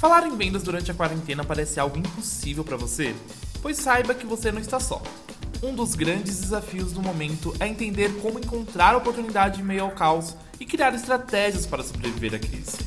Falar 0.00 0.26
em 0.26 0.34
vendas 0.34 0.62
durante 0.62 0.90
a 0.90 0.94
quarentena 0.94 1.44
parece 1.44 1.78
algo 1.78 1.98
impossível 1.98 2.64
para 2.64 2.78
você? 2.78 3.14
Pois 3.60 3.76
saiba 3.76 4.14
que 4.14 4.24
você 4.24 4.50
não 4.50 4.58
está 4.58 4.80
só. 4.80 5.02
Um 5.62 5.74
dos 5.74 5.94
grandes 5.94 6.40
desafios 6.40 6.92
do 6.92 7.02
momento 7.02 7.54
é 7.60 7.68
entender 7.68 8.10
como 8.22 8.38
encontrar 8.38 8.96
oportunidade 8.96 9.60
em 9.60 9.62
meio 9.62 9.82
ao 9.82 9.90
caos 9.90 10.34
e 10.58 10.64
criar 10.64 10.94
estratégias 10.94 11.66
para 11.66 11.82
sobreviver 11.82 12.34
à 12.34 12.38
crise. 12.38 12.78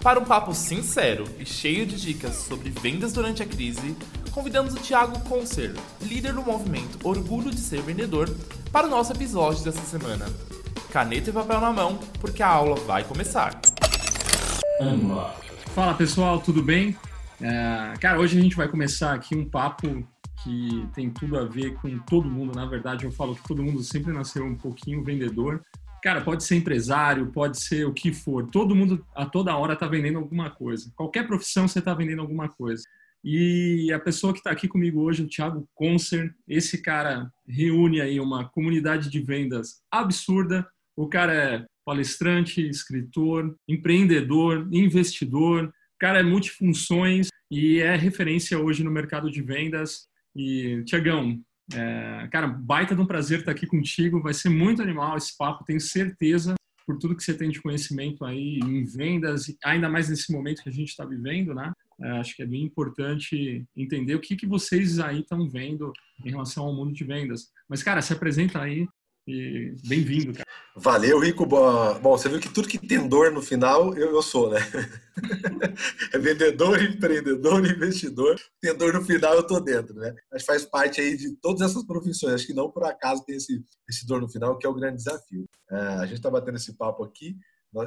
Para 0.00 0.18
um 0.18 0.24
papo 0.24 0.54
sincero 0.54 1.24
e 1.38 1.44
cheio 1.44 1.84
de 1.84 2.00
dicas 2.00 2.36
sobre 2.36 2.70
vendas 2.70 3.12
durante 3.12 3.42
a 3.42 3.46
crise, 3.46 3.94
convidamos 4.30 4.72
o 4.72 4.78
Thiago 4.78 5.20
Concer, 5.28 5.74
líder 6.00 6.32
do 6.32 6.40
movimento 6.40 6.98
Orgulho 7.06 7.50
de 7.50 7.60
Ser 7.60 7.82
Vendedor, 7.82 8.34
para 8.72 8.86
o 8.86 8.90
nosso 8.90 9.12
episódio 9.12 9.62
dessa 9.62 9.82
semana. 9.82 10.24
Caneta 10.90 11.28
e 11.28 11.32
papel 11.34 11.60
na 11.60 11.70
mão, 11.70 11.98
porque 12.18 12.42
a 12.42 12.48
aula 12.48 12.76
vai 12.76 13.04
começar. 13.04 13.60
Fala 15.74 15.94
pessoal, 15.94 16.38
tudo 16.38 16.62
bem? 16.62 16.94
É, 17.40 17.94
cara, 17.98 18.20
hoje 18.20 18.38
a 18.38 18.42
gente 18.42 18.54
vai 18.54 18.68
começar 18.68 19.14
aqui 19.14 19.34
um 19.34 19.48
papo 19.48 20.06
que 20.44 20.86
tem 20.94 21.08
tudo 21.08 21.38
a 21.38 21.46
ver 21.46 21.72
com 21.76 21.98
todo 22.00 22.28
mundo. 22.28 22.54
Na 22.54 22.66
verdade, 22.66 23.06
eu 23.06 23.10
falo 23.10 23.34
que 23.34 23.48
todo 23.48 23.62
mundo 23.62 23.82
sempre 23.82 24.12
nasceu 24.12 24.44
um 24.44 24.54
pouquinho 24.54 25.02
vendedor. 25.02 25.62
Cara, 26.02 26.20
pode 26.20 26.44
ser 26.44 26.56
empresário, 26.56 27.32
pode 27.32 27.58
ser 27.58 27.86
o 27.86 27.92
que 27.94 28.12
for. 28.12 28.50
Todo 28.50 28.76
mundo 28.76 29.02
a 29.14 29.24
toda 29.24 29.56
hora 29.56 29.72
está 29.72 29.86
vendendo 29.86 30.18
alguma 30.18 30.50
coisa. 30.50 30.92
Qualquer 30.94 31.26
profissão 31.26 31.66
você 31.66 31.78
está 31.78 31.94
vendendo 31.94 32.20
alguma 32.20 32.50
coisa. 32.50 32.82
E 33.24 33.90
a 33.94 33.98
pessoa 33.98 34.34
que 34.34 34.40
está 34.40 34.50
aqui 34.50 34.68
comigo 34.68 35.00
hoje, 35.00 35.22
o 35.22 35.28
Thiago 35.28 35.66
Concer, 35.74 36.34
esse 36.46 36.82
cara 36.82 37.30
reúne 37.48 37.98
aí 38.02 38.20
uma 38.20 38.46
comunidade 38.50 39.08
de 39.08 39.22
vendas 39.22 39.80
absurda. 39.90 40.68
O 40.94 41.08
cara 41.08 41.32
é 41.32 41.66
palestrante, 41.84 42.66
escritor, 42.66 43.56
empreendedor, 43.68 44.68
investidor. 44.72 45.72
Cara 45.98 46.20
é 46.20 46.22
multifunções 46.22 47.28
e 47.50 47.78
é 47.78 47.96
referência 47.96 48.58
hoje 48.58 48.82
no 48.82 48.90
mercado 48.90 49.30
de 49.30 49.42
vendas. 49.42 50.06
E, 50.34 50.82
Tiagão, 50.84 51.40
é, 51.74 52.28
cara, 52.30 52.46
baita 52.46 52.94
de 52.94 53.00
um 53.00 53.06
prazer 53.06 53.40
estar 53.40 53.52
aqui 53.52 53.66
contigo. 53.66 54.22
Vai 54.22 54.34
ser 54.34 54.48
muito 54.48 54.82
animal 54.82 55.16
esse 55.16 55.36
papo, 55.36 55.64
tenho 55.64 55.80
certeza, 55.80 56.54
por 56.86 56.98
tudo 56.98 57.16
que 57.16 57.22
você 57.22 57.34
tem 57.34 57.50
de 57.50 57.60
conhecimento 57.60 58.24
aí 58.24 58.58
em 58.58 58.84
vendas, 58.84 59.46
ainda 59.64 59.88
mais 59.88 60.08
nesse 60.08 60.32
momento 60.32 60.62
que 60.62 60.68
a 60.68 60.72
gente 60.72 60.88
está 60.88 61.04
vivendo, 61.04 61.54
né? 61.54 61.72
É, 62.00 62.10
acho 62.18 62.34
que 62.34 62.42
é 62.42 62.46
bem 62.46 62.62
importante 62.62 63.64
entender 63.76 64.14
o 64.14 64.20
que, 64.20 64.34
que 64.34 64.46
vocês 64.46 64.98
aí 64.98 65.20
estão 65.20 65.48
vendo 65.48 65.92
em 66.24 66.30
relação 66.30 66.64
ao 66.64 66.74
mundo 66.74 66.92
de 66.92 67.04
vendas. 67.04 67.52
Mas, 67.68 67.82
cara, 67.82 68.02
se 68.02 68.12
apresenta 68.12 68.60
aí 68.60 68.88
e 69.26 69.74
bem-vindo, 69.86 70.32
cara. 70.32 70.48
Valeu, 70.74 71.18
Rico. 71.18 71.46
Bom, 71.46 72.16
você 72.16 72.28
viu 72.28 72.40
que 72.40 72.48
tudo 72.48 72.68
que 72.68 72.78
tem 72.78 73.06
dor 73.06 73.30
no 73.30 73.40
final, 73.40 73.94
eu, 73.96 74.10
eu 74.10 74.22
sou, 74.22 74.50
né? 74.50 74.58
é 76.12 76.18
vendedor, 76.18 76.82
empreendedor, 76.82 77.64
investidor. 77.64 78.40
Tem 78.60 78.74
dor 78.76 78.92
no 78.92 79.04
final, 79.04 79.34
eu 79.34 79.46
tô 79.46 79.60
dentro, 79.60 79.94
né? 79.94 80.14
Mas 80.30 80.44
faz 80.44 80.64
parte 80.64 81.00
aí 81.00 81.16
de 81.16 81.36
todas 81.36 81.60
essas 81.60 81.84
profissões. 81.84 82.34
Acho 82.34 82.46
que 82.46 82.54
não 82.54 82.70
por 82.70 82.84
acaso 82.84 83.24
tem 83.24 83.36
esse, 83.36 83.64
esse 83.88 84.06
dor 84.06 84.20
no 84.20 84.28
final, 84.28 84.58
que 84.58 84.66
é 84.66 84.70
o 84.70 84.74
grande 84.74 84.96
desafio. 84.96 85.44
É, 85.70 85.76
a 85.76 86.06
gente 86.06 86.16
está 86.16 86.30
batendo 86.30 86.56
esse 86.56 86.76
papo 86.76 87.04
aqui. 87.04 87.36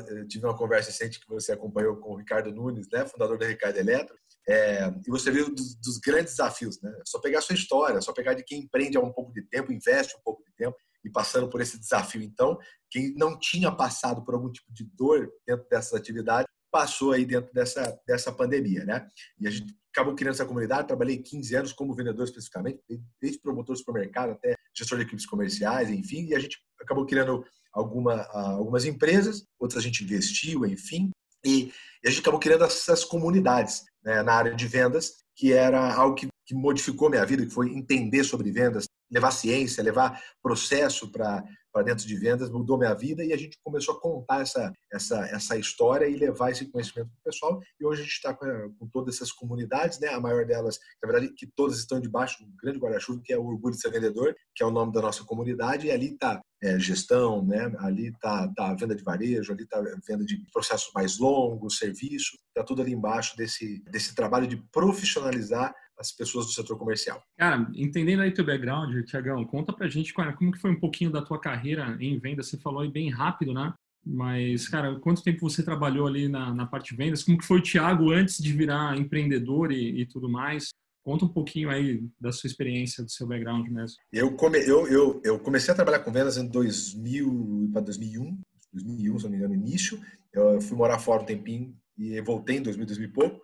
Eu 0.07 0.27
tive 0.27 0.45
uma 0.45 0.57
conversa 0.57 0.89
recente 0.89 1.19
que 1.19 1.29
você 1.29 1.51
acompanhou 1.51 1.97
com 1.97 2.13
o 2.13 2.17
Ricardo 2.17 2.51
Nunes, 2.51 2.87
né, 2.91 3.05
fundador 3.05 3.37
da 3.37 3.45
Ricardo 3.45 3.77
Eletro, 3.77 4.15
é, 4.47 4.91
e 5.05 5.09
você 5.11 5.29
viu 5.29 5.53
dos, 5.53 5.75
dos, 5.75 5.97
grandes 5.99 6.33
desafios, 6.33 6.81
né? 6.81 6.91
Só 7.05 7.19
pegar 7.19 7.39
a 7.39 7.41
sua 7.41 7.55
história, 7.55 8.01
só 8.01 8.11
pegar 8.11 8.33
de 8.33 8.43
quem 8.43 8.61
empreende 8.61 8.97
há 8.97 8.99
um 8.99 9.11
pouco 9.11 9.31
de 9.31 9.41
tempo, 9.43 9.71
investe 9.71 10.15
um 10.15 10.21
pouco 10.23 10.43
de 10.43 10.51
tempo, 10.55 10.75
e 11.05 11.09
passando 11.09 11.47
por 11.47 11.61
esse 11.61 11.79
desafio. 11.79 12.21
Então, 12.21 12.57
quem 12.89 13.13
não 13.15 13.37
tinha 13.37 13.71
passado 13.71 14.23
por 14.23 14.33
algum 14.33 14.51
tipo 14.51 14.71
de 14.73 14.83
dor 14.83 15.31
dentro 15.45 15.65
dessas 15.69 15.93
atividades, 15.93 16.47
passou 16.71 17.13
aí 17.13 17.25
dentro 17.25 17.53
dessa, 17.53 17.97
dessa 18.05 18.33
pandemia, 18.33 18.83
né? 18.83 19.07
E 19.39 19.47
a 19.47 19.51
gente 19.51 19.73
acabou 19.93 20.13
criando 20.13 20.33
essa 20.33 20.45
comunidade, 20.45 20.87
trabalhei 20.87 21.17
15 21.17 21.55
anos 21.55 21.73
como 21.73 21.95
vendedor 21.95 22.25
especificamente, 22.25 22.81
desde 23.21 23.39
promotor 23.39 23.75
de 23.75 23.79
supermercado 23.79 24.31
até 24.31 24.55
gestor 24.75 24.97
de 24.97 25.05
equipes 25.05 25.25
comerciais, 25.25 25.89
enfim, 25.89 26.25
e 26.25 26.35
a 26.35 26.39
gente 26.39 26.57
acabou 26.81 27.05
criando 27.05 27.45
alguma, 27.71 28.23
algumas 28.33 28.83
empresas, 28.83 29.45
outras 29.57 29.81
a 29.81 29.87
gente 29.87 30.03
investiu, 30.03 30.65
enfim, 30.65 31.11
e, 31.45 31.71
a 32.05 32.09
gente 32.09 32.21
acabou 32.21 32.39
criando 32.39 32.65
essas 32.65 33.03
comunidades 33.03 33.83
né, 34.03 34.21
na 34.21 34.33
área 34.33 34.53
de 34.53 34.67
vendas, 34.67 35.23
que 35.35 35.53
era 35.53 35.93
algo 35.93 36.15
que, 36.15 36.27
que 36.45 36.53
modificou 36.53 37.09
minha 37.09 37.25
vida, 37.25 37.45
que 37.45 37.53
foi 37.53 37.69
entender 37.69 38.23
sobre 38.23 38.51
vendas, 38.51 38.85
levar 39.11 39.31
ciência, 39.31 39.83
levar 39.83 40.21
processo 40.41 41.11
para 41.11 41.43
dentro 41.83 42.07
de 42.07 42.15
vendas, 42.15 42.49
mudou 42.49 42.77
minha 42.77 42.93
vida 42.93 43.23
e 43.23 43.33
a 43.33 43.37
gente 43.37 43.59
começou 43.63 43.95
a 43.95 43.99
contar 43.99 44.41
essa, 44.41 44.71
essa, 44.91 45.25
essa 45.27 45.57
história 45.57 46.07
e 46.07 46.15
levar 46.15 46.51
esse 46.51 46.65
conhecimento 46.65 47.09
para 47.09 47.19
o 47.19 47.23
pessoal. 47.23 47.59
E 47.79 47.85
hoje 47.85 48.01
a 48.01 48.03
gente 48.03 48.13
está 48.13 48.33
com, 48.33 48.47
com, 48.79 48.87
todas 48.87 49.15
essas 49.15 49.31
comunidades, 49.31 49.99
né? 49.99 50.09
a 50.09 50.19
maior 50.19 50.45
delas, 50.45 50.79
na 51.03 51.11
verdade, 51.11 51.33
que 51.33 51.47
todas 51.55 51.77
estão 51.77 51.99
debaixo 51.99 52.43
do 52.43 52.51
grande 52.61 52.79
guarda-chuva, 52.79 53.21
que 53.23 53.33
é 53.33 53.37
o 53.37 53.45
Orgulho 53.45 53.75
de 53.75 53.81
Ser 53.81 53.91
Vendedor, 53.91 54.35
que 54.55 54.63
é 54.63 54.65
o 54.65 54.71
nome 54.71 54.93
da 54.93 55.01
nossa 55.01 55.23
comunidade, 55.23 55.87
e 55.87 55.91
ali 55.91 56.13
está 56.13 56.41
é, 56.63 56.79
gestão, 56.79 57.45
né? 57.45 57.71
ali 57.79 58.07
está 58.07 58.47
tá 58.55 58.69
a 58.69 58.73
venda 58.73 58.95
de 58.95 59.03
varejo, 59.03 59.51
ali 59.51 59.63
está 59.63 59.77
a 59.77 59.99
venda 60.07 60.25
de 60.25 60.37
processos 60.51 60.91
mais 60.93 61.19
longos, 61.19 61.77
serviço, 61.77 62.37
está 62.47 62.63
tudo 62.63 62.81
ali 62.81 62.93
embaixo 62.93 63.35
desse, 63.35 63.83
desse 63.91 64.15
trabalho 64.15 64.47
de 64.47 64.57
profissionalizar 64.71 65.73
as 65.99 66.11
pessoas 66.11 66.45
do 66.45 66.51
setor 66.51 66.77
comercial. 66.77 67.21
Cara, 67.37 67.67
entendendo 67.75 68.21
aí 68.21 68.31
teu 68.31 68.45
background, 68.45 69.03
Tiagão, 69.05 69.45
conta 69.45 69.73
pra 69.73 69.87
gente 69.87 70.13
cara, 70.13 70.33
como 70.33 70.51
que 70.51 70.59
foi 70.59 70.71
um 70.71 70.79
pouquinho 70.79 71.11
da 71.11 71.21
tua 71.21 71.39
carreira 71.39 71.97
em 71.99 72.19
venda. 72.19 72.43
Você 72.43 72.57
falou 72.57 72.81
aí 72.81 72.91
bem 72.91 73.09
rápido, 73.09 73.53
né? 73.53 73.73
Mas, 74.05 74.69
cara, 74.69 74.99
quanto 74.99 75.23
tempo 75.23 75.49
você 75.49 75.63
trabalhou 75.63 76.05
ali 76.05 76.27
na, 76.27 76.53
na 76.53 76.67
parte 76.67 76.91
de 76.91 76.97
vendas? 76.97 77.23
Como 77.23 77.37
que 77.37 77.45
foi 77.45 77.59
o 77.59 77.63
Thiago 77.63 78.11
antes 78.11 78.37
de 78.37 78.53
virar 78.53 78.95
empreendedor 78.97 79.71
e, 79.71 80.01
e 80.01 80.05
tudo 80.05 80.29
mais? 80.29 80.69
Conta 81.03 81.25
um 81.25 81.29
pouquinho 81.29 81.69
aí 81.69 82.03
da 82.19 82.31
sua 82.31 82.47
experiência, 82.47 83.03
do 83.03 83.11
seu 83.11 83.27
background 83.27 83.67
mesmo. 83.67 83.97
Eu, 84.11 84.35
come, 84.35 84.59
eu, 84.59 84.87
eu, 84.87 85.21
eu 85.23 85.39
comecei 85.39 85.71
a 85.71 85.75
trabalhar 85.75 85.99
com 85.99 86.11
vendas 86.11 86.37
em 86.37 86.47
2000 86.47 87.69
para 87.71 87.81
2001, 87.81 88.39
2001, 88.73 89.17
se 89.19 89.23
não 89.23 89.31
me 89.31 89.37
engano, 89.37 89.53
início. 89.55 89.99
Eu 90.31 90.61
fui 90.61 90.77
morar 90.77 90.99
fora 90.99 91.23
um 91.23 91.25
tempinho 91.25 91.75
e 91.97 92.19
voltei 92.21 92.57
em 92.57 92.61
2000, 92.61 92.85
2000 92.85 93.09
e 93.09 93.11
pouco 93.11 93.41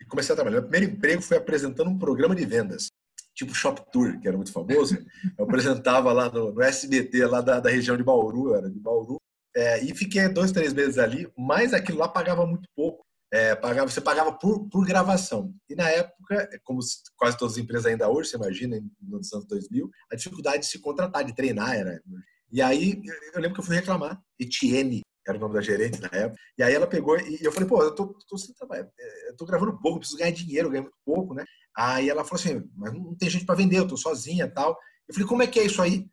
e 0.00 0.04
comecei 0.04 0.32
a 0.32 0.36
trabalhar. 0.36 0.60
Meu 0.60 0.68
primeiro 0.68 0.94
emprego 0.94 1.22
foi 1.22 1.36
apresentando 1.36 1.90
um 1.90 1.98
programa 1.98 2.34
de 2.34 2.44
vendas, 2.44 2.88
tipo 3.34 3.54
Shop 3.54 3.82
Tour, 3.92 4.20
que 4.20 4.28
era 4.28 4.36
muito 4.36 4.52
famoso. 4.52 4.96
Eu 5.38 5.44
apresentava 5.44 6.12
lá 6.12 6.30
no, 6.30 6.52
no 6.52 6.62
SBT, 6.62 7.26
lá 7.26 7.40
da, 7.40 7.60
da, 7.60 7.70
região 7.70 7.96
de 7.96 8.04
Bauru, 8.04 8.54
era 8.54 8.70
de 8.70 8.78
Bauru. 8.78 9.20
É, 9.56 9.82
e 9.84 9.94
fiquei 9.94 10.28
dois, 10.28 10.52
três 10.52 10.72
meses 10.72 10.98
ali, 10.98 11.30
mas 11.36 11.72
aquilo 11.72 11.98
lá 11.98 12.08
pagava 12.08 12.46
muito 12.46 12.68
pouco. 12.74 13.04
É, 13.32 13.54
pagava, 13.56 13.90
você 13.90 14.00
pagava 14.00 14.32
por, 14.32 14.68
por 14.68 14.86
gravação. 14.86 15.52
E 15.68 15.74
na 15.74 15.88
época, 15.90 16.48
como 16.62 16.78
quase 17.16 17.36
todas 17.36 17.54
as 17.54 17.58
empresas 17.58 17.86
ainda 17.86 18.08
hoje, 18.08 18.30
você 18.30 18.36
imagina, 18.36 18.80
nos 19.00 19.32
anos 19.32 19.46
2000, 19.46 19.90
a 20.12 20.14
dificuldade 20.14 20.60
de 20.60 20.66
se 20.66 20.78
contratar, 20.78 21.24
de 21.24 21.34
treinar 21.34 21.74
era. 21.74 22.00
E 22.52 22.62
aí 22.62 23.02
eu 23.34 23.40
lembro 23.40 23.54
que 23.54 23.60
eu 23.60 23.64
fui 23.64 23.74
reclamar. 23.74 24.20
Etienne 24.38 25.02
era 25.26 25.36
o 25.38 25.40
nome 25.40 25.54
da 25.54 25.60
gerente 25.60 26.00
na 26.00 26.08
época. 26.12 26.40
E 26.58 26.62
aí 26.62 26.74
ela 26.74 26.86
pegou 26.86 27.18
e 27.18 27.38
eu 27.42 27.52
falei, 27.52 27.68
pô, 27.68 27.82
eu 27.82 27.94
tô, 27.94 28.06
tô, 28.28 28.36
é, 28.74 28.88
eu 29.28 29.36
tô 29.36 29.46
gravando 29.46 29.78
pouco, 29.80 29.98
preciso 29.98 30.18
ganhar 30.18 30.32
dinheiro, 30.32 30.70
ganho 30.70 30.84
muito 30.84 30.98
pouco, 31.04 31.34
né? 31.34 31.44
Aí 31.76 32.08
ela 32.08 32.24
falou 32.24 32.40
assim, 32.40 32.62
mas 32.76 32.92
não 32.92 33.14
tem 33.14 33.30
gente 33.30 33.44
para 33.44 33.54
vender, 33.54 33.78
eu 33.78 33.88
tô 33.88 33.96
sozinha 33.96 34.50
tal. 34.50 34.76
Eu 35.08 35.14
falei, 35.14 35.28
como 35.28 35.42
é 35.42 35.46
que 35.46 35.58
é 35.58 35.64
isso 35.64 35.82
aí? 35.82 36.06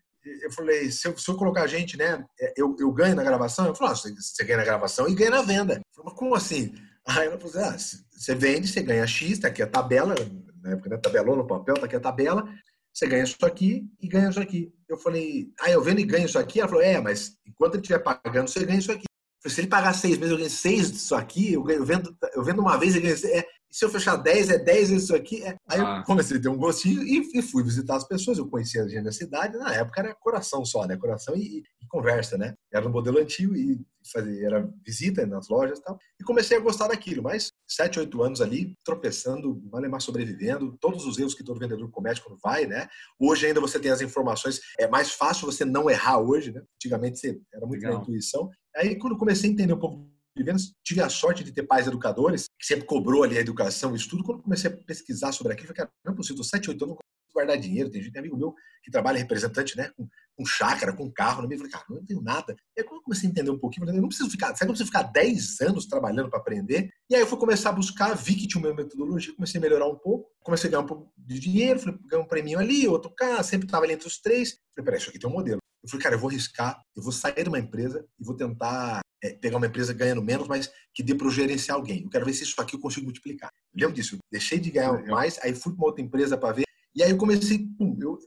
Eu 0.44 0.52
falei, 0.52 0.92
se 0.92 1.08
eu, 1.08 1.18
se 1.18 1.30
eu 1.30 1.36
colocar 1.36 1.66
gente, 1.68 1.98
né, 1.98 2.24
é, 2.40 2.54
eu, 2.56 2.76
eu 2.80 2.92
ganho 2.92 3.16
na 3.16 3.24
gravação? 3.24 3.66
Eu 3.66 3.76
falei, 3.76 3.94
ah, 3.94 3.96
você, 3.96 4.14
você 4.14 4.44
ganha 4.44 4.58
na 4.58 4.66
gravação 4.66 5.08
e 5.08 5.16
ganha 5.16 5.32
na 5.32 5.42
venda. 5.42 5.76
Eu 5.76 5.82
falei, 5.96 6.12
mas 6.12 6.14
como 6.14 6.36
assim? 6.36 6.74
Aí 7.08 7.28
ela 7.28 7.40
falou 7.40 7.68
assim, 7.68 8.04
ah, 8.04 8.10
você 8.12 8.36
vende, 8.36 8.68
você 8.68 8.82
ganha 8.82 9.08
X, 9.08 9.40
tá 9.40 9.48
aqui 9.48 9.62
a 9.62 9.68
tabela, 9.68 10.14
na 10.62 10.72
época 10.72 10.90
né, 10.90 10.98
tabelou 10.98 11.36
no 11.36 11.48
papel, 11.48 11.76
tá 11.76 11.86
aqui 11.86 11.96
a 11.96 12.00
tabela, 12.00 12.48
você 12.94 13.08
ganha 13.08 13.24
isso 13.24 13.38
aqui 13.42 13.86
e 14.02 14.08
ganha 14.08 14.30
isso 14.30 14.40
aqui. 14.40 14.72
Eu 14.88 14.98
falei, 14.98 15.52
ah, 15.62 15.72
eu 15.72 15.82
vendo 15.82 16.00
e 16.00 16.06
ganho 16.06 16.26
isso 16.26 16.38
aqui? 16.38 16.60
Ela 16.60 16.70
falou, 16.70 16.84
é, 16.84 17.00
mas 17.00 17.38
enquanto 17.46 17.76
ele 17.76 17.82
estiver 17.82 18.00
pagando, 18.00 18.50
você 18.50 18.66
ganha 18.66 18.80
isso 18.80 18.92
aqui. 18.92 19.06
Eu 19.06 19.44
falei, 19.44 19.56
se 19.56 19.62
ele 19.62 19.68
pagar 19.68 19.94
seis 19.94 20.18
meses, 20.18 20.32
eu 20.32 20.38
ganho 20.38 20.50
seis 20.50 20.92
disso 20.92 21.16
aqui, 21.16 21.54
eu, 21.54 21.64
ganho, 21.64 21.80
eu, 21.80 21.86
vendo, 21.86 22.18
eu 22.34 22.44
vendo 22.44 22.62
uma 22.62 22.78
vez 22.78 22.96
e 22.96 23.00
ganho. 23.00 23.16
É, 23.26 23.46
se 23.72 23.86
eu 23.86 23.90
fechar 23.90 24.18
dez, 24.18 24.50
é 24.50 24.60
dez 24.60 24.90
vezes 24.90 25.06
isso 25.06 25.16
aqui. 25.16 25.42
É. 25.44 25.56
Aí 25.68 25.80
ah. 25.80 25.98
eu 26.00 26.04
comecei 26.04 26.38
a 26.38 26.42
ter 26.42 26.50
um 26.50 26.58
gostinho 26.58 27.02
e, 27.04 27.32
e, 27.34 27.42
fui 27.42 27.64
visitar 27.64 27.96
as 27.96 28.08
pessoas. 28.08 28.38
Eu 28.38 28.50
conhecia 28.50 28.84
a 28.84 28.88
gente 28.88 29.04
da 29.04 29.12
cidade, 29.12 29.58
na 29.58 29.74
época 29.74 30.02
era 30.02 30.14
coração 30.16 30.66
só, 30.66 30.86
né? 30.86 30.98
Coração 30.98 31.36
e, 31.36 31.64
e 31.82 31.88
conversa, 31.88 32.38
né? 32.38 32.54
Era 32.72 32.88
um 32.88 32.92
modelo 32.92 33.18
antigo 33.18 33.56
e 33.56 33.80
fazia, 34.12 34.46
era 34.46 34.70
visita 34.86 35.26
nas 35.26 35.48
lojas 35.48 35.80
e 35.80 35.84
tal. 35.84 35.98
E 36.20 36.24
comecei 36.24 36.58
a 36.58 36.60
gostar 36.60 36.88
daquilo, 36.88 37.24
mas 37.24 37.52
sete, 37.68 38.00
oito 38.00 38.22
anos 38.22 38.42
ali, 38.42 38.76
tropeçando, 38.84 39.62
mais 39.90 40.04
sobrevivendo, 40.04 40.76
todos 40.80 41.06
os 41.06 41.18
erros 41.18 41.34
que 41.34 41.44
todo 41.44 41.60
vendedor 41.60 41.90
comete 41.92 42.22
quando 42.22 42.40
vai, 42.42 42.66
né? 42.66 42.88
Hoje 43.20 43.46
ainda 43.46 43.62
você 43.62 43.80
tem 43.80 43.92
as 43.92 44.02
informações, 44.02 44.60
é 44.78 44.88
mais 44.88 45.14
fácil 45.14 45.46
você 45.46 45.64
não 45.64 45.90
errar 45.90 46.20
hoje, 46.20 46.52
né? 46.52 46.62
Antigamente 46.76 47.20
você, 47.20 47.40
era 47.54 47.66
muito 47.66 47.82
Legal. 47.82 47.98
na 47.98 48.02
intuição. 48.02 48.50
Aí 48.76 48.98
quando 48.98 49.18
comecei 49.18 49.50
a 49.50 49.54
entender 49.54 49.74
um 49.74 49.80
pouco 49.80 50.12
de 50.36 50.44
vendas, 50.44 50.74
tive 50.84 51.02
a 51.02 51.10
sorte 51.10 51.44
de 51.44 51.52
ter 51.52 51.64
pais 51.64 51.88
educadores, 51.88 52.46
que 52.60 52.66
sempre 52.66 52.86
cobrou 52.86 53.24
ali 53.24 53.38
a 53.38 53.42
educação, 53.42 53.92
o 53.92 53.96
estudo. 53.96 54.24
Quando 54.24 54.44
comecei 54.44 54.72
a 54.72 54.78
pesquisar 54.78 55.32
sobre 55.32 55.54
aquilo, 55.54 55.68
falei, 55.68 55.78
cara, 55.78 55.92
não 56.06 56.14
é 56.14 56.16
possível, 56.16 56.44
7, 56.44 56.70
8 56.70 56.84
anos, 56.86 56.98
guardar 57.34 57.58
dinheiro. 57.58 57.90
Tem 57.90 58.02
gente, 58.02 58.12
tem 58.12 58.20
amigo 58.20 58.38
meu 58.38 58.54
que 58.84 58.92
trabalha 58.92 59.18
representante, 59.18 59.78
né? 59.78 59.92
Com, 59.96 60.08
com 60.36 60.46
chácara, 60.46 60.94
com 60.94 61.12
carro. 61.12 61.44
Eu 61.44 61.58
falei, 61.58 61.72
cara, 61.72 61.86
não 61.90 62.06
tenho 62.06 62.22
nada. 62.22 62.56
E 62.76 62.82
aí, 62.82 62.86
quando 62.86 63.00
eu 63.00 63.04
comecei 63.04 63.28
a 63.28 63.32
entender 63.32 63.52
um 63.52 63.60
pouquinho, 63.60 63.86
falei, 63.86 64.02
não 64.02 64.08
preciso 64.08 64.30
ficar, 64.30 64.48
será 64.48 64.58
que 64.58 64.64
eu 64.64 64.70
preciso 64.70 64.88
ficar 64.88 65.04
10 65.04 65.62
anos 65.62 65.86
trabalhando 65.86 66.30
para 66.30 66.40
aprender? 66.40 66.90
E 67.10 67.16
aí 67.16 67.22
eu 67.22 67.28
fui 67.28 67.38
começar 67.38 67.70
a 67.70 67.74
buscar, 67.74 68.14
vi 68.16 68.36
que 68.36 68.48
tinha 68.48 68.64
uma 68.64 68.74
metodologia, 68.74 69.36
comecei 69.36 69.60
a 69.60 69.62
melhorar 69.62 69.88
um 69.88 69.98
pouco, 69.98 70.30
comecei 70.44 70.68
a 70.68 70.72
ganhar 70.72 70.84
um 70.84 70.88
pouco 70.88 71.12
de 71.18 71.40
dinheiro, 71.40 71.80
falei, 71.80 72.00
ganhar 72.10 72.24
um 72.24 72.28
prêmio 72.28 72.60
ali, 72.60 72.88
outro 72.88 73.12
cá, 73.16 73.42
sempre 73.44 73.68
estava 73.68 73.86
ali 73.86 73.94
entre 73.94 74.08
os 74.08 74.20
três. 74.20 74.58
Falei, 74.76 74.86
peraí, 74.86 75.00
isso 75.00 75.10
aqui 75.10 75.20
tem 75.20 75.30
um 75.30 75.34
modelo. 75.34 75.60
Eu 75.84 75.90
falei, 75.90 76.04
cara, 76.04 76.16
eu 76.16 76.20
vou 76.20 76.30
arriscar, 76.30 76.82
eu 76.96 77.04
vou 77.04 77.12
sair 77.12 77.44
de 77.44 77.50
uma 77.50 77.60
empresa 77.60 78.06
e 78.20 78.24
vou 78.24 78.36
tentar 78.36 79.02
é, 79.24 79.34
pegar 79.34 79.58
uma 79.58 79.68
empresa 79.68 79.94
ganhando 79.94 80.22
menos, 80.22 80.48
mas 80.48 80.72
que 80.94 81.04
dê 81.04 81.14
para 81.16 81.28
eu 81.28 81.32
gerenciar 81.32 81.78
alguém. 81.78 82.04
Eu 82.04 82.10
quero 82.10 82.26
ver 82.26 82.34
se 82.34 82.44
isso 82.44 82.60
aqui 82.60 82.76
eu 82.76 82.80
consigo 82.80 83.06
multiplicar. 83.06 83.52
Eu 83.74 83.82
lembro 83.82 83.96
disso, 83.96 84.16
eu 84.16 84.20
deixei 84.32 84.60
de 84.60 84.72
ganhar 84.72 85.04
mais, 85.06 85.40
aí 85.44 85.54
fui 85.54 85.74
para 85.74 85.82
uma 85.82 85.88
outra 85.88 86.04
empresa 86.04 86.38
para 86.38 86.56
ver, 86.56 86.66
e 86.96 87.04
aí 87.04 87.12
eu 87.12 87.18
comecei, 87.18 87.60
pum, 87.78 87.98
eu 88.02 88.18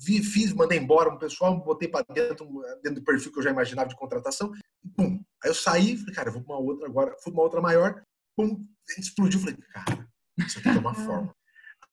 vi, 0.00 0.22
fiz, 0.22 0.52
mandei 0.52 0.78
embora 0.78 1.10
um 1.10 1.18
pessoal, 1.18 1.62
botei 1.62 1.88
para 1.88 2.06
dentro, 2.12 2.48
dentro 2.82 3.00
do 3.00 3.04
perfil 3.04 3.32
que 3.32 3.38
eu 3.38 3.42
já 3.42 3.50
imaginava 3.50 3.88
de 3.88 3.96
contratação, 3.96 4.52
e 4.82 4.88
pum. 4.88 5.22
Aí 5.42 5.50
eu 5.50 5.54
saí, 5.54 5.96
falei, 5.96 6.14
cara, 6.14 6.30
vou 6.30 6.42
para 6.42 6.56
uma 6.56 6.62
outra 6.62 6.86
agora, 6.86 7.14
fui 7.22 7.32
para 7.32 7.40
uma 7.40 7.42
outra 7.42 7.60
maior, 7.60 8.02
pum, 8.36 8.66
explodiu, 8.98 9.40
falei, 9.40 9.56
cara, 9.72 10.08
isso 10.38 10.58
aqui 10.58 10.70
tem 10.70 10.78
uma 10.78 10.94
forma. 10.94 11.34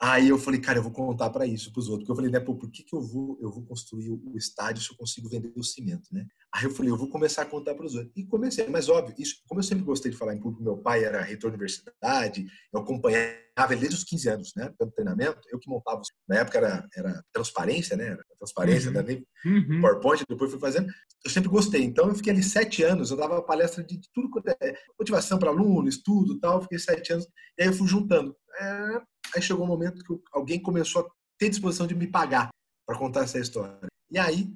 Aí 0.04 0.30
eu 0.30 0.40
falei, 0.40 0.60
cara, 0.60 0.80
eu 0.80 0.84
vou 0.84 0.92
contar 0.92 1.30
para 1.30 1.46
isso 1.46 1.72
para 1.72 1.80
os 1.80 1.88
outros. 1.88 2.08
Porque 2.08 2.12
eu 2.12 2.16
falei, 2.16 2.32
né, 2.32 2.40
pô, 2.40 2.56
por 2.56 2.72
que, 2.72 2.82
que 2.82 2.96
eu 2.96 3.02
vou 3.02 3.38
eu 3.40 3.52
vou 3.52 3.64
construir 3.64 4.10
o 4.10 4.36
estádio 4.36 4.82
se 4.82 4.92
eu 4.92 4.98
consigo 4.98 5.30
vender 5.30 5.52
o 5.56 5.64
cimento, 5.64 6.08
né? 6.12 6.26
Aí 6.52 6.64
eu 6.64 6.72
falei, 6.72 6.92
eu 6.92 6.98
vou 6.98 7.08
começar 7.08 7.44
a 7.44 7.46
contar 7.46 7.76
para 7.76 7.86
os 7.86 7.94
outros. 7.94 8.12
E 8.16 8.26
comecei, 8.26 8.68
mas 8.68 8.90
óbvio, 8.90 9.14
isso, 9.20 9.44
como 9.48 9.60
eu 9.60 9.64
sempre 9.64 9.84
gostei 9.84 10.12
de 10.12 10.18
falar 10.18 10.34
em 10.34 10.40
público, 10.40 10.64
meu 10.64 10.78
pai 10.78 11.04
era 11.04 11.22
reitor 11.22 11.52
da 11.52 11.56
universidade, 11.56 12.48
eu 12.74 12.80
acompanhava 12.80 13.38
ele 13.70 13.82
desde 13.82 13.98
os 13.98 14.04
15 14.04 14.30
anos, 14.30 14.52
né, 14.56 14.74
pelo 14.78 14.90
treinamento, 14.92 15.40
eu 15.52 15.60
que 15.60 15.70
montava, 15.70 16.02
na 16.28 16.38
época 16.38 16.58
era, 16.58 16.90
era 16.96 17.24
transparência, 17.32 17.96
né, 17.96 18.08
era 18.08 18.26
transparência, 18.40 18.90
uhum. 18.90 18.96
também, 18.96 19.26
uhum. 19.46 19.82
PowerPoint, 19.82 20.24
depois 20.28 20.50
fui 20.50 20.60
fazendo, 20.60 20.92
eu 21.24 21.30
sempre 21.30 21.50
gostei. 21.50 21.84
Então 21.84 22.08
eu 22.08 22.16
fiquei 22.16 22.34
ali 22.34 22.42
sete 22.42 22.82
anos, 22.82 23.12
eu 23.12 23.18
dava 23.18 23.42
palestra 23.44 23.84
de, 23.84 23.98
de 23.98 24.10
tudo, 24.12 24.30
é, 24.62 24.76
motivação 25.00 25.38
para 25.38 25.52
aluno, 25.52 25.88
estudo 25.88 26.40
tal, 26.40 26.62
fiquei 26.64 26.80
sete 26.80 27.14
anos, 27.14 27.28
e 27.58 27.62
aí 27.62 27.70
eu 27.70 27.74
fui 27.74 27.88
juntando. 27.88 28.36
É, 28.60 29.02
Aí 29.36 29.42
chegou 29.42 29.66
um 29.66 29.68
momento 29.68 30.04
que 30.04 30.24
alguém 30.32 30.60
começou 30.60 31.02
a 31.02 31.10
ter 31.38 31.50
disposição 31.50 31.88
de 31.88 31.96
me 31.96 32.08
pagar 32.08 32.50
para 32.86 32.98
contar 32.98 33.22
essa 33.22 33.40
história. 33.40 33.80
E 34.12 34.20
aí, 34.20 34.54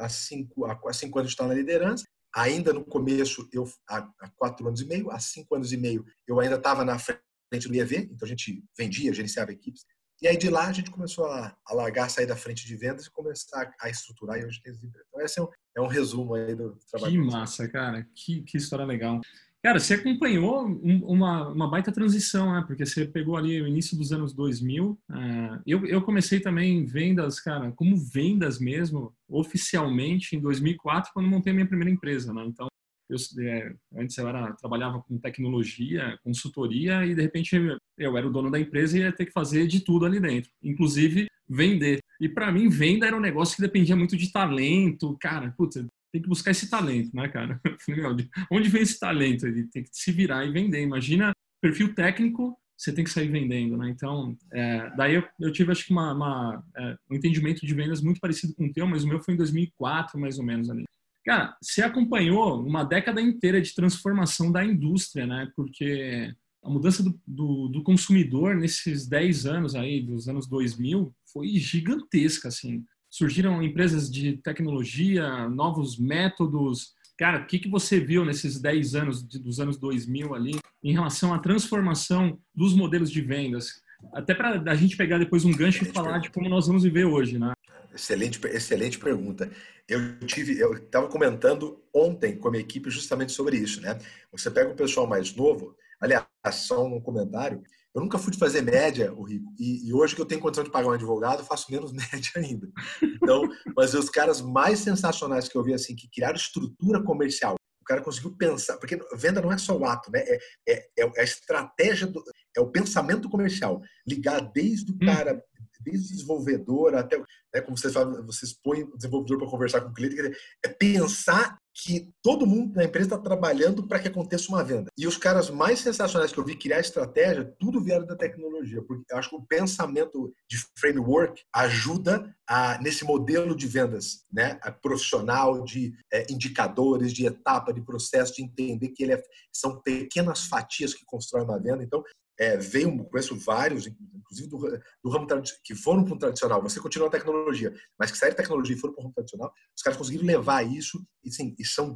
há 0.00 0.08
cinco, 0.08 0.64
há 0.64 0.92
cinco 0.92 1.18
anos 1.18 1.32
estou 1.32 1.46
na 1.46 1.54
liderança. 1.54 2.04
Ainda 2.34 2.72
no 2.72 2.82
começo, 2.82 3.46
eu 3.52 3.70
há 3.86 4.08
quatro 4.36 4.66
anos 4.66 4.80
e 4.80 4.86
meio, 4.86 5.10
há 5.10 5.18
cinco 5.18 5.54
anos 5.54 5.70
e 5.70 5.76
meio, 5.76 6.04
eu 6.26 6.40
ainda 6.40 6.56
estava 6.56 6.82
na 6.82 6.98
frente 6.98 7.68
do 7.68 7.74
IEV, 7.74 8.08
então 8.10 8.24
a 8.24 8.26
gente 8.26 8.64
vendia, 8.76 9.12
gerenciava 9.12 9.52
equipes. 9.52 9.84
E 10.22 10.28
aí 10.28 10.36
de 10.36 10.48
lá 10.48 10.68
a 10.68 10.72
gente 10.72 10.90
começou 10.90 11.26
a, 11.26 11.54
a 11.66 11.74
largar, 11.74 12.08
sair 12.08 12.26
da 12.26 12.36
frente 12.36 12.64
de 12.64 12.76
vendas 12.76 13.06
e 13.06 13.10
começar 13.10 13.74
a 13.78 13.90
estruturar 13.90 14.38
e 14.38 14.46
hoje 14.46 14.62
tem 14.62 14.72
Então 14.72 15.20
esse 15.20 15.40
é 15.40 15.42
um, 15.42 15.48
é 15.76 15.80
um 15.80 15.88
resumo 15.88 16.34
aí 16.34 16.54
do 16.54 16.78
trabalho. 16.90 17.12
Que 17.12 17.18
massa, 17.18 17.68
cara. 17.68 18.08
Que, 18.14 18.42
que 18.42 18.56
história 18.56 18.86
legal. 18.86 19.20
Cara, 19.62 19.78
você 19.78 19.94
acompanhou 19.94 20.66
uma, 21.04 21.48
uma 21.48 21.70
baita 21.70 21.92
transição, 21.92 22.52
né? 22.52 22.64
Porque 22.66 22.84
você 22.84 23.06
pegou 23.06 23.36
ali 23.36 23.62
o 23.62 23.68
início 23.68 23.96
dos 23.96 24.12
anos 24.12 24.34
2000. 24.34 24.90
Uh, 24.90 25.14
é, 25.14 25.62
eu, 25.64 25.86
eu 25.86 26.02
comecei 26.02 26.40
também 26.40 26.84
vendas, 26.84 27.38
cara, 27.38 27.70
como 27.70 27.96
vendas 27.96 28.58
mesmo, 28.58 29.14
oficialmente, 29.28 30.34
em 30.34 30.40
2004, 30.40 31.12
quando 31.14 31.28
montei 31.28 31.52
a 31.52 31.54
minha 31.54 31.68
primeira 31.68 31.92
empresa, 31.92 32.34
né? 32.34 32.44
Então, 32.44 32.66
eu, 33.08 33.16
é, 33.44 33.72
antes 33.96 34.18
eu 34.18 34.28
era, 34.28 34.52
trabalhava 34.54 35.00
com 35.00 35.16
tecnologia, 35.18 36.18
consultoria, 36.24 37.06
e 37.06 37.14
de 37.14 37.22
repente 37.22 37.54
eu 37.98 38.16
era 38.16 38.26
o 38.26 38.32
dono 38.32 38.50
da 38.50 38.58
empresa 38.58 38.98
e 38.98 39.02
ia 39.02 39.12
ter 39.12 39.26
que 39.26 39.32
fazer 39.32 39.68
de 39.68 39.80
tudo 39.80 40.06
ali 40.06 40.18
dentro, 40.18 40.50
inclusive 40.60 41.28
vender. 41.48 42.00
E 42.20 42.28
para 42.28 42.50
mim, 42.50 42.68
venda 42.68 43.06
era 43.06 43.16
um 43.16 43.20
negócio 43.20 43.54
que 43.54 43.62
dependia 43.62 43.94
muito 43.94 44.16
de 44.16 44.32
talento, 44.32 45.16
cara. 45.20 45.52
Putz, 45.56 45.84
tem 46.12 46.20
que 46.20 46.28
buscar 46.28 46.50
esse 46.50 46.68
talento, 46.68 47.10
né, 47.16 47.26
cara? 47.28 47.58
Onde 48.52 48.68
vem 48.68 48.82
esse 48.82 49.00
talento? 49.00 49.46
Ele 49.46 49.66
tem 49.66 49.82
que 49.82 49.88
se 49.90 50.12
virar 50.12 50.44
e 50.44 50.52
vender. 50.52 50.82
Imagina, 50.82 51.32
perfil 51.60 51.94
técnico, 51.94 52.56
você 52.76 52.92
tem 52.92 53.02
que 53.02 53.10
sair 53.10 53.28
vendendo, 53.28 53.76
né? 53.78 53.88
Então, 53.88 54.36
é, 54.52 54.94
daí 54.94 55.14
eu, 55.14 55.24
eu, 55.40 55.50
tive, 55.50 55.72
acho 55.72 55.86
que, 55.86 55.92
uma, 55.92 56.12
uma 56.12 56.64
é, 56.76 56.96
um 57.10 57.16
entendimento 57.16 57.64
de 57.66 57.74
vendas 57.74 58.02
muito 58.02 58.20
parecido 58.20 58.54
com 58.54 58.66
o 58.66 58.72
teu, 58.72 58.86
mas 58.86 59.04
o 59.04 59.08
meu 59.08 59.20
foi 59.20 59.34
em 59.34 59.38
2004, 59.38 60.20
mais 60.20 60.38
ou 60.38 60.44
menos, 60.44 60.68
ali. 60.68 60.84
Cara, 61.24 61.56
você 61.62 61.82
acompanhou 61.82 62.62
uma 62.62 62.84
década 62.84 63.20
inteira 63.20 63.62
de 63.62 63.74
transformação 63.74 64.52
da 64.52 64.64
indústria, 64.64 65.26
né? 65.26 65.50
Porque 65.56 66.34
a 66.62 66.68
mudança 66.68 67.02
do, 67.02 67.18
do, 67.26 67.68
do 67.68 67.82
consumidor 67.82 68.56
nesses 68.56 69.08
10 69.08 69.46
anos 69.46 69.74
aí, 69.74 70.02
dos 70.02 70.28
anos 70.28 70.46
2000, 70.46 71.14
foi 71.32 71.48
gigantesca, 71.56 72.48
assim 72.48 72.84
surgiram 73.12 73.62
empresas 73.62 74.10
de 74.10 74.38
tecnologia, 74.38 75.46
novos 75.50 75.98
métodos. 75.98 76.94
Cara, 77.18 77.42
o 77.42 77.46
que, 77.46 77.58
que 77.58 77.68
você 77.68 78.00
viu 78.00 78.24
nesses 78.24 78.58
10 78.58 78.94
anos, 78.94 79.22
dos 79.22 79.60
anos 79.60 79.76
2000 79.76 80.34
ali, 80.34 80.58
em 80.82 80.92
relação 80.94 81.34
à 81.34 81.38
transformação 81.38 82.40
dos 82.54 82.74
modelos 82.74 83.10
de 83.10 83.20
vendas? 83.20 83.82
Até 84.14 84.34
para 84.34 84.58
a 84.58 84.74
gente 84.74 84.96
pegar 84.96 85.18
depois 85.18 85.44
um 85.44 85.52
gancho 85.52 85.84
e 85.84 85.92
falar 85.92 86.18
de 86.18 86.30
como 86.30 86.48
nós 86.48 86.66
vamos 86.66 86.84
viver 86.84 87.04
hoje, 87.04 87.38
né? 87.38 87.52
Excelente, 87.94 88.40
excelente 88.46 88.98
pergunta. 88.98 89.50
Eu 89.86 90.18
tive, 90.20 90.58
eu 90.58 90.72
estava 90.72 91.06
comentando 91.06 91.84
ontem 91.94 92.34
com 92.34 92.48
a 92.48 92.50
minha 92.50 92.62
equipe 92.62 92.88
justamente 92.88 93.32
sobre 93.32 93.58
isso, 93.58 93.82
né? 93.82 93.98
Você 94.32 94.50
pega 94.50 94.70
o 94.70 94.74
pessoal 94.74 95.06
mais 95.06 95.34
novo, 95.36 95.76
aliás, 96.00 96.24
só 96.52 96.82
um 96.86 96.98
comentário. 96.98 97.62
Eu 97.94 98.00
nunca 98.00 98.18
fui 98.18 98.32
de 98.32 98.38
fazer 98.38 98.62
média, 98.62 99.12
o 99.12 99.22
Rico, 99.22 99.52
e, 99.58 99.86
e, 99.86 99.92
hoje 99.92 100.14
que 100.14 100.20
eu 100.20 100.26
tenho 100.26 100.40
condição 100.40 100.64
de 100.64 100.70
pagar 100.70 100.88
um 100.88 100.92
advogado, 100.92 101.44
faço 101.44 101.70
menos 101.70 101.92
média 101.92 102.32
ainda. 102.36 102.66
Então, 103.02 103.46
mas 103.76 103.92
os 103.92 104.08
caras 104.08 104.40
mais 104.40 104.78
sensacionais 104.78 105.48
que 105.48 105.56
eu 105.56 105.62
vi, 105.62 105.74
assim, 105.74 105.94
que 105.94 106.08
criaram 106.08 106.36
estrutura 106.36 107.02
comercial, 107.02 107.54
o 107.80 107.84
cara 107.84 108.00
conseguiu 108.00 108.34
pensar, 108.36 108.78
porque 108.78 108.98
venda 109.16 109.42
não 109.42 109.52
é 109.52 109.58
só 109.58 109.76
o 109.76 109.84
ato, 109.84 110.10
né? 110.10 110.20
É, 110.20 110.38
é, 110.68 110.88
é 110.98 111.20
a 111.20 111.24
estratégia, 111.24 112.06
do, 112.06 112.22
é 112.56 112.60
o 112.60 112.70
pensamento 112.70 113.28
comercial. 113.28 113.82
Ligar 114.06 114.40
desde 114.52 114.92
o 114.92 114.94
hum. 114.94 114.98
cara, 115.04 115.42
desde 115.80 116.06
o 116.06 116.16
desenvolvedor 116.16 116.94
até, 116.94 117.18
né, 117.18 117.60
como 117.60 117.76
vocês 117.76 117.92
falam, 117.92 118.24
vocês 118.24 118.54
põem 118.62 118.84
o 118.84 118.96
desenvolvedor 118.96 119.38
para 119.38 119.50
conversar 119.50 119.80
com 119.82 119.90
o 119.90 119.92
cliente, 119.92 120.16
é 120.64 120.68
pensar 120.68 121.58
que 121.74 122.12
todo 122.22 122.46
mundo 122.46 122.74
na 122.74 122.84
empresa 122.84 123.06
está 123.06 123.18
trabalhando 123.18 123.86
para 123.86 123.98
que 123.98 124.08
aconteça 124.08 124.48
uma 124.48 124.62
venda. 124.62 124.90
E 124.96 125.06
os 125.06 125.16
caras 125.16 125.48
mais 125.50 125.80
sensacionais 125.80 126.32
que 126.32 126.38
eu 126.38 126.44
vi 126.44 126.56
criar 126.56 126.80
estratégia, 126.80 127.54
tudo 127.58 127.82
vieram 127.82 128.06
da 128.06 128.16
tecnologia, 128.16 128.82
porque 128.82 129.04
eu 129.10 129.16
acho 129.16 129.30
que 129.30 129.36
o 129.36 129.46
pensamento 129.46 130.32
de 130.48 130.58
framework 130.78 131.42
ajuda 131.54 132.34
a, 132.46 132.78
nesse 132.82 133.04
modelo 133.04 133.56
de 133.56 133.66
vendas, 133.66 134.24
né, 134.30 134.58
a 134.62 134.70
profissional 134.70 135.64
de 135.64 135.94
é, 136.12 136.26
indicadores, 136.30 137.12
de 137.12 137.26
etapa, 137.26 137.72
de 137.72 137.80
processo, 137.80 138.34
de 138.34 138.42
entender 138.42 138.88
que 138.88 139.02
ele 139.02 139.14
é, 139.14 139.22
são 139.52 139.80
pequenas 139.80 140.44
fatias 140.44 140.92
que 140.92 141.04
constroem 141.04 141.44
uma 141.44 141.58
venda. 141.58 141.82
Então, 141.82 142.02
é, 142.42 142.56
veio, 142.56 143.04
conheço 143.04 143.36
vários, 143.36 143.86
inclusive 143.86 144.48
do, 144.48 144.58
do 145.04 145.10
ramo 145.10 145.28
que 145.62 145.76
foram 145.76 146.04
para 146.04 146.14
o 146.14 146.18
tradicional. 146.18 146.60
Você 146.62 146.80
continua 146.80 147.06
a 147.06 147.10
tecnologia, 147.10 147.72
mas 147.96 148.10
que 148.10 148.18
saíram 148.18 148.36
da 148.36 148.42
tecnologia 148.42 148.74
e 148.74 148.78
foram 148.78 148.94
para 148.94 149.00
o 149.00 149.04
ramo 149.04 149.14
tradicional, 149.14 149.52
os 149.76 149.82
caras 149.82 149.96
conseguiram 149.96 150.26
levar 150.26 150.64
isso 150.64 151.06
e, 151.22 151.30
sim, 151.30 151.54
e 151.56 151.64
são, 151.64 151.94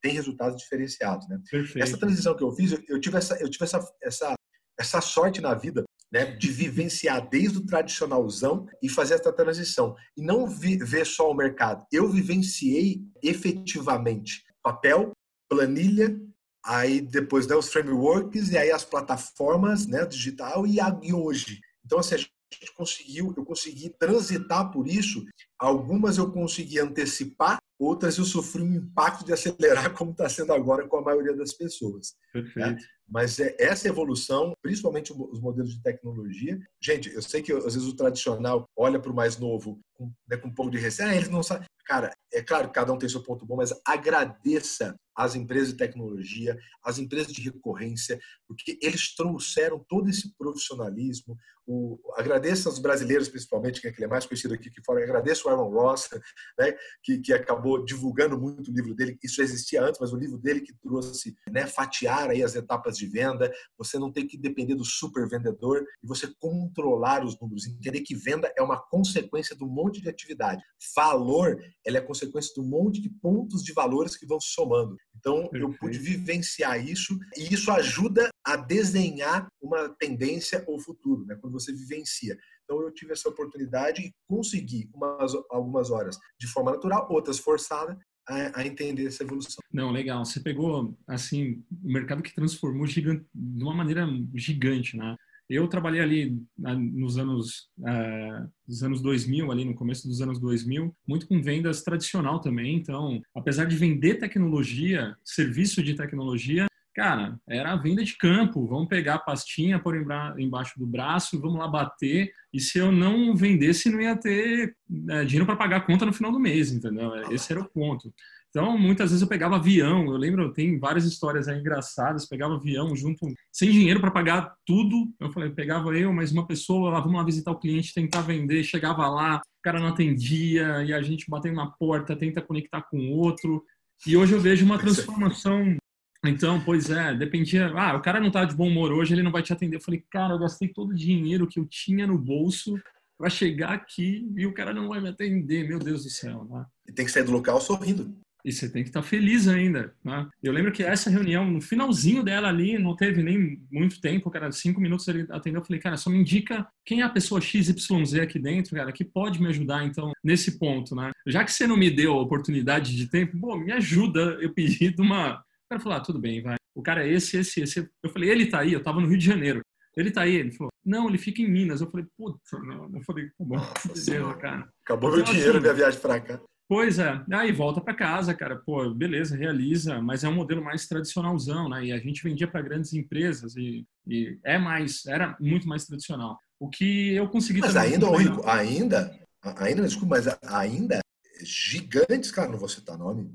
tem 0.00 0.12
resultados 0.12 0.56
diferenciados. 0.56 1.28
Né? 1.28 1.38
Essa 1.76 1.98
transição 1.98 2.34
que 2.34 2.42
eu 2.42 2.50
fiz, 2.52 2.72
eu, 2.88 2.98
tive, 2.98 3.18
essa, 3.18 3.34
eu 3.36 3.50
tive 3.50 3.64
essa, 3.64 3.86
essa, 4.02 4.34
essa 4.80 5.00
sorte 5.02 5.42
na 5.42 5.52
vida 5.52 5.84
né, 6.10 6.24
de 6.24 6.50
vivenciar 6.50 7.28
desde 7.28 7.58
o 7.58 7.66
tradicionalzão 7.66 8.66
e 8.82 8.88
fazer 8.88 9.14
essa 9.14 9.32
transição. 9.32 9.94
E 10.16 10.22
não 10.22 10.48
vi, 10.48 10.78
ver 10.78 11.04
só 11.04 11.30
o 11.30 11.34
mercado. 11.34 11.84
Eu 11.92 12.08
vivenciei 12.08 13.02
efetivamente 13.22 14.44
papel, 14.62 15.12
planilha 15.46 16.18
aí 16.64 17.00
depois 17.00 17.46
né, 17.46 17.54
os 17.54 17.68
frameworks 17.68 18.50
e 18.50 18.58
aí 18.58 18.70
as 18.70 18.84
plataformas 18.84 19.86
né, 19.86 20.04
digital 20.06 20.66
e, 20.66 20.80
a, 20.80 20.98
e 21.02 21.12
hoje. 21.12 21.60
Então, 21.84 21.98
assim, 21.98 22.14
a 22.14 22.18
gente 22.18 22.32
conseguiu, 22.74 23.34
eu 23.36 23.44
consegui 23.44 23.90
transitar 23.90 24.70
por 24.70 24.88
isso. 24.88 25.24
Algumas 25.58 26.18
eu 26.18 26.30
consegui 26.30 26.78
antecipar, 26.80 27.58
outras 27.78 28.16
eu 28.16 28.24
sofri 28.24 28.62
um 28.62 28.74
impacto 28.74 29.24
de 29.24 29.32
acelerar, 29.32 29.92
como 29.94 30.12
está 30.12 30.28
sendo 30.28 30.52
agora 30.52 30.88
com 30.88 30.96
a 30.96 31.02
maioria 31.02 31.36
das 31.36 31.52
pessoas. 31.52 32.14
Né? 32.56 32.78
Mas 33.06 33.38
é, 33.38 33.54
essa 33.58 33.88
evolução, 33.88 34.54
principalmente 34.62 35.12
os 35.12 35.40
modelos 35.40 35.74
de 35.74 35.82
tecnologia, 35.82 36.58
gente, 36.80 37.12
eu 37.12 37.20
sei 37.20 37.42
que 37.42 37.52
às 37.52 37.74
vezes 37.74 37.84
o 37.84 37.96
tradicional 37.96 38.66
olha 38.74 38.98
para 38.98 39.12
o 39.12 39.14
mais 39.14 39.38
novo 39.38 39.78
com, 39.92 40.10
né, 40.26 40.36
com 40.36 40.48
um 40.48 40.54
pouco 40.54 40.70
de 40.70 40.78
receio, 40.78 41.10
ah, 41.10 41.14
eles 41.14 41.28
não 41.28 41.42
sabem. 41.42 41.66
Cara, 41.84 42.10
é 42.32 42.42
claro 42.42 42.68
que 42.68 42.74
cada 42.74 42.92
um 42.92 42.98
tem 42.98 43.08
seu 43.08 43.22
ponto 43.22 43.44
bom, 43.44 43.56
mas 43.56 43.74
agradeça 43.86 44.96
as 45.16 45.34
empresas 45.34 45.68
de 45.68 45.76
tecnologia, 45.76 46.58
as 46.82 46.98
empresas 46.98 47.32
de 47.32 47.42
recorrência, 47.42 48.20
porque 48.46 48.78
eles 48.82 49.14
trouxeram 49.14 49.78
todo 49.88 50.08
esse 50.08 50.34
profissionalismo. 50.36 51.38
O, 51.66 51.98
agradeço 52.16 52.68
aos 52.68 52.78
brasileiros, 52.78 53.28
principalmente, 53.28 53.80
que 53.80 53.86
é 53.86 53.90
aquele 53.90 54.06
mais 54.06 54.26
conhecido 54.26 54.54
aqui 54.54 54.70
que 54.70 54.82
fora, 54.84 55.02
agradeço 55.02 55.48
o 55.48 55.50
Aaron 55.50 55.70
Ross, 55.70 56.08
né, 56.58 56.74
que, 57.02 57.18
que 57.18 57.32
acabou 57.32 57.84
divulgando 57.84 58.38
muito 58.38 58.70
o 58.70 58.74
livro 58.74 58.94
dele. 58.94 59.18
Isso 59.22 59.40
existia 59.40 59.82
antes, 59.82 60.00
mas 60.00 60.12
o 60.12 60.16
livro 60.16 60.38
dele 60.38 60.60
que 60.60 60.74
trouxe 60.82 61.34
né, 61.50 61.66
fatiar 61.66 62.30
aí 62.30 62.42
as 62.42 62.54
etapas 62.54 62.96
de 62.96 63.06
venda, 63.06 63.52
você 63.78 63.98
não 63.98 64.12
tem 64.12 64.26
que 64.26 64.36
depender 64.36 64.74
do 64.74 64.84
super 64.84 65.28
vendedor 65.28 65.84
e 66.02 66.06
você 66.06 66.28
controlar 66.38 67.24
os 67.24 67.38
números, 67.40 67.66
entender 67.66 68.00
que 68.00 68.14
venda 68.14 68.52
é 68.56 68.62
uma 68.62 68.78
consequência 68.78 69.56
de 69.56 69.64
um 69.64 69.68
monte 69.68 70.00
de 70.00 70.08
atividade. 70.08 70.62
Valor, 70.94 71.58
ela 71.84 71.98
é 71.98 72.00
consequência 72.00 72.52
de 72.54 72.60
um 72.60 72.68
monte 72.68 73.00
de 73.00 73.08
pontos 73.08 73.62
de 73.62 73.72
valores 73.72 74.16
que 74.16 74.26
vão 74.26 74.40
somando. 74.40 74.96
Então, 75.16 75.48
eu 75.54 75.72
pude 75.78 75.98
vivenciar 75.98 76.84
isso 76.86 77.18
e 77.36 77.54
isso 77.54 77.70
ajuda 77.70 78.28
a 78.44 78.56
desenhar 78.56 79.48
uma 79.60 79.88
tendência 79.88 80.62
ou 80.66 80.78
futuro, 80.78 81.24
né? 81.24 81.36
quando 81.40 81.53
você 81.54 81.72
vivencia. 81.72 82.36
Então, 82.64 82.80
eu 82.82 82.92
tive 82.92 83.12
essa 83.12 83.28
oportunidade 83.28 84.02
e 84.02 84.12
consegui 84.26 84.90
umas, 84.92 85.32
algumas 85.50 85.90
horas 85.90 86.18
de 86.38 86.46
forma 86.46 86.72
natural, 86.72 87.06
outras 87.10 87.38
forçada, 87.38 87.98
a, 88.26 88.60
a, 88.60 88.66
entender 88.66 89.06
essa 89.06 89.22
evolução. 89.22 89.62
Não, 89.72 89.90
legal. 89.90 90.24
Você 90.24 90.40
pegou, 90.40 90.96
assim, 91.06 91.62
o 91.82 91.92
mercado 91.92 92.22
que 92.22 92.34
transformou 92.34 92.86
gigante, 92.86 93.26
de 93.34 93.62
uma 93.62 93.74
maneira 93.74 94.06
gigante, 94.34 94.96
né? 94.96 95.16
Eu 95.48 95.68
trabalhei 95.68 96.00
ali 96.00 96.42
nos 96.56 97.18
anos, 97.18 97.68
uh, 97.78 98.50
nos 98.66 98.82
anos 98.82 99.02
2000, 99.02 99.52
ali 99.52 99.64
no 99.66 99.74
começo 99.74 100.08
dos 100.08 100.22
anos 100.22 100.40
2000, 100.40 100.96
muito 101.06 101.28
com 101.28 101.42
vendas 101.42 101.82
tradicional 101.82 102.40
também. 102.40 102.76
Então, 102.76 103.20
apesar 103.34 103.66
de 103.66 103.76
vender 103.76 104.14
tecnologia, 104.14 105.14
serviço 105.22 105.82
de 105.82 105.94
tecnologia, 105.94 106.66
cara, 106.94 107.38
era 107.48 107.72
a 107.72 107.76
venda 107.76 108.02
de 108.04 108.16
campo. 108.16 108.66
Vamos 108.66 108.88
pegar 108.88 109.14
a 109.14 109.18
pastinha, 109.18 109.78
pôr 109.78 109.96
embaixo 110.38 110.78
do 110.78 110.86
braço, 110.86 111.40
vamos 111.40 111.58
lá 111.58 111.68
bater. 111.68 112.30
E 112.52 112.60
se 112.60 112.78
eu 112.78 112.92
não 112.92 113.34
vendesse, 113.34 113.90
não 113.90 114.00
ia 114.00 114.16
ter 114.16 114.76
é, 115.10 115.24
dinheiro 115.24 115.44
para 115.44 115.56
pagar 115.56 115.78
a 115.78 115.80
conta 115.80 116.06
no 116.06 116.12
final 116.12 116.30
do 116.30 116.40
mês, 116.40 116.72
entendeu? 116.72 117.14
Esse 117.30 117.52
era 117.52 117.60
o 117.60 117.68
ponto. 117.68 118.12
Então, 118.48 118.78
muitas 118.78 119.10
vezes 119.10 119.20
eu 119.20 119.28
pegava 119.28 119.56
avião. 119.56 120.04
Eu 120.06 120.16
lembro, 120.16 120.52
tem 120.52 120.78
várias 120.78 121.04
histórias 121.04 121.48
aí 121.48 121.58
engraçadas. 121.58 122.28
Pegava 122.28 122.54
avião 122.54 122.94
junto, 122.94 123.26
sem 123.50 123.68
dinheiro 123.72 124.00
para 124.00 124.12
pagar 124.12 124.54
tudo. 124.64 125.12
Eu 125.18 125.32
falei, 125.32 125.50
pegava 125.50 125.88
eu, 125.98 126.12
mais 126.12 126.30
uma 126.30 126.46
pessoa, 126.46 126.90
lá, 126.90 127.00
vamos 127.00 127.16
lá 127.16 127.24
visitar 127.24 127.50
o 127.50 127.58
cliente, 127.58 127.92
tentar 127.92 128.20
vender. 128.20 128.62
Chegava 128.62 129.08
lá, 129.08 129.38
o 129.38 129.62
cara 129.62 129.80
não 129.80 129.88
atendia, 129.88 130.84
e 130.84 130.92
a 130.92 131.02
gente 131.02 131.28
batendo 131.28 131.56
na 131.56 131.66
porta, 131.66 132.14
tenta 132.14 132.40
conectar 132.40 132.82
com 132.82 133.10
outro. 133.10 133.64
E 134.06 134.16
hoje 134.16 134.34
eu 134.34 134.40
vejo 134.40 134.64
uma 134.64 134.78
transformação. 134.78 135.76
Então, 136.24 136.60
pois 136.60 136.90
é, 136.90 137.14
dependia. 137.14 137.72
Ah, 137.74 137.96
o 137.96 138.02
cara 138.02 138.20
não 138.20 138.30
tá 138.30 138.44
de 138.44 138.54
bom 138.54 138.68
humor 138.68 138.92
hoje, 138.92 139.14
ele 139.14 139.22
não 139.22 139.32
vai 139.32 139.42
te 139.42 139.52
atender. 139.52 139.76
Eu 139.76 139.80
falei, 139.80 140.04
cara, 140.10 140.34
eu 140.34 140.38
gastei 140.38 140.68
todo 140.68 140.90
o 140.90 140.94
dinheiro 140.94 141.46
que 141.46 141.58
eu 141.58 141.66
tinha 141.66 142.06
no 142.06 142.18
bolso 142.18 142.74
para 143.18 143.30
chegar 143.30 143.72
aqui 143.72 144.30
e 144.36 144.46
o 144.46 144.52
cara 144.52 144.72
não 144.72 144.88
vai 144.88 145.00
me 145.00 145.08
atender. 145.08 145.68
Meu 145.68 145.78
Deus 145.78 146.04
do 146.04 146.10
céu. 146.10 146.46
Né? 146.50 146.64
E 146.88 146.92
tem 146.92 147.04
que 147.04 147.12
sair 147.12 147.24
do 147.24 147.32
local 147.32 147.60
sorrindo. 147.60 148.14
E 148.44 148.52
você 148.52 148.68
tem 148.68 148.82
que 148.82 148.90
estar 148.90 149.00
tá 149.00 149.06
feliz 149.06 149.48
ainda. 149.48 149.94
Né? 150.04 150.28
Eu 150.42 150.52
lembro 150.52 150.70
que 150.70 150.82
essa 150.82 151.08
reunião, 151.08 151.50
no 151.50 151.62
finalzinho 151.62 152.22
dela 152.22 152.48
ali, 152.48 152.78
não 152.78 152.94
teve 152.94 153.22
nem 153.22 153.62
muito 153.72 153.98
tempo, 154.02 154.30
cara, 154.30 154.52
cinco 154.52 154.82
minutos 154.82 155.08
ele 155.08 155.26
atendeu. 155.30 155.62
Eu 155.62 155.64
falei, 155.64 155.80
cara, 155.80 155.96
só 155.96 156.10
me 156.10 156.18
indica 156.18 156.68
quem 156.84 157.00
é 157.00 157.04
a 157.04 157.08
pessoa 157.08 157.40
XYZ 157.40 158.14
aqui 158.20 158.38
dentro, 158.38 158.76
cara, 158.76 158.92
que 158.92 159.02
pode 159.02 159.40
me 159.40 159.48
ajudar, 159.48 159.86
então, 159.86 160.12
nesse 160.22 160.58
ponto, 160.58 160.94
né? 160.94 161.10
Já 161.26 161.42
que 161.42 161.52
você 161.52 161.66
não 161.66 161.76
me 161.76 161.90
deu 161.90 162.12
a 162.12 162.20
oportunidade 162.20 162.94
de 162.94 163.08
tempo, 163.08 163.38
pô, 163.40 163.56
me 163.56 163.72
ajuda. 163.72 164.36
Eu 164.38 164.52
pedi 164.52 164.90
de 164.90 165.00
uma. 165.00 165.42
Cara 165.74 165.80
falou, 165.80 165.98
ah, 165.98 166.00
tudo 166.00 166.20
bem, 166.20 166.40
vai. 166.40 166.56
O 166.74 166.82
cara 166.82 167.04
é 167.04 167.12
esse, 167.12 167.36
esse, 167.36 167.60
esse. 167.62 167.90
Eu 168.02 168.10
falei, 168.10 168.30
ele 168.30 168.46
tá 168.46 168.60
aí, 168.60 168.72
eu 168.72 168.82
tava 168.82 169.00
no 169.00 169.08
Rio 169.08 169.18
de 169.18 169.26
Janeiro. 169.26 169.60
Ele 169.96 170.10
tá 170.10 170.22
aí, 170.22 170.36
ele 170.36 170.52
falou, 170.52 170.70
não, 170.84 171.08
ele 171.08 171.18
fica 171.18 171.42
em 171.42 171.50
Minas. 171.50 171.80
Eu 171.80 171.90
falei, 171.90 172.06
puta, 172.16 172.38
não. 172.60 172.90
Eu 172.94 173.02
falei, 173.02 173.26
tá 173.26 173.44
bom, 173.44 173.56
beleza, 173.86 174.34
cara. 174.34 174.68
Acabou 174.84 175.10
então, 175.10 175.24
meu 175.24 175.24
dinheiro 175.24 175.52
assim, 175.52 175.60
minha 175.60 175.74
viagem 175.74 176.00
pra 176.00 176.20
cá. 176.20 176.40
Pois 176.68 176.98
é, 176.98 177.22
aí 177.32 177.52
volta 177.52 177.80
para 177.80 177.92
casa, 177.92 178.34
cara, 178.34 178.56
pô, 178.56 178.88
beleza, 178.88 179.36
realiza, 179.36 180.00
mas 180.00 180.24
é 180.24 180.28
um 180.28 180.34
modelo 180.34 180.64
mais 180.64 180.86
tradicionalzão, 180.86 181.68
né? 181.68 181.86
E 181.86 181.92
a 181.92 181.98
gente 181.98 182.22
vendia 182.22 182.48
para 182.48 182.62
grandes 182.62 182.94
empresas 182.94 183.54
e, 183.54 183.84
e, 184.06 184.38
é 184.42 184.56
mais, 184.56 185.04
era 185.06 185.36
muito 185.38 185.68
mais 185.68 185.84
tradicional. 185.84 186.38
O 186.58 186.70
que 186.70 187.14
eu 187.14 187.28
consegui. 187.28 187.60
Mas 187.60 187.76
ainda, 187.76 188.08
Rico, 188.16 188.48
ainda, 188.48 189.20
ainda, 189.42 189.82
desculpa, 189.82 190.16
mas 190.16 190.26
ainda 190.42 191.00
gigantes, 191.42 192.30
cara, 192.30 192.50
não 192.50 192.58
vou 192.58 192.68
citar 192.68 192.96
nome 192.96 193.30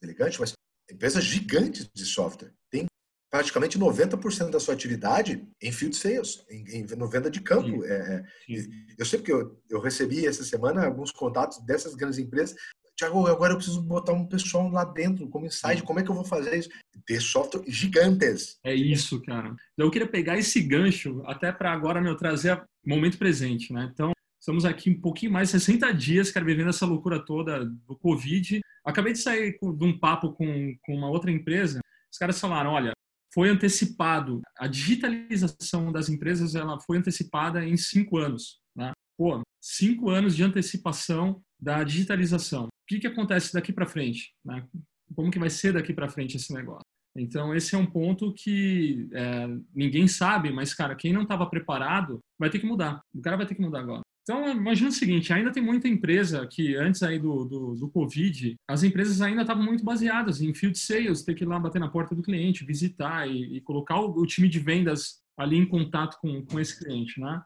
elegante, 0.00 0.40
mas 0.40 0.54
empresas 0.92 1.24
gigantes 1.24 1.88
de 1.92 2.04
software 2.04 2.52
tem 2.70 2.86
praticamente 3.30 3.78
90% 3.78 4.50
da 4.50 4.60
sua 4.60 4.74
atividade 4.74 5.46
em 5.60 5.72
field 5.72 5.96
sales, 5.96 6.44
em, 6.50 6.80
em 6.80 6.86
no 6.96 7.08
venda 7.08 7.30
de 7.30 7.40
campo. 7.40 7.84
É, 7.84 8.16
é 8.16 8.24
eu 8.98 9.06
sei 9.06 9.18
porque 9.18 9.32
eu, 9.32 9.60
eu 9.70 9.80
recebi 9.80 10.26
essa 10.26 10.44
semana 10.44 10.84
alguns 10.84 11.10
contatos 11.10 11.58
dessas 11.64 11.94
grandes 11.94 12.18
empresas. 12.18 12.56
Tiago, 12.94 13.26
agora 13.26 13.54
eu 13.54 13.56
preciso 13.56 13.82
botar 13.82 14.12
um 14.12 14.26
pessoal 14.26 14.68
lá 14.68 14.84
dentro, 14.84 15.26
como 15.28 15.46
inside, 15.46 15.82
como 15.82 15.98
é 15.98 16.02
que 16.02 16.10
eu 16.10 16.14
vou 16.14 16.24
fazer 16.24 16.56
isso? 16.56 16.68
Ter 17.06 17.20
software 17.20 17.64
gigantes. 17.66 18.58
É 18.62 18.74
isso, 18.74 19.20
cara. 19.22 19.48
Então, 19.72 19.86
eu 19.86 19.90
queria 19.90 20.06
pegar 20.06 20.38
esse 20.38 20.60
gancho 20.60 21.22
até 21.26 21.50
para 21.50 21.72
agora 21.72 22.02
meu 22.02 22.16
trazer 22.16 22.62
o 22.84 22.88
momento 22.88 23.18
presente, 23.18 23.72
né? 23.72 23.90
Então, 23.92 24.12
estamos 24.42 24.64
aqui 24.64 24.90
um 24.90 25.00
pouquinho 25.00 25.30
mais 25.30 25.50
60 25.50 25.94
dias, 25.94 26.32
cara, 26.32 26.44
vivendo 26.44 26.68
essa 26.68 26.84
loucura 26.84 27.24
toda 27.24 27.64
do 27.64 27.96
Covid. 27.96 28.60
Acabei 28.84 29.12
de 29.12 29.20
sair 29.20 29.56
de 29.60 29.84
um 29.84 29.96
papo 29.96 30.32
com, 30.32 30.76
com 30.82 30.96
uma 30.96 31.08
outra 31.08 31.30
empresa. 31.30 31.78
Os 32.10 32.18
caras 32.18 32.40
falaram, 32.40 32.72
olha, 32.72 32.92
foi 33.32 33.48
antecipado. 33.48 34.42
A 34.58 34.66
digitalização 34.66 35.92
das 35.92 36.08
empresas 36.08 36.56
ela 36.56 36.80
foi 36.80 36.98
antecipada 36.98 37.64
em 37.64 37.76
cinco 37.76 38.18
anos. 38.18 38.58
Né? 38.74 38.90
Pô, 39.16 39.40
cinco 39.60 40.10
anos 40.10 40.34
de 40.34 40.42
antecipação 40.42 41.40
da 41.58 41.84
digitalização. 41.84 42.64
O 42.64 42.70
que, 42.88 42.98
que 42.98 43.06
acontece 43.06 43.52
daqui 43.52 43.72
para 43.72 43.86
frente? 43.86 44.34
Né? 44.44 44.66
Como 45.14 45.30
que 45.30 45.38
vai 45.38 45.50
ser 45.50 45.72
daqui 45.72 45.94
para 45.94 46.08
frente 46.08 46.36
esse 46.36 46.52
negócio? 46.52 46.82
Então, 47.14 47.54
esse 47.54 47.76
é 47.76 47.78
um 47.78 47.86
ponto 47.86 48.32
que 48.32 49.08
é, 49.12 49.46
ninguém 49.72 50.08
sabe, 50.08 50.50
mas, 50.50 50.74
cara, 50.74 50.96
quem 50.96 51.12
não 51.12 51.22
estava 51.22 51.46
preparado 51.46 52.18
vai 52.38 52.50
ter 52.50 52.58
que 52.58 52.66
mudar. 52.66 53.02
O 53.14 53.20
cara 53.20 53.36
vai 53.36 53.46
ter 53.46 53.54
que 53.54 53.60
mudar 53.60 53.80
agora. 53.80 54.02
Então, 54.22 54.48
imagina 54.48 54.88
o 54.88 54.92
seguinte, 54.92 55.32
ainda 55.32 55.50
tem 55.50 55.62
muita 55.62 55.88
empresa 55.88 56.46
que 56.46 56.76
antes 56.76 57.02
aí 57.02 57.18
do, 57.18 57.44
do, 57.44 57.74
do 57.74 57.90
Covid, 57.90 58.56
as 58.68 58.84
empresas 58.84 59.20
ainda 59.20 59.42
estavam 59.42 59.64
muito 59.64 59.84
baseadas 59.84 60.40
em 60.40 60.54
field 60.54 60.78
sales, 60.78 61.24
ter 61.24 61.34
que 61.34 61.42
ir 61.42 61.46
lá 61.46 61.58
bater 61.58 61.80
na 61.80 61.88
porta 61.88 62.14
do 62.14 62.22
cliente, 62.22 62.64
visitar 62.64 63.28
e, 63.28 63.56
e 63.56 63.60
colocar 63.60 63.98
o, 64.00 64.16
o, 64.16 64.26
time 64.26 64.48
de 64.48 64.60
vendas 64.60 65.20
ali 65.36 65.56
em 65.56 65.66
contato 65.66 66.18
com, 66.20 66.44
com 66.46 66.60
esse 66.60 66.78
cliente, 66.78 67.20
né? 67.20 67.42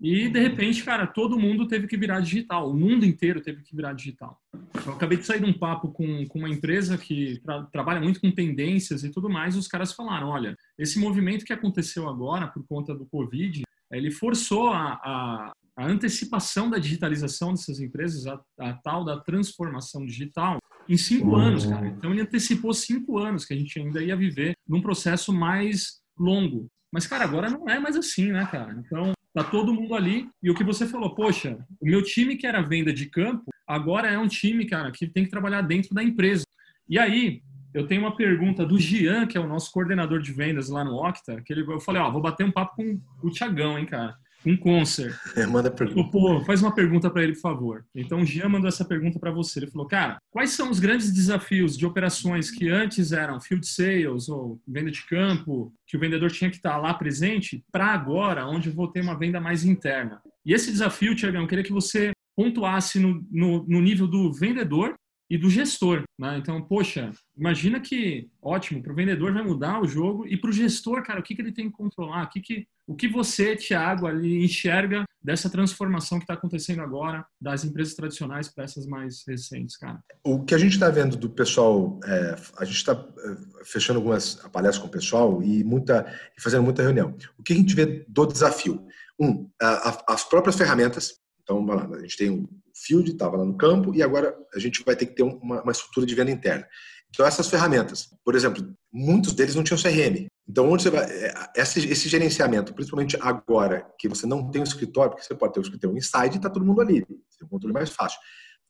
E, 0.00 0.28
de 0.28 0.38
repente, 0.38 0.84
cara, 0.84 1.06
todo 1.06 1.38
mundo 1.38 1.66
teve 1.66 1.86
que 1.86 1.96
virar 1.96 2.20
digital, 2.20 2.68
o 2.68 2.74
mundo 2.74 3.06
inteiro 3.06 3.40
teve 3.40 3.62
que 3.62 3.74
virar 3.74 3.94
digital. 3.94 4.38
Eu 4.84 4.92
acabei 4.92 5.16
de 5.16 5.24
sair 5.24 5.40
de 5.40 5.48
um 5.48 5.56
papo 5.56 5.88
com, 5.92 6.26
com 6.26 6.40
uma 6.40 6.50
empresa 6.50 6.98
que 6.98 7.40
tra 7.40 7.62
trabalha 7.72 8.00
muito 8.00 8.20
com 8.20 8.30
tendências 8.30 9.04
e 9.04 9.10
tudo 9.10 9.30
mais, 9.30 9.54
e 9.54 9.58
os 9.58 9.68
caras 9.68 9.92
falaram, 9.92 10.28
olha, 10.28 10.54
esse 10.76 10.98
movimento 10.98 11.44
que 11.44 11.52
aconteceu 11.52 12.06
agora 12.06 12.48
por 12.48 12.66
conta 12.66 12.94
do 12.94 13.06
Covid, 13.06 13.62
ele 13.90 14.10
forçou 14.10 14.68
a, 14.68 15.00
a, 15.02 15.52
a 15.76 15.86
antecipação 15.86 16.70
da 16.70 16.78
digitalização 16.78 17.52
dessas 17.52 17.80
empresas, 17.80 18.26
a, 18.26 18.40
a 18.58 18.72
tal 18.74 19.04
da 19.04 19.18
transformação 19.20 20.06
digital, 20.06 20.58
em 20.88 20.96
cinco 20.96 21.30
uhum. 21.30 21.36
anos, 21.36 21.66
cara. 21.66 21.86
Então 21.88 22.12
ele 22.12 22.22
antecipou 22.22 22.72
cinco 22.72 23.18
anos 23.18 23.44
que 23.44 23.54
a 23.54 23.56
gente 23.56 23.78
ainda 23.78 24.02
ia 24.02 24.16
viver 24.16 24.54
num 24.68 24.80
processo 24.80 25.32
mais 25.32 26.00
longo. 26.18 26.68
Mas, 26.92 27.06
cara, 27.06 27.24
agora 27.24 27.50
não 27.50 27.68
é 27.68 27.80
mais 27.80 27.96
assim, 27.96 28.30
né, 28.30 28.46
cara? 28.46 28.72
Então, 28.72 29.12
tá 29.32 29.42
todo 29.42 29.74
mundo 29.74 29.94
ali. 29.94 30.28
E 30.40 30.48
o 30.48 30.54
que 30.54 30.62
você 30.62 30.86
falou, 30.86 31.12
poxa, 31.12 31.58
o 31.80 31.86
meu 31.86 32.02
time 32.02 32.36
que 32.36 32.46
era 32.46 32.62
venda 32.62 32.92
de 32.92 33.06
campo, 33.06 33.50
agora 33.66 34.08
é 34.08 34.16
um 34.16 34.28
time, 34.28 34.64
cara, 34.64 34.92
que 34.92 35.08
tem 35.08 35.24
que 35.24 35.30
trabalhar 35.30 35.62
dentro 35.62 35.92
da 35.92 36.04
empresa. 36.04 36.44
E 36.88 36.96
aí, 36.98 37.42
eu 37.72 37.88
tenho 37.88 38.02
uma 38.02 38.14
pergunta 38.14 38.64
do 38.64 38.78
Gian, 38.78 39.26
que 39.26 39.36
é 39.36 39.40
o 39.40 39.48
nosso 39.48 39.72
coordenador 39.72 40.20
de 40.20 40.30
vendas 40.30 40.68
lá 40.68 40.84
no 40.84 40.94
Octa, 41.04 41.42
que 41.42 41.52
ele, 41.52 41.62
eu 41.62 41.80
falei, 41.80 42.00
ó, 42.00 42.08
vou 42.12 42.22
bater 42.22 42.46
um 42.46 42.52
papo 42.52 42.76
com 42.76 43.00
o 43.24 43.30
Tiagão, 43.30 43.76
hein, 43.76 43.86
cara 43.86 44.16
um 44.46 44.56
concert. 44.56 45.14
É, 45.36 45.46
manda 45.46 45.70
pergunta. 45.70 46.10
Pô, 46.10 46.40
faz 46.44 46.62
uma 46.62 46.72
pergunta 46.72 47.10
para 47.10 47.22
ele, 47.22 47.32
por 47.32 47.40
favor. 47.40 47.84
Então, 47.94 48.20
o 48.20 48.24
Jean 48.24 48.48
mandou 48.48 48.68
essa 48.68 48.84
pergunta 48.84 49.18
para 49.18 49.32
você. 49.32 49.58
Ele 49.58 49.70
falou, 49.70 49.86
cara, 49.86 50.18
quais 50.30 50.50
são 50.50 50.70
os 50.70 50.78
grandes 50.78 51.12
desafios 51.12 51.76
de 51.76 51.84
operações 51.84 52.50
que 52.50 52.68
antes 52.68 53.10
eram 53.10 53.40
field 53.40 53.66
sales 53.66 54.28
ou 54.28 54.60
venda 54.66 54.90
de 54.90 55.04
campo, 55.06 55.72
que 55.86 55.96
o 55.96 56.00
vendedor 56.00 56.30
tinha 56.30 56.50
que 56.50 56.56
estar 56.56 56.76
lá 56.76 56.94
presente, 56.94 57.64
para 57.72 57.86
agora, 57.86 58.46
onde 58.46 58.68
eu 58.68 58.74
vou 58.74 58.86
ter 58.86 59.00
uma 59.00 59.18
venda 59.18 59.40
mais 59.40 59.64
interna? 59.64 60.20
E 60.46 60.52
esse 60.52 60.70
desafio, 60.70 61.16
Tiagão, 61.16 61.42
eu 61.42 61.48
queria 61.48 61.64
que 61.64 61.72
você 61.72 62.12
pontuasse 62.36 62.98
no, 62.98 63.24
no, 63.30 63.64
no 63.66 63.80
nível 63.80 64.06
do 64.06 64.32
vendedor 64.32 64.94
e 65.34 65.38
do 65.38 65.50
gestor. 65.50 66.04
Né? 66.16 66.38
Então, 66.38 66.62
poxa, 66.62 67.10
imagina 67.36 67.80
que, 67.80 68.30
ótimo, 68.40 68.80
para 68.80 68.92
o 68.92 68.94
vendedor 68.94 69.32
vai 69.32 69.42
mudar 69.42 69.82
o 69.82 69.88
jogo 69.88 70.24
e 70.28 70.36
para 70.36 70.48
o 70.48 70.52
gestor, 70.52 71.02
cara, 71.02 71.18
o 71.18 71.22
que, 71.24 71.34
que 71.34 71.42
ele 71.42 71.50
tem 71.50 71.68
que 71.68 71.76
controlar? 71.76 72.26
O 72.26 72.28
que, 72.28 72.40
que, 72.40 72.68
o 72.86 72.94
que 72.94 73.08
você, 73.08 73.56
Thiago, 73.56 74.06
ali 74.06 74.44
enxerga 74.44 75.04
dessa 75.20 75.50
transformação 75.50 76.18
que 76.18 76.22
está 76.22 76.34
acontecendo 76.34 76.82
agora 76.82 77.26
das 77.40 77.64
empresas 77.64 77.94
tradicionais 77.94 78.46
para 78.46 78.62
essas 78.62 78.86
mais 78.86 79.24
recentes, 79.26 79.76
cara? 79.76 79.98
O 80.22 80.44
que 80.44 80.54
a 80.54 80.58
gente 80.58 80.74
está 80.74 80.88
vendo 80.88 81.16
do 81.16 81.28
pessoal, 81.28 81.98
é, 82.04 82.36
a 82.56 82.64
gente 82.64 82.76
está 82.76 82.92
é, 82.92 83.64
fechando 83.64 83.98
algumas 83.98 84.36
palestras 84.52 84.78
com 84.78 84.86
o 84.86 84.90
pessoal 84.92 85.42
e 85.42 85.64
muita, 85.64 86.06
fazendo 86.38 86.62
muita 86.62 86.84
reunião. 86.84 87.12
O 87.36 87.42
que 87.42 87.54
a 87.54 87.56
gente 87.56 87.74
vê 87.74 88.04
do 88.06 88.24
desafio? 88.24 88.86
Um, 89.18 89.50
as 89.60 90.22
próprias 90.22 90.56
ferramentas. 90.56 91.23
Então, 91.44 91.64
a 91.70 92.00
gente 92.00 92.16
tem 92.16 92.30
um 92.30 92.48
field, 92.74 93.12
estava 93.12 93.36
lá 93.36 93.44
no 93.44 93.56
campo, 93.56 93.94
e 93.94 94.02
agora 94.02 94.34
a 94.54 94.58
gente 94.58 94.82
vai 94.84 94.96
ter 94.96 95.06
que 95.06 95.14
ter 95.14 95.22
uma, 95.22 95.62
uma 95.62 95.72
estrutura 95.72 96.06
de 96.06 96.14
venda 96.14 96.30
interna. 96.30 96.66
Então, 97.10 97.24
essas 97.24 97.48
ferramentas, 97.48 98.08
por 98.24 98.34
exemplo, 98.34 98.66
muitos 98.92 99.34
deles 99.34 99.54
não 99.54 99.62
tinham 99.62 99.80
CRM. 99.80 100.26
Então, 100.48 100.68
onde 100.68 100.82
você 100.82 100.90
vai. 100.90 101.04
É, 101.04 101.32
esse, 101.56 101.86
esse, 101.88 102.08
gerenciamento, 102.08 102.74
principalmente 102.74 103.16
agora 103.20 103.86
que 103.98 104.08
você 104.08 104.26
não 104.26 104.50
tem 104.50 104.60
um 104.60 104.64
escritório, 104.64 105.10
porque 105.10 105.24
você 105.24 105.34
pode 105.34 105.52
ter 105.52 105.60
um 105.60 105.62
escritório 105.62 105.96
inside 105.96 106.34
e 106.34 106.36
está 106.36 106.50
todo 106.50 106.66
mundo 106.66 106.80
ali, 106.80 107.00
você 107.00 107.38
tem 107.38 107.46
um 107.46 107.48
controle 107.48 107.72
mais 107.72 107.90
fácil. 107.90 108.18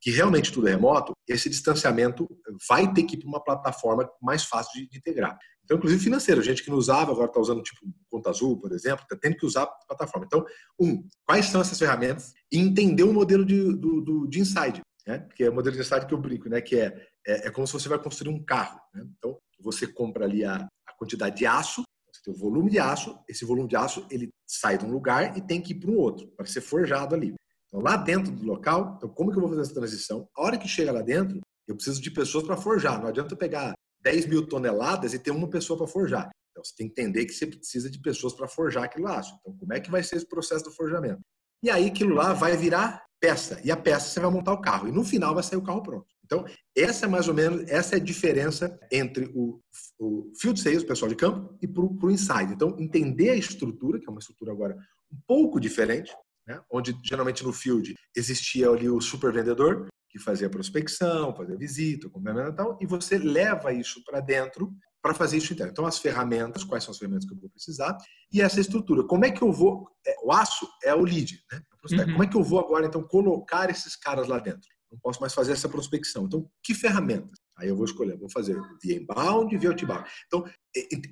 Que 0.01 0.11
realmente 0.11 0.53
tudo 0.53 0.69
é 0.69 0.73
remoto, 0.73 1.13
esse 1.27 1.49
distanciamento 1.49 2.29
vai 2.69 2.93
ter 2.93 3.05
que 3.05 3.17
ir 3.17 3.21
para 3.21 3.29
uma 3.29 3.43
plataforma 3.43 4.09
mais 4.21 4.45
fácil 4.45 4.73
de, 4.75 4.99
integrar. 4.99 5.39
Então, 5.65 5.79
inclusive 5.79 6.03
financeiro, 6.03 6.43
gente 6.43 6.63
que 6.63 6.71
não 6.71 6.77
usava, 6.77 7.11
agora 7.11 7.27
está 7.27 7.41
usando 7.41 7.63
tipo 7.63 7.81
Conta 8.11 8.31
Azul, 8.31 8.59
por 8.61 8.73
exemplo, 8.73 9.03
está 9.03 9.17
tendo 9.17 9.37
que 9.37 9.47
usar 9.47 9.63
a 9.63 9.67
plataforma. 9.67 10.27
Então, 10.27 10.45
um, 10.79 11.07
quais 11.25 11.47
são 11.47 11.61
essas 11.61 11.79
ferramentas? 11.79 12.35
E 12.53 12.59
entender 12.59 13.03
o 13.03 13.13
modelo 13.13 13.45
de, 13.45 13.75
do, 13.75 14.01
do, 14.03 14.27
de 14.27 14.41
inside, 14.41 14.83
né? 15.07 15.27
que 15.35 15.45
é 15.45 15.51
o 15.51 15.55
modelo 15.55 15.75
de 15.75 15.81
inside 15.81 16.07
que 16.07 16.13
eu 16.13 16.21
brinco, 16.21 16.49
né? 16.49 16.61
que 16.61 16.77
é, 16.77 17.09
é, 17.27 17.49
é 17.49 17.51
como 17.51 17.67
se 17.67 17.73
você 17.73 17.89
vai 17.89 17.99
construir 17.99 18.31
um 18.31 18.45
carro. 18.45 18.79
Né? 18.93 19.07
Então, 19.17 19.39
você 19.61 19.87
compra 19.87 20.27
ali 20.27 20.45
a, 20.45 20.69
quantidade 20.99 21.37
de 21.37 21.47
aço, 21.47 21.83
você 22.07 22.21
tem 22.25 22.33
o 22.33 22.37
volume 22.37 22.71
de 22.71 22.79
aço, 22.79 23.19
esse 23.29 23.45
volume 23.45 23.69
de 23.69 23.75
aço 23.75 24.07
ele 24.11 24.29
sai 24.47 24.79
de 24.79 24.85
um 24.85 24.93
lugar 24.93 25.37
e 25.37 25.41
tem 25.41 25.61
que 25.61 25.73
ir 25.73 25.81
para 25.81 25.91
um 25.91 25.97
outro, 25.97 26.29
para 26.37 26.47
ser 26.47 26.61
forjado 26.61 27.15
ali. 27.15 27.35
Então, 27.67 27.81
lá 27.81 27.97
dentro 27.97 28.31
do 28.31 28.45
local, 28.45 28.95
então 28.97 29.09
como 29.09 29.33
que 29.33 29.37
eu 29.37 29.41
vou 29.41 29.51
fazer 29.51 29.63
essa 29.63 29.75
transição? 29.75 30.29
A 30.37 30.43
hora 30.43 30.57
que 30.57 30.69
chega 30.69 30.93
lá 30.93 31.03
dentro, 31.03 31.41
eu 31.67 31.75
preciso 31.75 32.01
de 32.01 32.11
pessoas 32.11 32.45
para 32.45 32.57
forjar. 32.57 33.01
Não 33.01 33.09
adianta 33.09 33.35
pegar 33.35 33.75
10 34.05 34.27
mil 34.27 34.47
toneladas 34.47 35.15
e 35.15 35.19
ter 35.19 35.31
uma 35.31 35.49
pessoa 35.49 35.79
para 35.79 35.87
forjar. 35.87 36.31
Então, 36.51 36.63
você 36.63 36.75
tem 36.77 36.87
que 36.87 37.01
entender 37.01 37.25
que 37.25 37.33
você 37.33 37.47
precisa 37.47 37.91
de 37.91 37.99
pessoas 38.01 38.33
para 38.35 38.47
forjar 38.47 38.85
aquele 38.85 39.07
aço. 39.07 39.35
Então, 39.41 39.57
como 39.57 39.73
é 39.73 39.81
que 39.81 39.91
vai 39.91 40.03
ser 40.03 40.17
esse 40.17 40.29
processo 40.29 40.65
do 40.65 40.71
forjamento? 40.71 41.21
E 41.63 41.71
aí, 41.71 41.87
aquilo 41.87 42.15
lá 42.15 42.33
vai 42.33 42.57
virar 42.57 43.03
peça. 43.21 43.61
E 43.65 43.73
a 43.73 43.77
peça 43.77 44.09
você 44.09 44.21
vai 44.21 44.31
montar 44.31 44.53
o 44.53 44.61
carro. 44.61 44.87
E 44.87 44.93
no 44.93 45.03
final 45.03 45.35
vai 45.35 45.43
sair 45.43 45.59
o 45.59 45.65
carro 45.65 45.83
pronto. 45.83 46.07
Então, 46.25 46.45
essa 46.77 47.07
é 47.07 47.09
mais 47.09 47.27
ou 47.27 47.35
menos 47.35 47.69
essa 47.69 47.97
é 47.97 47.99
a 47.99 48.03
diferença 48.03 48.79
entre 48.93 49.31
o, 49.35 49.61
o 49.99 50.33
field 50.41 50.61
sales, 50.61 50.83
o 50.83 50.87
pessoal 50.87 51.09
de 51.09 51.17
campo, 51.17 51.57
e 51.61 51.67
para 51.67 51.83
o 51.83 52.11
inside. 52.11 52.53
Então, 52.53 52.77
entender 52.79 53.31
a 53.31 53.37
estrutura, 53.37 53.99
que 53.99 54.07
é 54.07 54.11
uma 54.11 54.21
estrutura 54.21 54.53
agora 54.53 54.77
um 55.13 55.19
pouco 55.27 55.59
diferente, 55.59 56.15
né? 56.47 56.61
onde 56.71 56.97
geralmente 57.05 57.43
no 57.43 57.53
field 57.53 57.95
existia 58.15 58.69
ali 58.69 58.89
o 58.89 59.01
super 59.01 59.33
vendedor, 59.33 59.89
que 60.15 60.21
fazia 60.21 60.49
prospecção, 60.49 61.35
fazia 61.35 61.57
visita, 61.57 62.09
tal, 62.57 62.79
e 62.81 62.87
você 62.87 63.19
leva 63.19 63.73
isso 63.73 64.01
para 64.05 64.21
dentro 64.21 64.73
para 65.03 65.13
fazer 65.13 65.39
isso 65.39 65.53
interno. 65.53 65.73
Então, 65.73 65.85
as 65.85 65.99
ferramentas, 65.99 66.63
quais 66.63 66.85
são 66.85 66.93
as 66.93 66.99
ferramentas 66.99 67.27
que 67.27 67.35
eu 67.35 67.41
vou 67.41 67.51
precisar, 67.51 67.99
e 68.33 68.41
essa 68.41 68.61
estrutura. 68.61 69.03
Como 69.03 69.25
é 69.25 69.33
que 69.33 69.43
eu 69.43 69.53
vou. 69.53 69.91
É, 70.07 70.15
o 70.23 70.33
aço 70.33 70.69
é 70.85 70.95
o 70.95 71.03
lead, 71.03 71.43
né? 71.51 71.61
Uhum. 71.91 72.13
Como 72.13 72.23
é 72.23 72.27
que 72.29 72.37
eu 72.37 72.45
vou 72.45 72.61
agora, 72.61 72.87
então, 72.87 73.03
colocar 73.03 73.69
esses 73.69 73.97
caras 73.97 74.29
lá 74.29 74.39
dentro? 74.39 74.69
Não 74.91 74.99
posso 75.01 75.21
mais 75.21 75.35
fazer 75.35 75.51
essa 75.51 75.69
prospecção. 75.69 76.27
Então, 76.27 76.49
que 76.63 76.75
ferramentas? 76.75 77.41
Aí 77.59 77.69
eu 77.69 77.77
vou 77.77 77.85
escolher, 77.85 78.17
vou 78.17 78.31
fazer 78.31 78.57
via 78.81 78.97
inbound 78.97 79.53
e 79.53 79.59
via 79.59 79.71
outbound. 79.71 80.09
Então, 80.27 80.45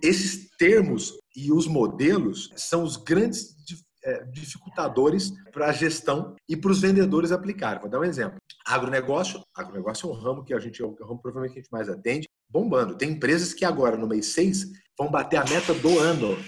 esses 0.01 0.49
termos 0.57 1.13
e 1.37 1.53
os 1.53 1.67
modelos 1.67 2.51
são 2.57 2.85
os 2.85 2.97
grandes 2.97 3.57
é, 4.05 4.25
dificultadores 4.25 5.33
para 5.53 5.69
a 5.69 5.73
gestão 5.73 6.35
e 6.49 6.57
para 6.57 6.71
os 6.71 6.81
vendedores 6.81 7.31
aplicarem. 7.31 7.81
Vou 7.81 7.91
dar 7.91 8.01
um 8.01 8.05
exemplo. 8.05 8.39
Agronegócio, 8.73 9.43
agronegócio 9.55 10.09
é 10.09 10.13
um 10.13 10.15
ramo 10.15 10.43
que 10.43 10.55
a 10.55 10.59
gente 10.59 10.81
é 10.81 10.87
o 10.87 10.95
ramo 10.95 11.21
provavelmente 11.21 11.53
que 11.53 11.59
a 11.59 11.63
gente 11.63 11.71
mais 11.71 11.91
atende, 11.91 12.27
bombando. 12.49 12.97
Tem 12.97 13.11
empresas 13.11 13.53
que 13.53 13.67
agora, 13.67 13.99
no 13.99 14.09
mês 14.09 14.27
6, 14.29 14.73
vão 14.99 15.11
bater 15.11 15.37
a 15.37 15.45
meta 15.45 15.75
do 15.75 15.99
ano. 15.99 16.39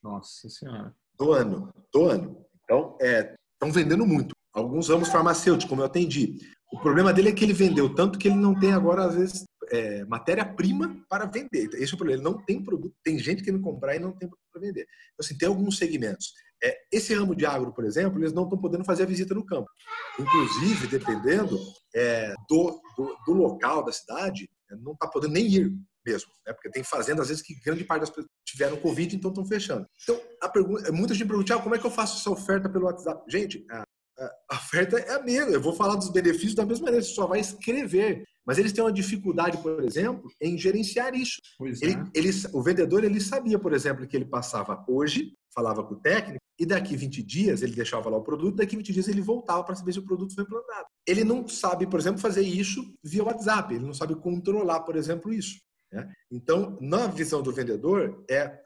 Nossa 0.00 0.48
Senhora. 0.48 0.94
Do 1.18 1.32
ano, 1.32 1.74
do 1.92 2.04
ano. 2.04 2.46
Então, 2.62 2.96
estão 3.00 3.68
é, 3.68 3.72
vendendo 3.72 4.06
muito. 4.06 4.32
Alguns 4.52 4.88
ramos 4.88 5.08
farmacêuticos, 5.08 5.68
como 5.68 5.80
eu 5.80 5.86
atendi, 5.86 6.38
o 6.72 6.78
problema 6.78 7.12
dele 7.12 7.30
é 7.30 7.32
que 7.32 7.44
ele 7.44 7.52
vendeu 7.52 7.92
tanto 7.92 8.16
que 8.16 8.28
ele 8.28 8.36
não 8.36 8.56
tem 8.56 8.72
agora, 8.72 9.04
às 9.04 9.16
vezes, 9.16 9.44
é, 9.72 10.04
matéria-prima 10.04 10.96
para 11.08 11.26
vender. 11.26 11.68
Esse 11.74 11.92
é 11.92 11.94
o 11.94 11.98
problema. 11.98 12.20
Ele 12.20 12.30
não 12.30 12.38
tem 12.44 12.62
produto. 12.62 12.94
Tem 13.02 13.18
gente 13.18 13.42
que 13.42 13.50
não 13.50 13.60
comprar 13.60 13.96
e 13.96 13.98
não 13.98 14.12
tem 14.12 14.28
produto 14.28 14.48
para 14.52 14.60
vender. 14.60 14.82
Então, 14.82 15.24
assim, 15.24 15.36
tem 15.36 15.48
alguns 15.48 15.78
segmentos. 15.78 16.32
É, 16.62 16.76
esse 16.92 17.12
ramo 17.14 17.34
de 17.34 17.44
agro, 17.44 17.72
por 17.72 17.84
exemplo, 17.84 18.20
eles 18.20 18.32
não 18.32 18.44
estão 18.44 18.58
podendo 18.58 18.84
fazer 18.84 19.02
a 19.02 19.06
visita 19.06 19.34
no 19.34 19.44
campo. 19.44 19.68
Inclusive, 20.18 20.86
dependendo 20.86 21.58
é, 21.94 22.32
do, 22.48 22.80
do, 22.96 23.16
do, 23.26 23.32
local 23.32 23.84
da 23.84 23.90
cidade, 23.90 24.48
é, 24.70 24.76
não 24.76 24.92
está 24.92 25.08
podendo 25.08 25.32
nem 25.32 25.46
ir 25.46 25.72
mesmo. 26.06 26.30
Né? 26.46 26.52
Porque 26.52 26.70
tem 26.70 26.84
fazendas, 26.84 27.22
às 27.22 27.28
vezes, 27.28 27.42
que 27.42 27.54
grande 27.64 27.84
parte 27.84 28.02
das 28.02 28.10
pessoas 28.10 28.28
tiveram 28.44 28.76
Covid, 28.76 29.16
então 29.16 29.30
estão 29.30 29.44
fechando. 29.44 29.86
Então, 30.02 30.20
a 30.40 30.48
pergunta, 30.48 30.92
muita 30.92 31.14
gente 31.14 31.26
pergunta, 31.26 31.56
ah, 31.56 31.62
como 31.62 31.74
é 31.74 31.78
que 31.78 31.86
eu 31.86 31.90
faço 31.90 32.18
essa 32.18 32.30
oferta 32.30 32.68
pelo 32.68 32.84
WhatsApp? 32.84 33.24
Gente, 33.28 33.64
a, 33.70 33.84
a 34.50 34.56
oferta 34.56 34.98
é 34.98 35.14
a 35.14 35.22
mesma. 35.22 35.52
Eu 35.52 35.60
vou 35.60 35.74
falar 35.74 35.96
dos 35.96 36.10
benefícios 36.10 36.54
da 36.54 36.64
mesma 36.64 36.84
maneira, 36.84 37.04
você 37.04 37.12
só 37.12 37.26
vai 37.26 37.40
escrever. 37.40 38.24
Mas 38.46 38.58
eles 38.58 38.72
têm 38.72 38.82
uma 38.82 38.92
dificuldade, 38.92 39.58
por 39.58 39.82
exemplo, 39.84 40.30
em 40.40 40.58
gerenciar 40.58 41.14
isso. 41.14 41.40
Ele, 41.60 41.92
é. 41.92 42.04
ele, 42.14 42.30
o 42.52 42.62
vendedor 42.62 43.04
ele 43.04 43.20
sabia, 43.20 43.58
por 43.58 43.72
exemplo, 43.72 44.06
que 44.06 44.16
ele 44.16 44.24
passava 44.24 44.84
hoje, 44.88 45.32
falava 45.54 45.84
com 45.84 45.94
o 45.94 46.00
técnico, 46.00 46.42
e 46.58 46.66
daqui 46.66 46.96
20 46.96 47.22
dias 47.22 47.62
ele 47.62 47.74
deixava 47.74 48.10
lá 48.10 48.16
o 48.16 48.22
produto, 48.22 48.56
daqui 48.56 48.76
20 48.76 48.92
dias 48.92 49.08
ele 49.08 49.20
voltava 49.20 49.64
para 49.64 49.74
saber 49.74 49.92
se 49.92 49.98
o 49.98 50.04
produto 50.04 50.34
foi 50.34 50.44
implantado. 50.44 50.86
Ele 51.06 51.24
não 51.24 51.46
sabe, 51.46 51.86
por 51.86 51.98
exemplo, 51.98 52.20
fazer 52.20 52.42
isso 52.42 52.94
via 53.02 53.24
WhatsApp, 53.24 53.74
ele 53.74 53.84
não 53.84 53.94
sabe 53.94 54.14
controlar, 54.16 54.80
por 54.80 54.96
exemplo, 54.96 55.32
isso. 55.32 55.60
Né? 55.92 56.10
Então, 56.30 56.78
na 56.80 57.06
visão 57.06 57.42
do 57.42 57.52
vendedor, 57.52 58.24
é 58.28 58.60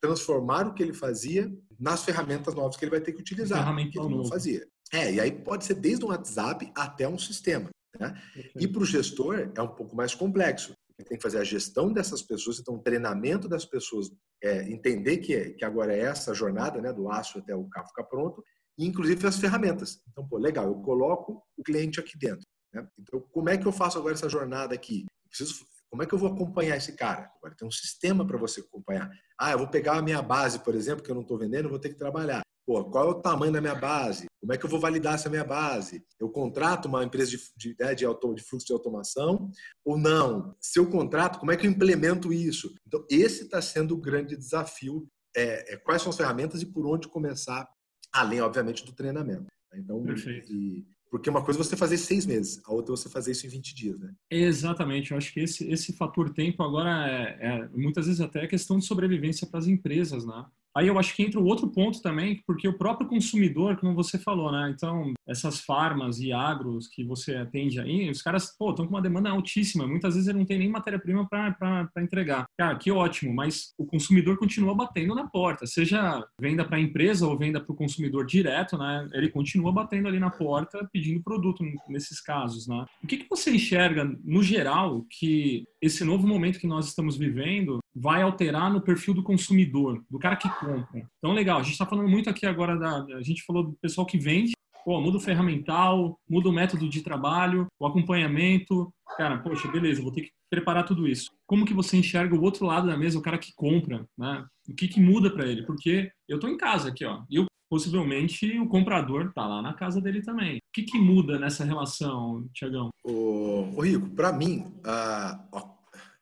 transformar 0.00 0.66
o 0.66 0.74
que 0.74 0.82
ele 0.82 0.92
fazia 0.92 1.50
nas 1.78 2.04
ferramentas 2.04 2.54
novas 2.54 2.76
que 2.76 2.84
ele 2.84 2.90
vai 2.90 3.00
ter 3.00 3.12
que 3.12 3.20
utilizar, 3.20 3.74
que 3.90 3.98
ele 3.98 4.08
não 4.14 4.24
fazia. 4.26 4.66
É, 4.92 5.12
e 5.14 5.20
aí 5.20 5.32
pode 5.32 5.64
ser 5.64 5.74
desde 5.74 6.04
um 6.04 6.08
WhatsApp 6.08 6.70
até 6.74 7.08
um 7.08 7.18
sistema. 7.18 7.68
Né? 7.98 8.14
E 8.58 8.66
para 8.66 8.82
o 8.82 8.86
gestor 8.86 9.50
é 9.54 9.62
um 9.62 9.74
pouco 9.74 9.94
mais 9.96 10.14
complexo. 10.14 10.72
Ele 10.98 11.08
tem 11.08 11.16
que 11.18 11.22
fazer 11.22 11.38
a 11.38 11.44
gestão 11.44 11.92
dessas 11.92 12.22
pessoas, 12.22 12.58
então 12.58 12.74
o 12.74 12.82
treinamento 12.82 13.48
das 13.48 13.64
pessoas, 13.64 14.10
é, 14.42 14.62
entender 14.70 15.18
que, 15.18 15.50
que 15.50 15.64
agora 15.64 15.94
é 15.94 16.00
essa 16.00 16.32
jornada 16.32 16.80
né, 16.80 16.92
do 16.92 17.10
aço 17.10 17.38
até 17.38 17.54
o 17.54 17.68
carro 17.68 17.88
ficar 17.88 18.04
pronto, 18.04 18.42
e 18.78 18.86
inclusive 18.86 19.26
as 19.26 19.38
ferramentas. 19.38 20.00
Então, 20.08 20.26
pô, 20.26 20.38
legal, 20.38 20.66
eu 20.66 20.76
coloco 20.76 21.42
o 21.56 21.62
cliente 21.62 22.00
aqui 22.00 22.16
dentro. 22.18 22.46
Né? 22.72 22.86
Então, 22.98 23.20
como 23.32 23.48
é 23.48 23.58
que 23.58 23.66
eu 23.66 23.72
faço 23.72 23.98
agora 23.98 24.14
essa 24.14 24.28
jornada 24.28 24.74
aqui? 24.74 25.04
Eu 25.04 25.28
preciso 25.28 25.66
como 25.90 26.02
é 26.02 26.06
que 26.06 26.14
eu 26.14 26.18
vou 26.18 26.32
acompanhar 26.32 26.76
esse 26.76 26.92
cara? 26.92 27.30
Agora 27.38 27.54
tem 27.56 27.66
um 27.66 27.70
sistema 27.70 28.26
para 28.26 28.36
você 28.36 28.60
acompanhar. 28.60 29.10
Ah, 29.38 29.52
eu 29.52 29.58
vou 29.58 29.68
pegar 29.68 29.96
a 29.96 30.02
minha 30.02 30.20
base, 30.20 30.58
por 30.58 30.74
exemplo, 30.74 31.02
que 31.02 31.10
eu 31.10 31.14
não 31.14 31.22
estou 31.22 31.38
vendendo, 31.38 31.68
vou 31.68 31.78
ter 31.78 31.90
que 31.90 31.96
trabalhar. 31.96 32.42
Pô, 32.66 32.84
qual 32.90 33.06
é 33.06 33.10
o 33.10 33.20
tamanho 33.20 33.52
da 33.52 33.60
minha 33.60 33.76
base? 33.76 34.26
Como 34.40 34.52
é 34.52 34.58
que 34.58 34.66
eu 34.66 34.70
vou 34.70 34.80
validar 34.80 35.14
essa 35.14 35.30
minha 35.30 35.44
base? 35.44 36.04
Eu 36.18 36.28
contrato 36.28 36.86
uma 36.86 37.04
empresa 37.04 37.30
de, 37.30 37.38
de, 37.56 37.76
né, 37.78 37.94
de, 37.94 38.04
auto, 38.04 38.34
de 38.34 38.42
fluxo 38.42 38.66
de 38.66 38.72
automação 38.72 39.48
ou 39.84 39.96
não? 39.96 40.54
Se 40.60 40.80
eu 40.80 40.90
contrato, 40.90 41.38
como 41.38 41.52
é 41.52 41.56
que 41.56 41.64
eu 41.64 41.70
implemento 41.70 42.32
isso? 42.32 42.74
Então, 42.84 43.06
esse 43.08 43.44
está 43.44 43.62
sendo 43.62 43.94
o 43.94 44.00
grande 44.00 44.36
desafio. 44.36 45.08
É, 45.36 45.74
é, 45.74 45.76
quais 45.76 46.02
são 46.02 46.10
as 46.10 46.16
ferramentas 46.16 46.62
e 46.62 46.66
por 46.66 46.86
onde 46.86 47.08
começar, 47.08 47.68
além, 48.12 48.40
obviamente, 48.40 48.84
do 48.84 48.92
treinamento. 48.92 49.46
Então, 49.74 50.02
e, 50.48 50.84
porque 51.10 51.30
uma 51.30 51.44
coisa 51.44 51.60
é 51.60 51.62
você 51.62 51.76
fazer 51.76 51.98
seis 51.98 52.26
meses, 52.26 52.60
a 52.64 52.72
outra 52.72 52.92
é 52.92 52.96
você 52.96 53.08
fazer 53.08 53.32
isso 53.32 53.46
em 53.46 53.50
20 53.50 53.74
dias, 53.74 53.98
né? 53.98 54.12
Exatamente. 54.30 55.12
Eu 55.12 55.18
acho 55.18 55.32
que 55.32 55.40
esse, 55.40 55.70
esse 55.70 55.92
fator 55.92 56.30
tempo 56.30 56.62
agora 56.62 57.08
é, 57.08 57.46
é 57.46 57.68
muitas 57.68 58.06
vezes 58.06 58.20
até 58.20 58.44
é 58.44 58.48
questão 58.48 58.78
de 58.78 58.86
sobrevivência 58.86 59.46
para 59.46 59.60
as 59.60 59.66
empresas, 59.66 60.24
né? 60.24 60.46
Aí 60.76 60.88
eu 60.88 60.98
acho 60.98 61.16
que 61.16 61.22
entra 61.22 61.40
o 61.40 61.46
outro 61.46 61.68
ponto 61.68 62.02
também, 62.02 62.42
porque 62.46 62.68
o 62.68 62.76
próprio 62.76 63.08
consumidor, 63.08 63.78
como 63.78 63.94
você 63.94 64.18
falou, 64.18 64.52
né? 64.52 64.70
Então, 64.76 65.14
essas 65.28 65.60
farmas 65.60 66.20
e 66.20 66.32
agros 66.32 66.88
que 66.88 67.04
você 67.04 67.36
atende 67.36 67.80
aí, 67.80 68.08
os 68.10 68.22
caras, 68.22 68.44
estão 68.44 68.74
com 68.74 68.84
uma 68.84 69.02
demanda 69.02 69.30
altíssima. 69.30 69.86
Muitas 69.86 70.14
vezes 70.14 70.28
ele 70.28 70.38
não 70.38 70.46
tem 70.46 70.58
nem 70.58 70.68
matéria-prima 70.68 71.28
para 71.28 71.90
entregar. 71.98 72.46
Cara, 72.56 72.76
que 72.76 72.90
ótimo, 72.90 73.34
mas 73.34 73.72
o 73.78 73.86
consumidor 73.86 74.38
continua 74.38 74.74
batendo 74.74 75.14
na 75.14 75.26
porta, 75.26 75.66
seja 75.66 76.24
venda 76.40 76.64
para 76.64 76.76
a 76.76 76.80
empresa 76.80 77.26
ou 77.26 77.38
venda 77.38 77.60
para 77.60 77.72
o 77.72 77.76
consumidor 77.76 78.26
direto, 78.26 78.78
né? 78.78 79.08
Ele 79.12 79.28
continua 79.28 79.72
batendo 79.72 80.08
ali 80.08 80.18
na 80.18 80.30
porta 80.30 80.88
pedindo 80.92 81.22
produto 81.22 81.64
nesses 81.88 82.20
casos, 82.20 82.66
né? 82.66 82.84
O 83.02 83.06
que, 83.06 83.18
que 83.18 83.28
você 83.28 83.50
enxerga, 83.50 84.04
no 84.24 84.42
geral, 84.42 85.04
que 85.10 85.64
esse 85.80 86.04
novo 86.04 86.26
momento 86.26 86.58
que 86.58 86.66
nós 86.66 86.86
estamos 86.86 87.16
vivendo 87.16 87.78
vai 87.94 88.22
alterar 88.22 88.70
no 88.70 88.80
perfil 88.80 89.14
do 89.14 89.22
consumidor, 89.22 90.04
do 90.10 90.18
cara 90.18 90.36
que 90.36 90.48
compra. 90.48 91.08
Então, 91.18 91.32
legal, 91.32 91.58
a 91.58 91.62
gente 91.62 91.72
está 91.72 91.86
falando 91.86 92.08
muito 92.08 92.28
aqui 92.28 92.46
agora 92.46 92.78
da. 92.78 93.04
A 93.16 93.22
gente 93.22 93.42
falou 93.42 93.64
do 93.64 93.72
pessoal 93.80 94.06
que 94.06 94.18
vende, 94.18 94.52
pô, 94.86 95.00
muda 95.00 95.16
o 95.16 95.20
ferramental, 95.20 96.16
muda 96.30 96.48
o 96.48 96.52
método 96.52 96.88
de 96.88 97.02
trabalho, 97.02 97.66
o 97.76 97.84
acompanhamento. 97.84 98.94
Cara, 99.16 99.38
poxa, 99.38 99.66
beleza, 99.66 100.00
vou 100.00 100.12
ter 100.12 100.22
que 100.22 100.30
preparar 100.48 100.84
tudo 100.84 101.08
isso. 101.08 101.28
Como 101.44 101.66
que 101.66 101.74
você 101.74 101.96
enxerga 101.96 102.36
o 102.36 102.42
outro 102.42 102.64
lado 102.64 102.86
da 102.86 102.96
mesa, 102.96 103.18
o 103.18 103.22
cara 103.22 103.36
que 103.36 103.52
compra, 103.56 104.06
né? 104.16 104.46
O 104.68 104.74
que 104.74 104.86
que 104.86 105.00
muda 105.00 105.28
para 105.28 105.44
ele? 105.44 105.66
Porque 105.66 106.12
eu 106.28 106.38
tô 106.38 106.46
em 106.46 106.56
casa 106.56 106.90
aqui, 106.90 107.04
ó, 107.04 107.24
e 107.28 107.44
possivelmente 107.68 108.60
o 108.60 108.68
comprador 108.68 109.32
tá 109.34 109.44
lá 109.44 109.60
na 109.60 109.74
casa 109.74 110.00
dele 110.00 110.22
também. 110.22 110.58
O 110.58 110.60
que, 110.72 110.84
que 110.84 110.98
muda 111.00 111.36
nessa 111.36 111.64
relação, 111.64 112.48
Tiagão? 112.54 112.90
O, 113.04 113.80
Rico, 113.80 114.08
para 114.10 114.32
mim, 114.32 114.72
uh, 114.86 115.68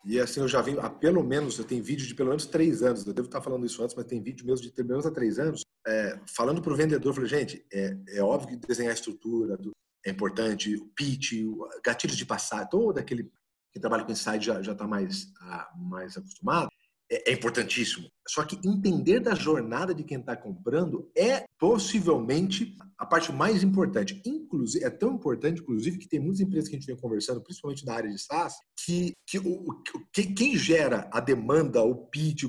e 0.06 0.18
assim 0.18 0.40
eu 0.40 0.48
já 0.48 0.62
venho 0.62 0.80
há 0.80 0.88
pelo 0.88 1.22
menos, 1.22 1.58
eu 1.58 1.66
tenho 1.66 1.84
vídeo 1.84 2.06
de 2.06 2.14
pelo 2.14 2.30
menos 2.30 2.46
três 2.46 2.82
anos, 2.82 3.06
eu 3.06 3.12
devo 3.12 3.28
estar 3.28 3.42
falando 3.42 3.66
isso 3.66 3.82
antes, 3.82 3.94
mas 3.94 4.06
tem 4.06 4.22
vídeo 4.22 4.46
mesmo 4.46 4.64
de 4.64 4.72
pelo 4.72 4.88
menos 4.88 5.04
há 5.04 5.10
três 5.10 5.38
anos, 5.38 5.60
é, 5.86 6.18
falando 6.26 6.62
para 6.62 6.72
o 6.72 6.76
vendedor, 6.76 7.14
falei, 7.14 7.28
gente, 7.28 7.66
é, 7.72 7.96
é 8.08 8.22
óbvio 8.22 8.58
que 8.58 8.66
desenhar 8.66 8.90
a 8.90 8.94
estrutura 8.94 9.58
é 10.04 10.10
importante, 10.10 10.74
o 10.76 10.86
pitch, 10.88 11.32
o 11.44 11.68
gatilhos 11.84 12.16
de 12.16 12.26
passar, 12.26 12.66
todo 12.66 12.98
aquele 12.98 13.30
que 13.72 13.80
trabalha 13.80 14.04
com 14.04 14.12
insight 14.12 14.44
já 14.44 14.72
está 14.72 14.86
mais, 14.86 15.24
uh, 15.24 15.78
mais 15.78 16.16
acostumado, 16.16 16.68
é, 17.10 17.30
é 17.30 17.34
importantíssimo. 17.34 18.08
Só 18.26 18.44
que 18.44 18.58
entender 18.66 19.20
da 19.20 19.34
jornada 19.34 19.94
de 19.94 20.02
quem 20.02 20.18
está 20.18 20.36
comprando 20.36 21.10
é 21.16 21.44
possivelmente 21.58 22.76
a 22.98 23.04
parte 23.04 23.32
mais 23.32 23.62
importante. 23.62 24.20
Inclusive, 24.24 24.84
é 24.84 24.90
tão 24.90 25.14
importante, 25.14 25.60
inclusive, 25.60 25.98
que 25.98 26.08
tem 26.08 26.20
muitas 26.20 26.40
empresas 26.40 26.68
que 26.68 26.76
a 26.76 26.78
gente 26.78 26.86
vem 26.86 26.96
conversando, 26.96 27.42
principalmente 27.42 27.84
na 27.84 27.94
área 27.94 28.10
de 28.10 28.18
SaaS, 28.18 28.54
que, 28.84 29.12
que, 29.26 29.38
o, 29.38 29.82
que 30.12 30.24
quem 30.32 30.56
gera 30.56 31.08
a 31.12 31.20
demanda, 31.20 31.82
o 31.82 32.06
pitch, 32.06 32.44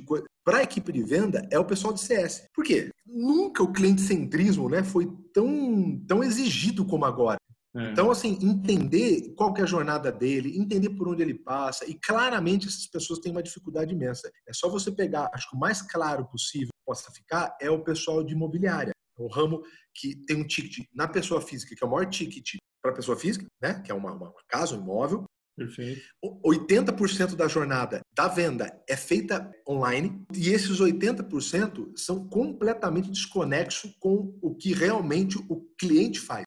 para 0.45 0.59
a 0.59 0.63
equipe 0.63 0.91
de 0.91 1.03
venda 1.03 1.47
é 1.51 1.57
o 1.57 1.65
pessoal 1.65 1.91
de 1.91 1.99
CS. 2.01 2.47
Por 2.53 2.63
quê? 2.63 2.89
Nunca 3.05 3.63
o 3.63 3.73
cliente 3.73 4.01
centrismo 4.01 4.69
né, 4.69 4.83
foi 4.83 5.07
tão, 5.33 5.99
tão 6.07 6.23
exigido 6.23 6.85
como 6.85 7.03
agora. 7.03 7.37
É. 7.75 7.91
Então, 7.91 8.09
assim, 8.09 8.37
entender 8.41 9.33
qual 9.35 9.53
é 9.57 9.61
a 9.61 9.65
jornada 9.65 10.11
dele, 10.11 10.57
entender 10.57 10.89
por 10.91 11.09
onde 11.09 11.21
ele 11.21 11.33
passa, 11.33 11.89
e 11.89 11.93
claramente 11.93 12.67
essas 12.67 12.87
pessoas 12.87 13.19
têm 13.19 13.31
uma 13.31 13.43
dificuldade 13.43 13.93
imensa. 13.93 14.31
É 14.47 14.53
só 14.53 14.69
você 14.69 14.91
pegar, 14.91 15.29
acho 15.33 15.49
que 15.49 15.57
o 15.57 15.59
mais 15.59 15.81
claro 15.81 16.25
possível 16.25 16.69
que 16.69 16.85
possa 16.85 17.11
ficar 17.11 17.55
é 17.59 17.69
o 17.69 17.83
pessoal 17.83 18.23
de 18.23 18.33
imobiliária. 18.33 18.91
É 19.17 19.21
um 19.21 19.27
ramo 19.27 19.61
que 19.93 20.15
tem 20.25 20.37
um 20.37 20.47
ticket 20.47 20.85
na 20.93 21.07
pessoa 21.07 21.41
física, 21.41 21.75
que 21.75 21.83
é 21.83 21.87
o 21.87 21.89
maior 21.89 22.09
ticket 22.09 22.55
para 22.81 22.91
a 22.91 22.95
pessoa 22.95 23.17
física, 23.17 23.45
né? 23.61 23.81
que 23.81 23.91
é 23.91 23.95
uma, 23.95 24.13
uma 24.13 24.33
casa, 24.47 24.75
um 24.75 24.81
imóvel. 24.81 25.25
Perfeito. 25.57 26.01
80% 26.45 27.35
da 27.35 27.47
jornada 27.47 28.01
da 28.13 28.27
venda 28.27 28.83
é 28.89 28.97
feita 28.97 29.49
online 29.67 30.21
e 30.33 30.49
esses 30.49 30.81
80% 30.81 31.97
são 31.97 32.27
completamente 32.27 33.09
desconexos 33.09 33.95
com 33.99 34.37
o 34.41 34.53
que 34.53 34.73
realmente 34.73 35.37
o 35.49 35.61
cliente 35.79 36.19
faz 36.19 36.44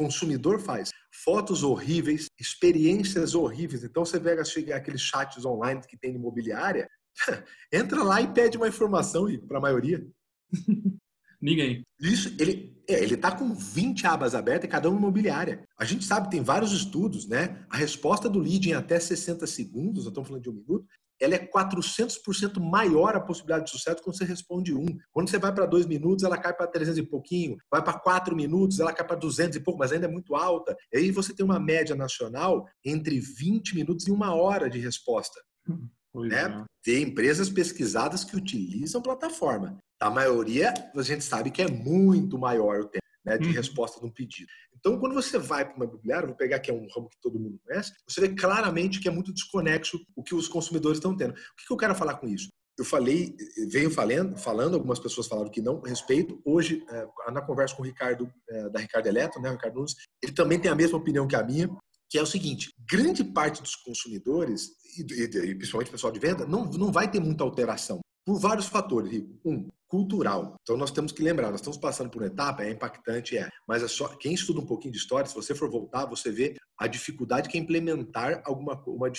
consumidor 0.00 0.58
faz. 0.58 0.90
Fotos 1.12 1.62
horríveis, 1.62 2.26
experiências 2.40 3.34
horríveis. 3.34 3.84
Então 3.84 4.04
você 4.04 4.18
pega 4.18 4.42
aqueles 4.74 5.02
chats 5.02 5.44
online 5.44 5.82
que 5.86 5.98
tem 5.98 6.12
de 6.12 6.16
imobiliária, 6.16 6.88
entra 7.70 8.02
lá 8.02 8.22
e 8.22 8.32
pede 8.32 8.56
uma 8.56 8.68
informação 8.68 9.26
para 9.46 9.58
a 9.58 9.60
maioria. 9.60 10.06
Ninguém. 11.40 11.82
Isso, 12.00 12.34
ele 12.38 12.70
é, 12.88 13.02
ele 13.02 13.14
está 13.14 13.30
com 13.30 13.54
20 13.54 14.06
abas 14.06 14.34
abertas, 14.34 14.68
cada 14.68 14.88
uma 14.88 14.98
imobiliária. 14.98 15.64
A 15.78 15.84
gente 15.84 16.04
sabe, 16.04 16.30
tem 16.30 16.42
vários 16.42 16.72
estudos, 16.72 17.28
né? 17.28 17.64
A 17.70 17.76
resposta 17.76 18.28
do 18.28 18.38
lead 18.38 18.68
em 18.68 18.74
até 18.74 18.98
60 18.98 19.46
segundos, 19.46 20.04
nós 20.04 20.10
estamos 20.10 20.28
falando 20.28 20.42
de 20.42 20.50
um 20.50 20.54
minuto, 20.54 20.86
ela 21.20 21.34
é 21.34 21.38
400% 21.38 22.58
maior 22.60 23.14
a 23.14 23.20
possibilidade 23.20 23.66
de 23.66 23.70
sucesso 23.70 24.02
quando 24.02 24.16
você 24.16 24.24
responde 24.24 24.74
um. 24.74 24.86
Quando 25.12 25.28
você 25.28 25.38
vai 25.38 25.54
para 25.54 25.66
dois 25.66 25.86
minutos, 25.86 26.24
ela 26.24 26.38
cai 26.38 26.54
para 26.54 26.66
300 26.66 26.98
e 26.98 27.02
pouquinho. 27.02 27.56
Vai 27.70 27.82
para 27.82 27.98
quatro 27.98 28.34
minutos, 28.34 28.80
ela 28.80 28.92
cai 28.92 29.06
para 29.06 29.16
200 29.16 29.56
e 29.56 29.60
pouco, 29.60 29.78
mas 29.78 29.92
ainda 29.92 30.06
é 30.06 30.10
muito 30.10 30.34
alta. 30.34 30.76
E 30.92 30.98
aí 30.98 31.10
você 31.10 31.34
tem 31.34 31.44
uma 31.44 31.60
média 31.60 31.94
nacional 31.94 32.66
entre 32.84 33.20
20 33.20 33.74
minutos 33.74 34.06
e 34.06 34.10
uma 34.10 34.34
hora 34.34 34.70
de 34.70 34.78
resposta. 34.78 35.38
né? 36.14 36.42
É. 36.42 36.64
Tem 36.82 37.02
empresas 37.02 37.48
pesquisadas 37.50 38.24
que 38.24 38.36
utilizam 38.36 39.02
plataforma. 39.02 39.78
A 40.00 40.10
maioria, 40.10 40.72
a 40.96 41.02
gente 41.02 41.22
sabe 41.22 41.50
que 41.50 41.62
é 41.62 41.68
muito 41.68 42.38
maior 42.38 42.80
o 42.80 42.88
tempo 42.88 43.04
né, 43.24 43.36
de 43.36 43.48
hum. 43.48 43.52
resposta 43.52 44.00
de 44.00 44.06
um 44.06 44.10
pedido. 44.10 44.50
Então, 44.80 44.98
quando 44.98 45.14
você 45.14 45.38
vai 45.38 45.64
para 45.64 45.76
uma 45.76 45.84
imobiliária, 45.84 46.26
vou 46.26 46.36
pegar 46.36 46.58
que 46.58 46.70
é 46.70 46.74
um 46.74 46.88
ramo 46.88 47.10
que 47.10 47.20
todo 47.20 47.38
mundo 47.38 47.60
conhece, 47.64 47.92
você 48.08 48.20
vê 48.22 48.30
claramente 48.30 48.98
que 48.98 49.08
é 49.08 49.10
muito 49.10 49.32
desconexo 49.32 50.00
o 50.16 50.22
que 50.22 50.34
os 50.34 50.48
consumidores 50.48 50.96
estão 50.96 51.14
tendo. 51.14 51.32
O 51.32 51.34
que, 51.34 51.70
eu 51.70 51.76
quero 51.76 51.94
falar 51.94 52.14
com 52.14 52.26
isso? 52.26 52.48
Eu 52.78 52.84
falei, 52.84 53.36
venho 53.70 53.90
falando, 53.90 54.38
falando, 54.38 54.74
algumas 54.74 54.98
pessoas 54.98 55.26
falaram 55.26 55.50
que 55.50 55.60
não 55.60 55.82
respeito. 55.82 56.40
Hoje, 56.46 56.82
é, 56.88 57.30
na 57.30 57.42
conversa 57.42 57.76
com 57.76 57.82
o 57.82 57.84
Ricardo, 57.84 58.32
é, 58.48 58.70
da 58.70 58.80
Ricardo 58.80 59.06
Eletro, 59.06 59.40
né, 59.40 59.50
Ricardo 59.50 59.74
Nunes, 59.74 59.94
ele 60.22 60.32
também 60.32 60.58
tem 60.58 60.70
a 60.70 60.74
mesma 60.74 60.96
opinião 60.96 61.28
que 61.28 61.36
a 61.36 61.42
minha, 61.42 61.68
que 62.08 62.16
é 62.16 62.22
o 62.22 62.26
seguinte: 62.26 62.70
grande 62.90 63.22
parte 63.22 63.60
dos 63.60 63.76
consumidores, 63.76 64.70
e 64.98 65.04
principalmente 65.04 65.88
o 65.88 65.92
pessoal 65.92 66.10
de 66.10 66.18
venda, 66.18 66.46
não, 66.46 66.64
não 66.64 66.90
vai 66.90 67.10
ter 67.10 67.20
muita 67.20 67.44
alteração. 67.44 68.00
Por 68.30 68.38
vários 68.38 68.66
fatores, 68.66 69.10
Rico. 69.10 69.40
Um, 69.44 69.68
cultural. 69.88 70.54
Então 70.62 70.76
nós 70.76 70.92
temos 70.92 71.10
que 71.10 71.20
lembrar, 71.20 71.50
nós 71.50 71.58
estamos 71.58 71.76
passando 71.76 72.10
por 72.10 72.22
uma 72.22 72.28
etapa, 72.28 72.62
é 72.62 72.70
impactante, 72.70 73.36
é, 73.36 73.48
mas 73.66 73.82
é 73.82 73.88
só 73.88 74.06
quem 74.06 74.32
estuda 74.32 74.60
um 74.60 74.66
pouquinho 74.66 74.92
de 74.92 74.98
história, 74.98 75.28
se 75.28 75.34
você 75.34 75.52
for 75.52 75.68
voltar, 75.68 76.06
você 76.06 76.30
vê 76.30 76.54
a 76.78 76.86
dificuldade 76.86 77.48
que 77.48 77.58
é 77.58 77.60
implementar 77.60 78.40
alguma 78.44 78.80
uma, 78.86 79.10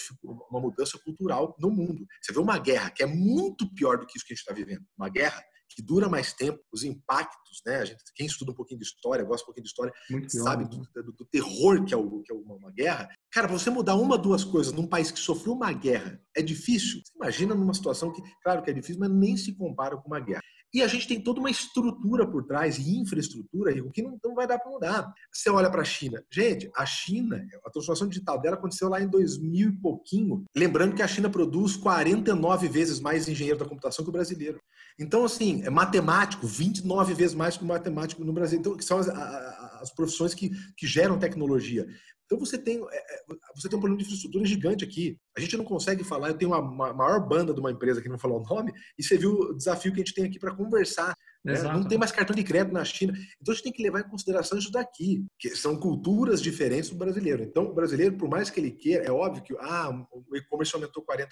uma 0.50 0.62
mudança 0.62 0.98
cultural 1.04 1.54
no 1.60 1.70
mundo. 1.70 2.08
Você 2.22 2.32
vê 2.32 2.40
uma 2.40 2.58
guerra 2.58 2.90
que 2.90 3.04
é 3.04 3.06
muito 3.06 3.70
pior 3.74 3.98
do 3.98 4.06
que 4.06 4.18
isso 4.18 4.26
que 4.26 4.32
a 4.32 4.36
gente 4.36 4.46
está 4.48 4.54
vivendo. 4.54 4.86
Uma 4.98 5.10
guerra 5.10 5.44
que 5.76 5.82
dura 5.82 6.08
mais 6.08 6.32
tempo, 6.32 6.62
os 6.72 6.86
impactos, 6.86 7.62
né? 7.66 7.78
A 7.78 7.86
gente, 7.86 8.02
quem 8.16 8.26
estuda 8.26 8.52
um 8.52 8.56
pouquinho 8.56 8.80
de 8.80 8.86
história, 8.86 9.26
gosta 9.26 9.44
um 9.44 9.48
pouquinho 9.48 9.64
de 9.64 9.70
história, 9.70 9.94
sabe 10.30 10.64
né? 10.64 10.70
do, 10.70 11.04
do, 11.04 11.12
do, 11.12 11.26
terror 11.26 11.84
que 11.84 11.94
é, 11.94 11.98
o, 11.98 12.22
que 12.22 12.32
é 12.32 12.36
uma, 12.36 12.56
uma 12.56 12.72
guerra. 12.72 13.10
Cara, 13.32 13.48
você 13.48 13.70
mudar 13.70 13.96
uma, 13.96 14.18
duas 14.18 14.44
coisas 14.44 14.74
num 14.74 14.86
país 14.86 15.10
que 15.10 15.20
sofreu 15.20 15.54
uma 15.54 15.72
guerra 15.72 16.20
é 16.36 16.42
difícil. 16.42 17.02
Você 17.04 17.14
imagina 17.16 17.56
numa 17.56 17.74
situação 17.74 18.12
que, 18.12 18.22
claro 18.44 18.62
que 18.62 18.70
é 18.70 18.74
difícil, 18.74 19.00
mas 19.00 19.10
nem 19.10 19.38
se 19.38 19.54
compara 19.54 19.96
com 19.96 20.08
uma 20.08 20.20
guerra. 20.20 20.42
E 20.74 20.82
a 20.82 20.88
gente 20.88 21.08
tem 21.08 21.20
toda 21.20 21.40
uma 21.40 21.50
estrutura 21.50 22.26
por 22.26 22.46
trás 22.46 22.78
e 22.78 22.98
infraestrutura, 22.98 23.72
o 23.84 23.92
que 23.92 24.02
não, 24.02 24.18
não 24.24 24.34
vai 24.34 24.48
dar 24.48 24.58
para 24.58 24.72
mudar. 24.72 25.14
Você 25.32 25.50
olha 25.50 25.70
para 25.70 25.82
a 25.82 25.86
China. 25.86 26.24
Gente, 26.32 26.70
a 26.76 26.86
China, 26.86 27.46
a 27.66 27.70
transformação 27.70 28.08
digital 28.08 28.40
dela 28.40 28.56
aconteceu 28.56 28.88
lá 28.88 29.02
em 29.02 29.08
2000 29.08 29.70
e 29.70 29.82
pouquinho. 29.82 30.46
Lembrando 30.56 30.96
que 30.96 31.02
a 31.02 31.08
China 31.08 31.30
produz 31.30 31.76
49 31.76 32.70
vezes 32.70 33.02
mais 33.02 33.28
engenheiro 33.28 33.60
da 33.60 33.66
computação 33.66 34.04
que 34.06 34.10
o 34.10 34.14
brasileiro. 34.14 34.62
Então, 34.98 35.26
assim, 35.26 35.62
é 35.64 35.70
matemático, 35.70 36.48
29 36.48 37.14
vezes 37.14 37.36
mais 37.36 37.58
que 37.58 37.64
o 37.64 37.68
matemático 37.68 38.24
no 38.24 38.34
Brasil. 38.34 38.60
Então, 38.60 38.80
são 38.80 39.00
as, 39.00 39.10
as 39.10 39.92
profissões 39.94 40.34
que, 40.34 40.52
que 40.78 40.88
geram 40.88 41.20
tecnologia. 41.20 41.86
Então 42.32 42.40
você 42.40 42.58
tem, 42.58 42.78
é, 42.78 42.98
é, 42.98 43.18
você 43.54 43.68
tem 43.68 43.78
um 43.78 43.82
problema 43.82 43.98
de 43.98 44.06
infraestrutura 44.06 44.46
gigante 44.46 44.86
aqui. 44.86 45.18
A 45.38 45.42
gente 45.42 45.58
não 45.58 45.66
consegue 45.66 46.02
falar. 46.02 46.30
Eu 46.30 46.38
tenho 46.38 46.52
uma, 46.52 46.62
uma 46.62 46.94
maior 46.94 47.28
banda 47.28 47.54
de 47.54 47.60
uma 47.60 47.72
empresa 47.72 48.02
que 48.02 48.08
não 48.08 48.18
falou 48.18 48.40
o 48.40 48.44
nome, 48.48 48.72
e 48.98 49.04
você 49.04 49.18
viu 49.18 49.34
o 49.34 49.54
desafio 49.54 49.92
que 49.92 50.00
a 50.00 50.04
gente 50.04 50.14
tem 50.14 50.24
aqui 50.24 50.40
para 50.40 50.56
conversar. 50.56 51.14
Né? 51.44 51.62
Não 51.64 51.84
tem 51.84 51.98
mais 51.98 52.12
cartão 52.12 52.34
de 52.34 52.44
crédito 52.44 52.72
na 52.72 52.86
China. 52.86 53.12
Então 53.42 53.52
a 53.52 53.56
gente 53.56 53.64
tem 53.64 53.74
que 53.74 53.84
levar 53.84 54.00
em 54.00 54.10
consideração 54.10 54.58
isso 54.58 54.72
daqui, 54.72 55.26
que 55.38 55.50
são 55.58 55.76
culturas 55.76 56.42
diferentes 56.42 56.90
do 56.90 56.96
brasileiro. 56.96 57.44
Então 57.44 57.66
o 57.66 57.74
brasileiro, 57.74 58.16
por 58.16 58.30
mais 58.30 58.50
que 58.50 58.62
ele 58.62 58.72
queira, 58.72 59.04
é 59.04 59.12
óbvio 59.12 59.44
que 59.44 59.54
ah, 59.60 59.92
o 60.10 60.38
e-commerce 60.38 60.74
aumentou 60.74 61.04
40%. 61.04 61.28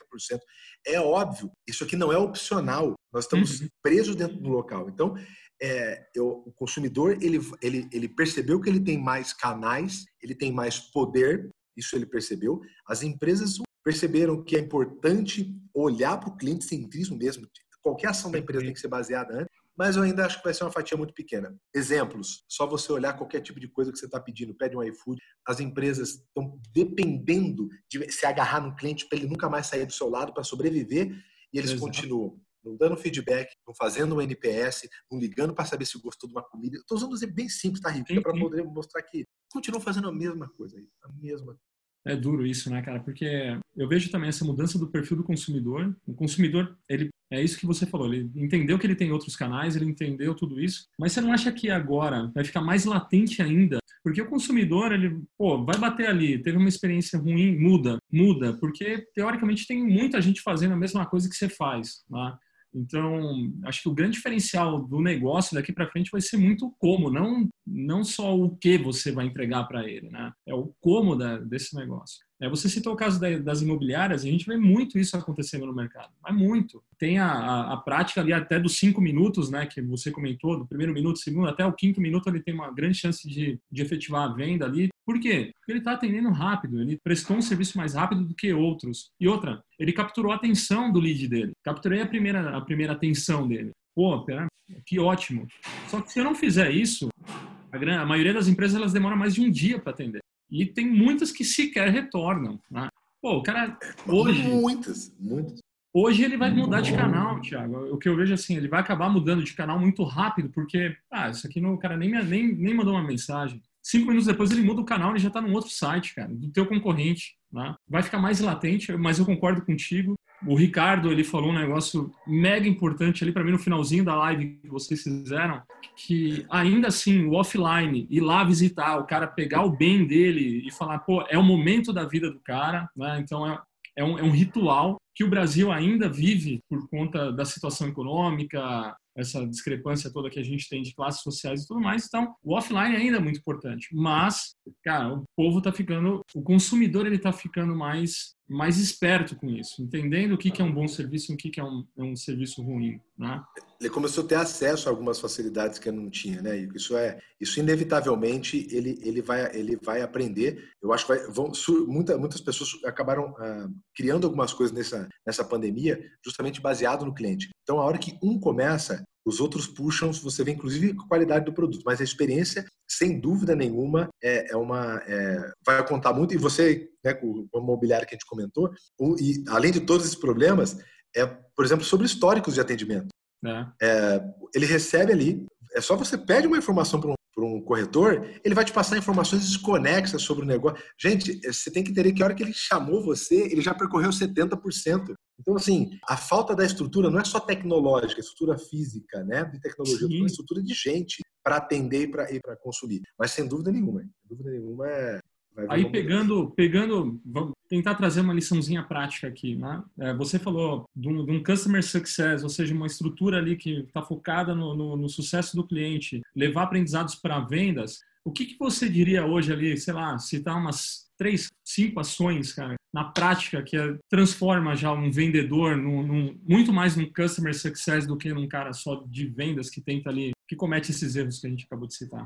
É 0.85 0.99
óbvio, 0.99 1.49
isso 1.65 1.85
aqui 1.85 1.95
não 1.95 2.11
é 2.11 2.17
opcional. 2.17 2.95
Nós 3.13 3.23
estamos 3.23 3.61
uhum. 3.61 3.67
presos 3.81 4.15
dentro 4.17 4.37
do 4.37 4.49
local. 4.49 4.89
Então, 4.89 5.15
é, 5.61 6.07
eu, 6.15 6.43
o 6.45 6.51
consumidor 6.53 7.17
ele, 7.21 7.39
ele, 7.61 7.87
ele 7.91 8.07
percebeu 8.07 8.59
que 8.61 8.69
ele 8.69 8.79
tem 8.79 8.97
mais 8.97 9.33
canais, 9.33 10.05
ele 10.21 10.33
tem 10.33 10.51
mais 10.51 10.79
poder, 10.79 11.49
isso 11.75 11.95
ele 11.95 12.05
percebeu. 12.05 12.61
As 12.87 13.03
empresas 13.03 13.57
perceberam 13.83 14.43
que 14.43 14.55
é 14.55 14.59
importante 14.59 15.53
olhar 15.73 16.17
para 16.17 16.29
o 16.29 16.37
cliente 16.37 16.65
centrismo 16.65 17.17
mesmo. 17.17 17.47
Qualquer 17.81 18.09
ação 18.09 18.29
da 18.29 18.39
empresa 18.39 18.63
tem 18.63 18.73
que 18.73 18.79
ser 18.79 18.89
baseada 18.89 19.33
antes, 19.33 19.59
mas 19.77 19.95
eu 19.95 20.03
ainda 20.03 20.25
acho 20.25 20.37
que 20.37 20.43
vai 20.43 20.53
ser 20.53 20.65
uma 20.65 20.71
fatia 20.71 20.97
muito 20.97 21.13
pequena. 21.13 21.57
Exemplos: 21.73 22.43
só 22.47 22.67
você 22.67 22.91
olhar 22.91 23.13
qualquer 23.13 23.41
tipo 23.41 23.59
de 23.59 23.69
coisa 23.69 23.91
que 23.91 23.97
você 23.97 24.05
está 24.05 24.19
pedindo, 24.19 24.53
pede 24.53 24.75
um 24.75 24.83
iFood, 24.83 25.21
as 25.47 25.61
empresas 25.61 26.09
estão 26.15 26.59
dependendo 26.73 27.69
de 27.89 28.11
se 28.11 28.25
agarrar 28.25 28.59
no 28.59 28.75
cliente 28.75 29.07
para 29.07 29.17
ele 29.17 29.27
nunca 29.27 29.49
mais 29.49 29.67
sair 29.67 29.85
do 29.85 29.93
seu 29.93 30.09
lado 30.09 30.33
para 30.33 30.43
sobreviver 30.43 31.09
e 31.53 31.57
eles 31.57 31.71
Exato. 31.71 31.85
continuam 31.85 32.39
não 32.63 32.75
dando 32.75 32.97
feedback, 32.97 33.53
não 33.67 33.73
fazendo 33.73 34.15
um 34.15 34.21
NPS, 34.21 34.87
não 35.11 35.19
ligando 35.19 35.53
para 35.53 35.65
saber 35.65 35.85
se 35.85 35.99
gostou 35.99 36.27
de 36.27 36.35
uma 36.35 36.43
comida. 36.43 36.77
Estou 36.77 36.97
usando 36.97 37.11
um 37.11 37.15
exemplo 37.15 37.35
bem 37.35 37.49
simples, 37.49 37.81
tá, 37.81 37.89
Rico? 37.89 38.21
Para 38.21 38.37
poder 38.37 38.63
mostrar 38.63 39.01
que 39.03 39.25
continuam 39.51 39.81
fazendo 39.81 40.09
a 40.09 40.13
mesma 40.13 40.49
coisa 40.49 40.77
aí, 40.77 40.87
a 41.03 41.09
mesma 41.13 41.57
é 42.05 42.15
duro 42.15 42.45
isso, 42.45 42.69
né, 42.69 42.81
cara? 42.81 42.99
Porque 42.99 43.57
eu 43.75 43.87
vejo 43.87 44.09
também 44.09 44.29
essa 44.29 44.45
mudança 44.45 44.79
do 44.79 44.89
perfil 44.89 45.17
do 45.17 45.23
consumidor. 45.23 45.95
O 46.07 46.13
consumidor, 46.13 46.77
ele 46.89 47.09
é 47.31 47.41
isso 47.41 47.59
que 47.59 47.65
você 47.65 47.85
falou, 47.85 48.11
ele 48.11 48.31
entendeu 48.35 48.79
que 48.79 48.87
ele 48.87 48.95
tem 48.95 49.11
outros 49.11 49.35
canais, 49.35 49.75
ele 49.75 49.85
entendeu 49.85 50.33
tudo 50.33 50.59
isso, 50.59 50.87
mas 50.97 51.11
você 51.11 51.21
não 51.21 51.31
acha 51.31 51.51
que 51.51 51.69
agora 51.69 52.31
vai 52.33 52.43
ficar 52.43 52.61
mais 52.61 52.85
latente 52.85 53.41
ainda? 53.41 53.77
Porque 54.03 54.21
o 54.21 54.29
consumidor, 54.29 54.91
ele, 54.91 55.21
pô, 55.37 55.63
vai 55.63 55.77
bater 55.77 56.07
ali, 56.07 56.41
teve 56.41 56.57
uma 56.57 56.69
experiência 56.69 57.19
ruim, 57.19 57.55
muda, 57.59 57.97
muda, 58.11 58.57
porque 58.57 59.05
teoricamente 59.13 59.67
tem 59.67 59.83
muita 59.85 60.21
gente 60.21 60.41
fazendo 60.41 60.73
a 60.73 60.77
mesma 60.77 61.05
coisa 61.05 61.29
que 61.29 61.35
você 61.35 61.49
faz, 61.49 62.03
né? 62.09 62.35
Então, 62.73 63.51
acho 63.65 63.83
que 63.83 63.89
o 63.89 63.93
grande 63.93 64.13
diferencial 64.13 64.81
do 64.81 65.01
negócio 65.01 65.55
daqui 65.55 65.73
para 65.73 65.89
frente 65.89 66.11
vai 66.11 66.21
ser 66.21 66.37
muito 66.37 66.73
como, 66.77 67.09
não, 67.09 67.49
não 67.65 68.03
só 68.03 68.37
o 68.37 68.55
que 68.55 68.77
você 68.77 69.11
vai 69.11 69.25
entregar 69.25 69.63
para 69.65 69.87
ele, 69.87 70.09
né? 70.09 70.31
É 70.47 70.53
o 70.53 70.73
como 70.79 71.15
da, 71.15 71.37
desse 71.37 71.75
negócio. 71.75 72.19
É, 72.41 72.47
você 72.47 72.69
citou 72.69 72.93
o 72.93 72.95
caso 72.95 73.19
das 73.19 73.61
imobiliárias, 73.61 74.23
a 74.23 74.27
gente 74.27 74.45
vê 74.45 74.55
muito 74.55 74.97
isso 74.97 75.17
acontecendo 75.17 75.65
no 75.65 75.75
mercado, 75.75 76.13
mas 76.23 76.33
muito. 76.33 76.81
Tem 76.97 77.19
a, 77.19 77.27
a, 77.29 77.73
a, 77.73 77.77
prática 77.77 78.21
ali 78.21 78.31
até 78.31 78.57
dos 78.57 78.77
cinco 78.77 79.01
minutos, 79.01 79.49
né, 79.49 79.65
que 79.65 79.81
você 79.81 80.09
comentou, 80.09 80.57
do 80.57 80.65
primeiro 80.65 80.93
minuto, 80.93 81.19
segundo, 81.19 81.49
até 81.49 81.65
o 81.65 81.73
quinto 81.73 81.99
minuto 81.99 82.29
ele 82.29 82.41
tem 82.41 82.53
uma 82.53 82.71
grande 82.71 82.97
chance 82.97 83.27
de, 83.27 83.59
de 83.69 83.81
efetivar 83.81 84.29
a 84.29 84.33
venda 84.33 84.65
ali. 84.65 84.87
Por 85.09 85.19
quê? 85.19 85.51
Porque 85.57 85.71
ele 85.71 85.79
está 85.79 85.93
atendendo 85.93 86.29
rápido, 86.29 86.79
ele 86.79 86.99
prestou 87.03 87.35
um 87.35 87.41
serviço 87.41 87.75
mais 87.79 87.95
rápido 87.95 88.23
do 88.23 88.35
que 88.35 88.53
outros. 88.53 89.09
E 89.19 89.27
outra, 89.27 89.59
ele 89.79 89.91
capturou 89.91 90.31
a 90.31 90.35
atenção 90.35 90.91
do 90.91 90.99
lead 90.99 91.27
dele. 91.27 91.53
Capturei 91.63 91.99
a 91.99 92.05
primeira, 92.05 92.55
a 92.55 92.61
primeira 92.61 92.93
atenção 92.93 93.47
dele. 93.47 93.71
Pô, 93.95 94.23
pera, 94.23 94.45
que 94.85 94.99
ótimo. 94.99 95.47
Só 95.87 95.99
que 95.99 96.13
se 96.13 96.19
eu 96.19 96.23
não 96.23 96.35
fizer 96.35 96.69
isso, 96.69 97.09
a, 97.25 98.01
a 98.01 98.05
maioria 98.05 98.35
das 98.35 98.47
empresas 98.47 98.75
elas 98.75 98.93
demoram 98.93 99.17
mais 99.17 99.33
de 99.33 99.41
um 99.41 99.49
dia 99.49 99.79
para 99.79 99.93
atender. 99.93 100.19
E 100.47 100.63
tem 100.63 100.87
muitas 100.87 101.31
que 101.31 101.43
sequer 101.43 101.89
retornam. 101.89 102.59
Né? 102.69 102.87
Pô, 103.19 103.37
o 103.37 103.41
cara 103.41 103.79
hoje. 104.07 104.43
Muitas, 104.43 105.11
muitas. 105.19 105.59
Hoje 105.91 106.23
ele 106.23 106.37
vai 106.37 106.51
mudar 106.51 106.81
de 106.81 106.95
canal, 106.95 107.41
Thiago. 107.41 107.91
O 107.91 107.97
que 107.97 108.07
eu 108.07 108.15
vejo 108.15 108.35
assim, 108.35 108.57
ele 108.57 108.67
vai 108.67 108.79
acabar 108.79 109.09
mudando 109.09 109.43
de 109.43 109.53
canal 109.53 109.79
muito 109.79 110.03
rápido, 110.03 110.49
porque, 110.49 110.95
ah, 111.09 111.31
isso 111.31 111.47
aqui 111.47 111.59
não, 111.59 111.73
o 111.73 111.79
cara 111.79 111.97
nem, 111.97 112.11
nem, 112.25 112.53
nem 112.53 112.75
mandou 112.75 112.93
uma 112.93 113.03
mensagem. 113.03 113.59
Cinco 113.89 114.05
minutos 114.05 114.27
depois 114.27 114.51
ele 114.51 114.61
muda 114.61 114.81
o 114.81 114.85
canal 114.85 115.15
e 115.15 115.19
já 115.19 115.29
está 115.29 115.41
num 115.41 115.51
outro 115.51 115.71
site, 115.71 116.13
cara, 116.13 116.27
do 116.31 116.51
teu 116.51 116.63
concorrente. 116.63 117.33
Né? 117.51 117.73
Vai 117.89 118.03
ficar 118.03 118.19
mais 118.19 118.39
latente, 118.39 118.95
mas 118.95 119.17
eu 119.17 119.25
concordo 119.25 119.65
contigo. 119.65 120.13
O 120.45 120.53
Ricardo, 120.53 121.11
ele 121.11 121.23
falou 121.23 121.49
um 121.49 121.57
negócio 121.57 122.11
mega 122.27 122.67
importante 122.67 123.23
ali 123.23 123.33
para 123.33 123.43
mim 123.43 123.51
no 123.51 123.57
finalzinho 123.57 124.05
da 124.05 124.13
live 124.13 124.59
que 124.61 124.67
vocês 124.67 125.01
fizeram, 125.01 125.63
que 125.95 126.45
ainda 126.51 126.89
assim, 126.89 127.25
o 127.25 127.33
offline, 127.33 128.05
ir 128.11 128.19
lá 128.19 128.43
visitar, 128.43 128.99
o 128.99 129.07
cara 129.07 129.25
pegar 129.25 129.63
o 129.63 129.75
bem 129.75 130.05
dele 130.05 130.67
e 130.67 130.71
falar, 130.71 130.99
pô, 130.99 131.25
é 131.27 131.37
o 131.37 131.43
momento 131.43 131.91
da 131.91 132.05
vida 132.05 132.29
do 132.29 132.39
cara, 132.41 132.87
né? 132.95 133.19
Então 133.19 133.45
é, 133.47 133.59
é, 133.97 134.03
um, 134.03 134.19
é 134.19 134.23
um 134.23 134.29
ritual 134.31 134.97
que 135.19 135.23
o 135.25 135.29
Brasil 135.29 135.69
ainda 135.69 136.07
vive 136.07 136.63
por 136.69 136.87
conta 136.87 137.29
da 137.29 137.43
situação 137.43 137.89
econômica, 137.89 138.95
essa 139.13 139.45
discrepância 139.45 140.09
toda 140.09 140.29
que 140.29 140.39
a 140.39 140.43
gente 140.43 140.69
tem 140.69 140.81
de 140.81 140.95
classes 140.95 141.21
sociais 141.21 141.61
e 141.61 141.67
tudo 141.67 141.81
mais. 141.81 142.05
Então, 142.05 142.33
o 142.41 142.55
offline 142.55 142.95
ainda 142.95 143.17
é 143.17 143.19
muito 143.19 143.39
importante. 143.39 143.89
Mas, 143.91 144.55
cara, 144.81 145.13
o 145.13 145.25
povo 145.35 145.57
está 145.57 145.73
ficando, 145.73 146.21
o 146.33 146.41
consumidor 146.41 147.05
ele 147.05 147.17
está 147.17 147.33
ficando 147.33 147.75
mais 147.75 148.33
mais 148.49 148.79
esperto 148.79 149.35
com 149.35 149.47
isso, 149.47 149.79
entendendo 149.79 150.33
o 150.33 150.37
que, 150.37 150.49
que 150.49 150.59
é 150.59 150.65
um 150.65 150.73
bom 150.73 150.87
serviço 150.87 151.31
e 151.31 151.35
o 151.35 151.37
que, 151.37 151.51
que 151.51 151.59
é, 151.59 151.63
um, 151.63 151.85
é 151.95 152.03
um 152.03 152.15
serviço 152.15 152.63
ruim, 152.63 152.99
né? 153.15 153.43
Ele 153.79 153.91
começou 153.91 154.23
a 154.23 154.27
ter 154.27 154.35
acesso 154.35 154.89
a 154.89 154.91
algumas 154.91 155.19
facilidades 155.19 155.77
que 155.77 155.91
não 155.91 156.09
tinha, 156.09 156.41
né? 156.41 156.67
Isso 156.75 156.97
é, 156.97 157.19
isso 157.39 157.59
inevitavelmente 157.59 158.67
ele, 158.71 158.99
ele 159.03 159.21
vai 159.21 159.55
ele 159.55 159.77
vai 159.81 160.01
aprender. 160.01 160.67
Eu 160.81 160.91
acho 160.91 161.05
que 161.05 161.13
vai, 161.13 161.27
vão, 161.27 161.51
muita, 161.87 162.17
muitas 162.17 162.41
pessoas 162.41 162.83
acabaram 162.83 163.35
ah, 163.37 163.69
criando 163.95 164.25
algumas 164.25 164.51
coisas 164.51 164.75
nessa 164.75 165.07
nessa 165.25 165.43
pandemia 165.43 165.99
justamente 166.23 166.61
baseado 166.61 167.05
no 167.05 167.13
cliente. 167.13 167.49
Então, 167.63 167.79
a 167.79 167.85
hora 167.85 167.97
que 167.97 168.17
um 168.21 168.39
começa, 168.39 169.03
os 169.25 169.39
outros 169.39 169.67
puxam, 169.67 170.11
você 170.11 170.43
vê 170.43 170.51
inclusive 170.51 170.95
a 170.97 171.07
qualidade 171.07 171.45
do 171.45 171.53
produto, 171.53 171.83
mas 171.85 172.01
a 172.01 172.03
experiência, 172.03 172.65
sem 172.89 173.19
dúvida 173.19 173.55
nenhuma, 173.55 174.09
é, 174.23 174.51
é 174.51 174.57
uma 174.57 175.01
é, 175.05 175.51
vai 175.65 175.85
contar 175.87 176.13
muito. 176.13 176.33
E 176.33 176.37
você, 176.37 176.89
né, 177.03 177.13
com 177.13 177.47
o 177.51 177.61
mobiliário 177.61 178.07
que 178.07 178.15
a 178.15 178.17
gente 178.17 178.27
comentou, 178.27 178.71
o, 178.99 179.15
e 179.19 179.43
além 179.47 179.71
de 179.71 179.81
todos 179.81 180.05
esses 180.05 180.17
problemas, 180.17 180.77
é, 181.15 181.25
por 181.25 181.65
exemplo, 181.65 181.83
sobre 181.85 182.05
históricos 182.05 182.53
de 182.53 182.61
atendimento. 182.61 183.07
É. 183.45 183.65
É, 183.81 184.23
ele 184.53 184.65
recebe 184.65 185.13
ali, 185.13 185.45
é 185.73 185.81
só 185.81 185.95
você 185.95 186.17
pede 186.17 186.47
uma 186.47 186.57
informação 186.57 186.99
para 186.99 187.11
um, 187.11 187.13
um, 187.43 187.61
corretor, 187.61 188.27
ele 188.43 188.55
vai 188.55 188.65
te 188.65 188.73
passar 188.73 188.97
informações 188.97 189.41
desconexas 189.41 190.21
sobre 190.21 190.43
o 190.43 190.47
negócio. 190.47 190.83
Gente, 190.97 191.39
você 191.45 191.71
tem 191.71 191.83
que 191.83 191.91
entender 191.91 192.13
que 192.13 192.21
a 192.21 192.25
hora 192.25 192.35
que 192.35 192.43
ele 192.43 192.53
chamou 192.53 193.03
você, 193.03 193.35
ele 193.35 193.61
já 193.61 193.73
percorreu 193.73 194.09
70%. 194.09 195.13
Então, 195.39 195.55
assim, 195.55 195.89
a 196.07 196.17
falta 196.17 196.55
da 196.55 196.65
estrutura 196.65 197.09
não 197.09 197.19
é 197.19 197.23
só 197.23 197.39
tecnológica, 197.39 198.19
é 198.19 198.23
estrutura 198.23 198.57
física, 198.57 199.23
né, 199.23 199.45
de 199.45 199.59
tecnologia, 199.59 200.23
é 200.23 200.25
estrutura 200.25 200.61
de 200.61 200.73
gente 200.73 201.21
para 201.43 201.57
atender 201.57 202.09
e 202.31 202.39
para 202.39 202.57
consumir. 202.57 203.01
Mas 203.17 203.31
sem 203.31 203.47
dúvida 203.47 203.71
nenhuma, 203.71 204.01
sem 204.01 204.11
dúvida 204.29 204.51
nenhuma 204.51 204.87
é, 204.87 205.19
Aí 205.67 205.89
pegando, 205.89 206.51
pegando, 206.51 207.19
vamos 207.25 207.53
tentar 207.67 207.95
trazer 207.95 208.21
uma 208.21 208.33
liçãozinha 208.33 208.83
prática 208.83 209.27
aqui, 209.27 209.55
né? 209.55 209.83
É, 209.99 210.13
você 210.13 210.39
falou 210.39 210.85
de 210.95 211.09
um, 211.09 211.25
de 211.25 211.31
um, 211.31 211.43
customer 211.43 211.83
success, 211.83 212.43
ou 212.43 212.49
seja, 212.49 212.73
uma 212.73 212.87
estrutura 212.87 213.37
ali 213.37 213.55
que 213.55 213.81
está 213.81 214.01
focada 214.01 214.55
no, 214.55 214.75
no, 214.75 214.95
no, 214.95 215.09
sucesso 215.09 215.55
do 215.55 215.65
cliente, 215.65 216.21
levar 216.35 216.63
aprendizados 216.63 217.15
para 217.15 217.39
vendas. 217.39 217.99
O 218.23 218.31
que, 218.31 218.45
que 218.45 218.57
você 218.59 218.89
diria 218.89 219.25
hoje 219.25 219.51
ali, 219.51 219.77
sei 219.77 219.93
lá, 219.93 220.17
citar 220.17 220.57
umas 220.57 221.09
três, 221.17 221.49
cinco 221.65 221.99
ações, 221.99 222.53
cara, 222.53 222.75
na 222.93 223.03
prática 223.03 223.61
que 223.61 223.77
é, 223.77 223.97
transforma 224.09 224.75
já 224.75 224.91
um 224.91 225.11
vendedor 225.11 225.75
num, 225.75 226.01
num, 226.01 226.39
muito 226.47 226.71
mais 226.71 226.95
num 226.95 227.11
customer 227.11 227.53
success 227.53 228.07
do 228.07 228.17
que 228.17 228.33
num 228.33 228.47
cara 228.47 228.71
só 228.73 229.03
de 229.05 229.27
vendas 229.27 229.69
que 229.69 229.81
tenta 229.81 230.09
ali, 230.09 230.31
que 230.49 230.55
comete 230.55 230.89
esses 230.89 231.15
erros 231.15 231.39
que 231.39 231.45
a 231.45 231.49
gente 231.51 231.65
acabou 231.65 231.87
de 231.87 231.95
citar. 231.95 232.25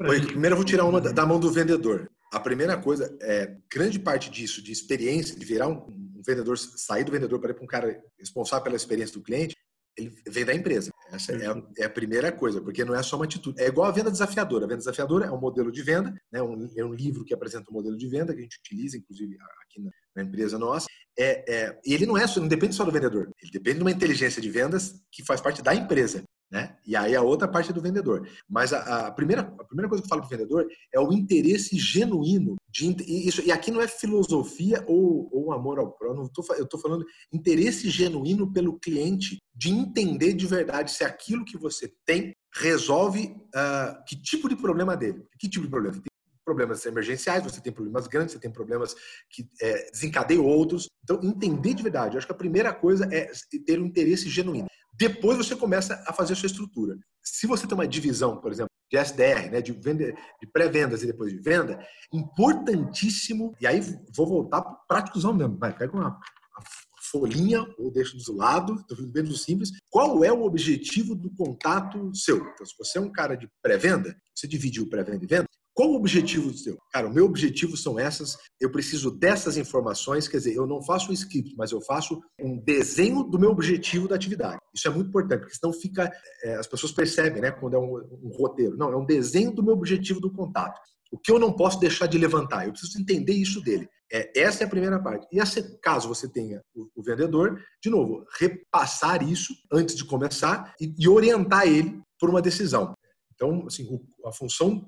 Oi, 0.00 0.20
primeiro 0.24 0.54
eu 0.54 0.56
vou 0.56 0.64
tirar 0.64 0.84
uma 0.84 1.00
da 1.00 1.26
mão 1.26 1.40
do 1.40 1.50
vendedor. 1.50 2.08
A 2.32 2.38
primeira 2.38 2.78
coisa 2.78 3.14
é 3.20 3.56
grande 3.68 3.98
parte 3.98 4.30
disso, 4.30 4.62
de 4.62 4.70
experiência, 4.70 5.36
de 5.36 5.44
virar 5.44 5.66
um, 5.66 5.78
um 5.88 6.22
vendedor, 6.24 6.56
sair 6.56 7.02
do 7.02 7.10
vendedor 7.10 7.40
para 7.40 7.50
ir 7.50 7.54
para 7.54 7.64
um 7.64 7.66
cara 7.66 8.00
responsável 8.16 8.62
pela 8.62 8.76
experiência 8.76 9.14
do 9.14 9.24
cliente, 9.24 9.56
ele 9.98 10.14
vem 10.28 10.44
da 10.44 10.54
empresa. 10.54 10.90
Essa 11.10 11.32
é 11.32 11.46
a, 11.46 11.62
é 11.78 11.84
a, 11.84 11.90
primeira 11.90 12.30
coisa, 12.30 12.60
porque 12.60 12.84
não 12.84 12.94
é 12.94 13.02
só 13.02 13.16
uma 13.16 13.24
atitude. 13.24 13.60
É 13.60 13.66
igual 13.66 13.88
a 13.88 13.92
venda 13.92 14.10
desafiadora. 14.10 14.64
A 14.64 14.68
venda 14.68 14.78
desafiadora 14.78 15.26
é 15.26 15.30
um 15.30 15.40
modelo 15.40 15.70
de 15.72 15.82
venda, 15.82 16.14
né? 16.32 16.40
um, 16.40 16.70
é 16.76 16.84
um 16.84 16.94
livro 16.94 17.24
que 17.24 17.34
apresenta 17.34 17.70
um 17.70 17.74
modelo 17.74 17.96
de 17.96 18.08
venda 18.08 18.32
que 18.32 18.38
a 18.38 18.42
gente 18.42 18.58
utiliza, 18.58 18.96
inclusive 18.96 19.36
aqui 19.64 19.82
na, 19.82 19.90
na 20.16 20.22
empresa 20.22 20.58
nossa. 20.58 20.86
É, 21.18 21.52
é, 21.52 21.80
e 21.84 21.92
ele 21.92 22.06
não 22.06 22.16
é, 22.16 22.24
não 22.36 22.48
depende 22.48 22.74
só 22.74 22.84
do 22.84 22.92
vendedor. 22.92 23.30
Ele 23.42 23.52
depende 23.52 23.78
de 23.78 23.82
uma 23.82 23.90
inteligência 23.90 24.40
de 24.40 24.48
vendas 24.48 24.94
que 25.10 25.24
faz 25.24 25.40
parte 25.40 25.60
da 25.60 25.74
empresa. 25.74 26.22
Né? 26.52 26.76
E 26.86 26.94
aí 26.94 27.16
a 27.16 27.22
outra 27.22 27.48
parte 27.48 27.70
é 27.70 27.72
do 27.72 27.80
vendedor. 27.80 28.28
Mas 28.46 28.74
a, 28.74 29.06
a, 29.06 29.10
primeira, 29.10 29.40
a 29.40 29.64
primeira 29.64 29.88
coisa 29.88 30.02
que 30.02 30.06
eu 30.06 30.10
falo 30.10 30.20
para 30.20 30.26
o 30.26 30.38
vendedor 30.38 30.68
é 30.92 31.00
o 31.00 31.10
interesse 31.10 31.78
genuíno. 31.78 32.56
De, 32.68 32.94
e, 33.08 33.26
isso, 33.26 33.40
e 33.40 33.50
aqui 33.50 33.70
não 33.70 33.80
é 33.80 33.88
filosofia 33.88 34.84
ou, 34.86 35.30
ou 35.32 35.50
amor 35.50 35.78
ao 35.78 35.90
próximo, 35.92 36.30
eu 36.58 36.64
estou 36.64 36.78
falando 36.78 37.06
interesse 37.32 37.88
genuíno 37.88 38.52
pelo 38.52 38.78
cliente, 38.78 39.38
de 39.54 39.70
entender 39.70 40.34
de 40.34 40.46
verdade 40.46 40.90
se 40.90 41.02
aquilo 41.02 41.44
que 41.44 41.56
você 41.56 41.90
tem 42.04 42.34
resolve 42.54 43.34
uh, 43.54 44.04
que 44.06 44.14
tipo 44.14 44.46
de 44.46 44.56
problema 44.56 44.94
dele. 44.94 45.24
Que 45.38 45.48
tipo 45.48 45.64
de 45.64 45.70
problema? 45.70 46.02
Problemas 46.44 46.84
emergenciais, 46.86 47.44
você 47.44 47.60
tem 47.60 47.72
problemas 47.72 48.06
grandes, 48.06 48.32
você 48.32 48.40
tem 48.40 48.50
problemas 48.50 48.94
que 49.30 49.48
é, 49.60 49.90
desencadeiam 49.90 50.44
outros. 50.44 50.88
Então, 51.02 51.20
entender 51.22 51.74
de 51.74 51.82
verdade. 51.82 52.14
Eu 52.14 52.18
acho 52.18 52.26
que 52.26 52.32
a 52.32 52.36
primeira 52.36 52.72
coisa 52.72 53.08
é 53.12 53.30
ter 53.64 53.80
um 53.80 53.86
interesse 53.86 54.28
genuíno. 54.28 54.68
Depois 54.94 55.38
você 55.38 55.56
começa 55.56 56.02
a 56.06 56.12
fazer 56.12 56.34
a 56.34 56.36
sua 56.36 56.46
estrutura. 56.46 56.96
Se 57.22 57.46
você 57.46 57.66
tem 57.66 57.74
uma 57.74 57.86
divisão, 57.86 58.40
por 58.40 58.52
exemplo, 58.52 58.70
de 58.90 58.98
SDR, 58.98 59.50
né, 59.50 59.62
de, 59.62 59.72
de 59.72 60.46
pré-vendas 60.52 61.02
e 61.02 61.06
depois 61.06 61.32
de 61.32 61.40
venda, 61.40 61.84
importantíssimo, 62.12 63.54
e 63.58 63.66
aí 63.66 63.80
vou 64.14 64.26
voltar 64.26 64.60
para 64.60 64.72
o 64.72 64.86
práticozão 64.86 65.32
mesmo, 65.32 65.56
vai, 65.56 65.74
pega 65.74 65.96
uma, 65.96 66.08
uma 66.08 66.64
folhinha 67.10 67.66
ou 67.78 67.90
deixa 67.90 68.16
do 68.16 68.36
lado, 68.36 68.84
bem 69.10 69.24
simples, 69.34 69.70
qual 69.90 70.22
é 70.22 70.30
o 70.30 70.42
objetivo 70.42 71.14
do 71.14 71.30
contato 71.34 72.14
seu? 72.14 72.36
Então, 72.36 72.66
se 72.66 72.74
você 72.78 72.98
é 72.98 73.00
um 73.00 73.10
cara 73.10 73.34
de 73.34 73.48
pré-venda, 73.62 74.14
você 74.34 74.46
dividiu 74.46 74.88
pré-venda 74.88 75.24
e 75.24 75.26
venda, 75.26 75.46
qual 75.74 75.90
o 75.90 75.96
objetivo 75.96 76.52
seu? 76.52 76.76
Cara, 76.92 77.08
o 77.08 77.12
meu 77.12 77.24
objetivo 77.24 77.76
são 77.76 77.98
essas, 77.98 78.36
eu 78.60 78.70
preciso 78.70 79.10
dessas 79.10 79.56
informações, 79.56 80.28
quer 80.28 80.36
dizer, 80.36 80.54
eu 80.54 80.66
não 80.66 80.82
faço 80.82 81.10
um 81.10 81.14
script, 81.14 81.54
mas 81.56 81.72
eu 81.72 81.80
faço 81.80 82.20
um 82.40 82.58
desenho 82.58 83.22
do 83.22 83.38
meu 83.38 83.50
objetivo 83.50 84.06
da 84.06 84.14
atividade. 84.14 84.58
Isso 84.74 84.86
é 84.86 84.90
muito 84.90 85.08
importante, 85.08 85.40
porque 85.40 85.54
senão 85.54 85.72
fica, 85.72 86.12
é, 86.44 86.56
as 86.56 86.66
pessoas 86.66 86.92
percebem, 86.92 87.40
né, 87.40 87.50
quando 87.50 87.74
é 87.74 87.78
um, 87.78 87.96
um 88.22 88.30
roteiro. 88.36 88.76
Não, 88.76 88.92
é 88.92 88.96
um 88.96 89.06
desenho 89.06 89.50
do 89.50 89.62
meu 89.62 89.74
objetivo 89.74 90.20
do 90.20 90.30
contato. 90.32 90.78
O 91.10 91.18
que 91.18 91.30
eu 91.30 91.38
não 91.38 91.52
posso 91.52 91.78
deixar 91.78 92.06
de 92.06 92.18
levantar? 92.18 92.66
Eu 92.66 92.72
preciso 92.72 92.98
entender 92.98 93.34
isso 93.34 93.60
dele. 93.60 93.88
É, 94.10 94.40
essa 94.40 94.62
é 94.62 94.66
a 94.66 94.70
primeira 94.70 95.02
parte. 95.02 95.26
E 95.32 95.40
essa, 95.40 95.62
caso 95.82 96.08
você 96.08 96.28
tenha 96.28 96.62
o, 96.74 96.88
o, 96.94 97.02
vendedor, 97.02 97.62
de 97.82 97.88
novo, 97.88 98.24
repassar 98.38 99.22
isso 99.26 99.54
antes 99.70 99.94
de 99.94 100.04
começar 100.04 100.74
e, 100.80 100.94
e 100.98 101.08
orientar 101.08 101.66
ele 101.66 102.00
por 102.18 102.28
uma 102.28 102.42
decisão. 102.42 102.94
Então, 103.34 103.66
assim, 103.66 103.86
a 104.24 104.32
função 104.32 104.86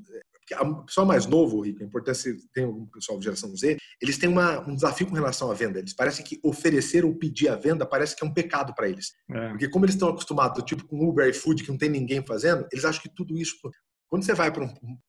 o 0.60 0.84
pessoal 0.84 1.06
mais 1.06 1.26
novo, 1.26 1.60
Rico, 1.60 1.82
é 1.82 1.86
importante 1.86 2.36
tem 2.52 2.66
um 2.66 2.86
pessoal 2.86 3.18
de 3.18 3.24
geração 3.24 3.54
Z, 3.56 3.78
eles 4.00 4.18
têm 4.18 4.28
uma, 4.28 4.60
um 4.68 4.74
desafio 4.74 5.06
com 5.06 5.14
relação 5.14 5.50
à 5.50 5.54
venda. 5.54 5.78
Eles 5.78 5.94
parecem 5.94 6.24
que 6.24 6.38
oferecer 6.42 7.04
ou 7.04 7.14
pedir 7.14 7.48
a 7.48 7.56
venda 7.56 7.86
parece 7.86 8.14
que 8.14 8.24
é 8.24 8.26
um 8.26 8.34
pecado 8.34 8.74
para 8.74 8.88
eles. 8.88 9.12
É. 9.30 9.48
Porque 9.50 9.68
como 9.68 9.84
eles 9.84 9.94
estão 9.94 10.08
acostumados, 10.08 10.62
tipo 10.64 10.86
com 10.86 11.08
Uber 11.08 11.28
e 11.28 11.32
Food, 11.32 11.62
que 11.62 11.70
não 11.70 11.78
tem 11.78 11.88
ninguém 11.88 12.24
fazendo, 12.24 12.66
eles 12.72 12.84
acham 12.84 13.02
que 13.02 13.14
tudo 13.14 13.38
isso... 13.38 13.56
Quando 14.08 14.24
você 14.24 14.34
vai 14.34 14.52
para 14.52 14.64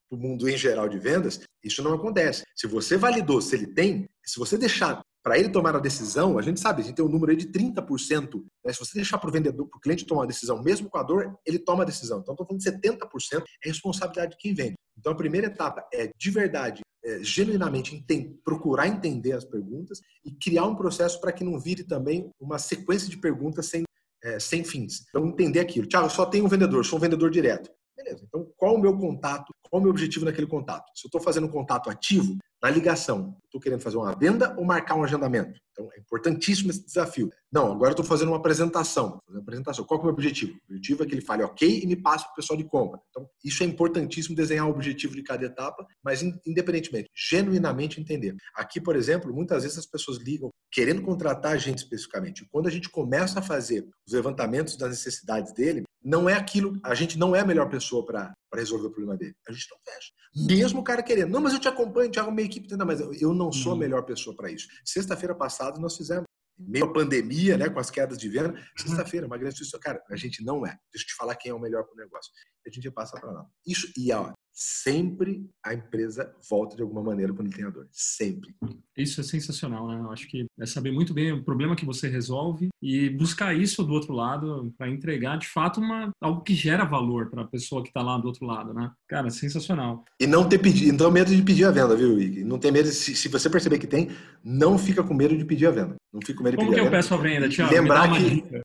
o 0.10 0.17
mundo 0.17 0.50
em 0.50 0.58
geral 0.58 0.89
de 0.89 0.98
vendas, 0.98 1.41
isso 1.63 1.84
não 1.84 1.93
acontece. 1.93 2.43
Se 2.56 2.65
você 2.65 2.98
validou 2.98 3.39
se 3.39 3.56
ele 3.56 3.67
tem, 3.67 4.10
se 4.26 4.39
você 4.39 4.58
deixar 4.58 5.02
para 5.26 5.40
ele 5.40 5.50
tomar 5.50 5.76
a 5.76 5.80
decisão, 5.80 6.38
a 6.38 6.42
gente 6.44 6.60
sabe, 6.60 6.84
a 6.84 6.86
gente 6.86 6.96
tem 6.98 7.04
um 7.04 7.10
número 7.10 7.32
aí 7.32 7.36
de 7.36 7.48
30%. 7.48 8.46
Né? 8.64 8.72
Se 8.72 8.78
você 8.78 8.94
deixar 8.94 9.18
para 9.18 9.28
o 9.28 9.34
vendedor, 9.34 9.68
para 9.68 9.78
o 9.80 9.82
cliente 9.82 10.06
tomar 10.06 10.26
a 10.26 10.28
decisão, 10.28 10.62
mesmo 10.62 10.88
com 10.88 11.00
a 11.00 11.04
dor, 11.04 11.36
ele 11.44 11.58
toma 11.58 11.82
a 11.82 11.86
decisão. 11.86 12.20
Então, 12.20 12.36
estou 12.36 12.46
falando 12.46 12.62
de 12.62 12.70
70% 12.70 13.42
é 13.42 13.68
responsabilidade 13.68 14.34
de 14.34 14.38
quem 14.38 14.54
vende. 14.54 14.76
Então, 14.96 15.14
a 15.14 15.16
primeira 15.16 15.48
etapa 15.48 15.84
é, 15.92 16.12
de 16.16 16.30
verdade, 16.30 16.82
é, 17.04 17.24
genuinamente 17.24 17.96
entender, 17.96 18.36
procurar 18.46 18.88
entender 18.88 19.32
as 19.32 19.44
perguntas 19.44 20.00
e 20.24 20.32
criar 20.32 20.66
um 20.66 20.76
processo 20.76 21.20
para 21.20 21.32
que 21.32 21.44
não 21.44 21.60
vire 21.60 21.84
também 21.84 22.30
uma 22.40 22.60
sequência 22.60 23.10
de 23.10 23.18
perguntas 23.18 23.66
sem, 23.66 23.84
é, 24.24 24.40
sem 24.40 24.64
fins. 24.64 25.06
Então, 25.10 25.26
entender 25.26 25.60
aquilo. 25.60 25.88
Tiago, 25.88 26.08
só 26.08 26.28
tem 26.28 26.44
um 26.44 26.48
vendedor, 26.48 26.86
sou 26.86 27.00
um 27.00 27.02
vendedor 27.02 27.32
direto. 27.32 27.72
Beleza. 27.98 28.24
Então, 28.28 28.48
qual 28.56 28.76
o 28.76 28.80
meu 28.80 28.96
contato? 28.96 29.52
Qual 29.64 29.80
o 29.80 29.84
meu 29.84 29.90
objetivo 29.90 30.26
naquele 30.26 30.46
contato? 30.46 30.86
Se 30.94 31.06
eu 31.06 31.08
estou 31.08 31.20
fazendo 31.20 31.48
um 31.48 31.52
contato 31.52 31.90
ativo, 31.90 32.38
na 32.65 32.71
ligação, 32.71 33.38
estou 33.43 33.62
querendo 33.62 33.82
fazer 33.82 33.97
uma 33.97 34.15
venda 34.15 34.56
ou 34.58 34.65
marcar 34.65 34.95
um 34.95 35.04
agendamento? 35.04 35.60
Então, 35.71 35.88
é 35.93 35.99
importantíssimo 35.99 36.71
esse 36.71 36.84
desafio. 36.84 37.32
Não, 37.51 37.71
agora 37.71 37.91
estou 37.91 38.04
fazendo 38.04 38.30
uma 38.30 38.38
apresentação. 38.38 39.19
Uma 39.30 39.39
apresentação. 39.39 39.86
Qual 39.86 39.99
é 39.99 40.01
o 40.01 40.06
meu 40.06 40.13
objetivo? 40.13 40.54
O 40.54 40.73
objetivo 40.73 41.04
é 41.04 41.06
que 41.06 41.13
ele 41.13 41.21
fale 41.21 41.43
ok 41.43 41.82
e 41.84 41.86
me 41.86 41.95
passe 41.95 42.23
para 42.23 42.32
o 42.32 42.36
pessoal 42.38 42.58
de 42.58 42.63
compra. 42.63 42.99
Então, 43.10 43.30
isso 43.43 43.62
é 43.62 43.67
importantíssimo, 43.67 44.36
desenhar 44.36 44.65
o 44.65 44.71
objetivo 44.71 45.13
de 45.13 45.21
cada 45.21 45.45
etapa, 45.45 45.86
mas 46.04 46.23
independentemente, 46.23 47.08
genuinamente 47.13 48.01
entender. 48.01 48.36
Aqui, 48.56 48.82
por 48.82 48.95
exemplo, 48.95 49.32
muitas 49.32 49.62
vezes 49.62 49.78
as 49.78 49.86
pessoas 49.86 50.17
ligam 50.17 50.49
querendo 50.71 51.04
contratar 51.04 51.51
a 51.51 51.58
gente 51.58 51.78
especificamente. 51.78 52.47
Quando 52.51 52.67
a 52.67 52.71
gente 52.71 52.89
começa 52.89 53.39
a 53.39 53.43
fazer 53.43 53.88
os 54.08 54.13
levantamentos 54.13 54.75
das 54.75 54.89
necessidades 54.89 55.54
dele, 55.54 55.84
não 56.04 56.28
é 56.28 56.34
aquilo, 56.34 56.80
a 56.84 56.95
gente 56.95 57.17
não 57.17 57.36
é 57.36 57.41
a 57.41 57.45
melhor 57.45 57.69
pessoa 57.69 58.04
para 58.06 58.34
resolver 58.56 58.88
o 58.88 58.91
problema 58.91 59.17
dele. 59.17 59.36
A 59.47 59.51
gente 59.51 59.67
não 59.69 59.78
fecha. 59.86 60.12
Mesmo 60.36 60.82
o 60.82 60.84
cara 60.84 61.02
querendo, 61.02 61.32
não, 61.32 61.41
mas 61.41 61.54
eu 61.54 61.60
te 61.60 61.67
acompanho, 61.67 62.12
te 62.12 62.19
uma 62.19 62.41
equipe, 62.41 62.76
não, 62.76 62.86
mas 62.86 63.00
eu 63.00 63.34
não 63.34 63.52
sou 63.52 63.71
a 63.71 63.74
uhum. 63.76 63.80
melhor 63.80 64.04
pessoa 64.04 64.36
para 64.36 64.52
isso. 64.52 64.67
Sexta-feira 64.84 65.34
passada 65.34 65.80
nós 65.80 65.95
fizemos 65.95 66.26
meio 66.58 66.91
pandemia, 66.91 67.58
né, 67.58 67.69
com 67.69 67.80
as 67.80 67.89
quedas 67.89 68.17
de 68.17 68.30
venda, 68.30 68.54
sexta-feira, 68.78 69.28
uma 69.28 69.38
grande 69.38 69.58
cara, 69.80 70.02
a 70.10 70.15
gente 70.15 70.43
não 70.43 70.65
é. 70.65 70.78
Deixa 70.93 71.06
eu 71.06 71.08
te 71.08 71.15
falar 71.15 71.36
quem 71.36 71.52
é 71.52 71.54
o 71.54 71.60
melhor 71.60 71.84
para 71.84 71.93
o 71.93 71.98
negócio. 71.98 72.32
A 72.65 72.69
gente 72.69 72.89
passa 72.91 73.19
para 73.19 73.32
lá. 73.32 73.45
Isso, 73.65 73.91
e 73.98 74.12
ó, 74.12 74.34
sempre 74.56 75.46
a 75.62 75.74
empresa 75.74 76.34
volta 76.50 76.78
de 76.78 76.82
alguma 76.82 77.04
maneira 77.04 77.34
quando 77.34 77.48
ele 77.48 77.58
tem 77.58 77.65
a 77.65 77.70
dor. 77.70 77.88
Sempre. 77.91 78.56
Isso 78.98 79.20
é 79.20 79.24
sensacional, 79.24 79.88
né? 79.88 80.00
Eu 80.00 80.12
acho 80.12 80.28
que 80.28 80.46
é 80.58 80.65
saber 80.65 80.91
muito 80.91 81.13
bem 81.13 81.34
o 81.34 81.44
problema 81.44 81.76
que 81.76 81.86
você 81.86 82.08
resolve 82.08 82.70
e 82.82 83.10
buscar 83.10 83.54
isso 83.54 83.84
do 83.84 83.91
outro 83.91 84.13
lado 84.13 84.74
para 84.78 84.89
entregar 84.89 85.38
de 85.38 85.48
fato 85.48 85.82
uma, 85.82 86.10
algo 86.22 86.41
que 86.41 86.56
gera 86.56 86.86
valor 86.86 87.30
para 87.30 87.41
a 87.41 87.48
pessoa 87.48 87.84
que 87.84 87.89
está 87.89 88.02
lá 88.02 88.18
do 88.18 88.28
outro 88.28 88.46
lado, 88.46 88.74
né? 88.74 88.89
Cara, 89.10 89.30
sensacional. 89.30 90.06
E 90.20 90.26
não 90.26 90.48
ter 90.48 90.60
pedido, 90.60 91.04
não 91.04 91.12
medo 91.12 91.36
de 91.36 91.41
pedir 91.41 91.65
a 91.65 91.72
venda, 91.72 91.96
viu, 91.96 92.20
Ig? 92.20 92.46
Não 92.46 92.58
tem 92.58 92.72
medo, 92.72 92.88
se, 92.88 93.15
se, 93.15 93.28
você 93.28 93.50
perceber 93.50 93.78
que 93.78 93.88
tem, 93.88 94.10
não 94.44 94.78
fica 94.78 95.04
com 95.04 95.13
medo 95.13 95.38
de 95.38 95.44
pedir 95.44 95.68
a 95.68 95.72
venda. 95.72 95.96
Não 96.13 96.22
fica 96.22 96.38
com 96.38 96.44
medo 96.44 96.54
de 96.54 96.58
Como 96.58 96.70
pedir 96.70 96.82
a 96.82 96.84
venda. 96.84 96.91
Como 96.91 96.91
que 96.91 96.96
eu 96.96 96.98
peço 96.98 97.13
a 97.13 97.18
venda, 97.18 97.50
Tiago? 97.50 97.74
Lembrar 97.74 98.13
que 98.13 98.64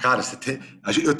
Cara, 0.00 0.22
tem, 0.36 0.58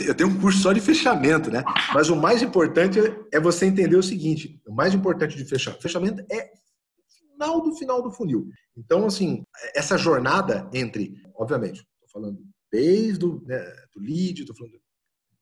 eu 0.07 0.15
tenho 0.15 0.31
um 0.31 0.41
curso 0.41 0.61
só 0.61 0.73
de 0.73 0.81
fechamento, 0.81 1.51
né? 1.51 1.63
Mas 1.93 2.09
o 2.09 2.17
mais 2.17 2.43
importante 2.43 2.99
é 3.33 3.41
você 3.41 3.67
entender 3.67 3.97
o 3.97 4.03
seguinte: 4.03 4.61
o 4.67 4.75
mais 4.75 4.95
importante 4.95 5.37
de 5.37 5.45
fechar, 5.45 5.75
fechamento 5.75 6.25
é 6.31 6.51
final 7.33 7.61
do 7.63 7.75
final 7.75 8.03
do 8.03 8.11
funil. 8.11 8.49
Então, 8.77 9.07
assim, 9.07 9.45
essa 9.75 9.97
jornada 9.97 10.69
entre, 10.73 11.15
obviamente, 11.35 11.87
estou 11.95 12.09
falando 12.13 12.39
desde 12.71 13.25
o 13.25 13.43
né, 13.47 13.59
do 13.95 14.01
lead, 14.01 14.41
estou 14.41 14.57
falando 14.57 14.73
do 14.73 14.81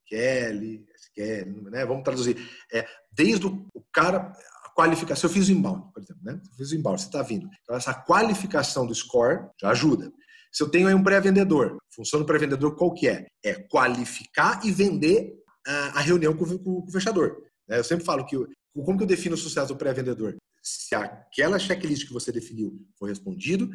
Kelly, 0.07 0.85
Kelly, 1.15 1.63
né? 1.71 1.85
Vamos 1.85 2.03
traduzir, 2.03 2.37
é, 2.73 2.87
desde 3.13 3.47
o, 3.47 3.67
o 3.75 3.83
cara 3.93 4.33
qualificação. 4.79 5.29
Eu 5.29 5.35
fiz 5.35 5.49
o 5.49 5.53
inbound, 5.53 5.93
por 5.93 6.01
exemplo, 6.01 6.23
né? 6.23 6.41
Eu 6.51 6.57
fiz 6.57 6.71
o 6.71 6.77
inbound, 6.77 7.01
você 7.01 7.09
está 7.09 7.21
vindo. 7.21 7.49
Então, 7.63 7.75
essa 7.75 7.93
qualificação 7.93 8.87
do 8.87 8.95
score 8.95 9.49
já 9.61 9.71
ajuda. 9.71 10.13
Se 10.53 10.63
eu 10.63 10.69
tenho 10.69 10.89
aí 10.89 10.95
um 10.95 11.03
pré-vendedor, 11.03 11.77
função 11.95 12.21
do 12.21 12.27
pré-vendedor 12.27 12.75
qual 12.77 12.93
que 12.93 13.09
é? 13.09 13.27
É 13.45 13.55
qualificar 13.55 14.61
e 14.65 14.71
vender 14.71 15.35
a, 15.67 15.99
a 15.99 16.01
reunião 16.01 16.35
com, 16.35 16.47
com, 16.47 16.83
com, 16.83 16.89
o 16.89 16.93
fechador. 16.93 17.43
Né? 17.69 17.79
Eu 17.79 17.85
sempre 17.85 18.05
falo 18.05 18.25
que 18.25 18.37
como 18.75 18.97
que 18.97 19.05
eu 19.05 19.09
defino 19.09 19.35
o 19.35 19.39
sucesso 19.39 19.69
do 19.69 19.77
pré-vendedor? 19.77 20.37
Se 20.63 20.95
aquela 20.95 21.59
checklist 21.59 22.07
que 22.07 22.13
você 22.13 22.31
definiu 22.33 22.79
for 22.99 23.09
respondido 23.09 23.71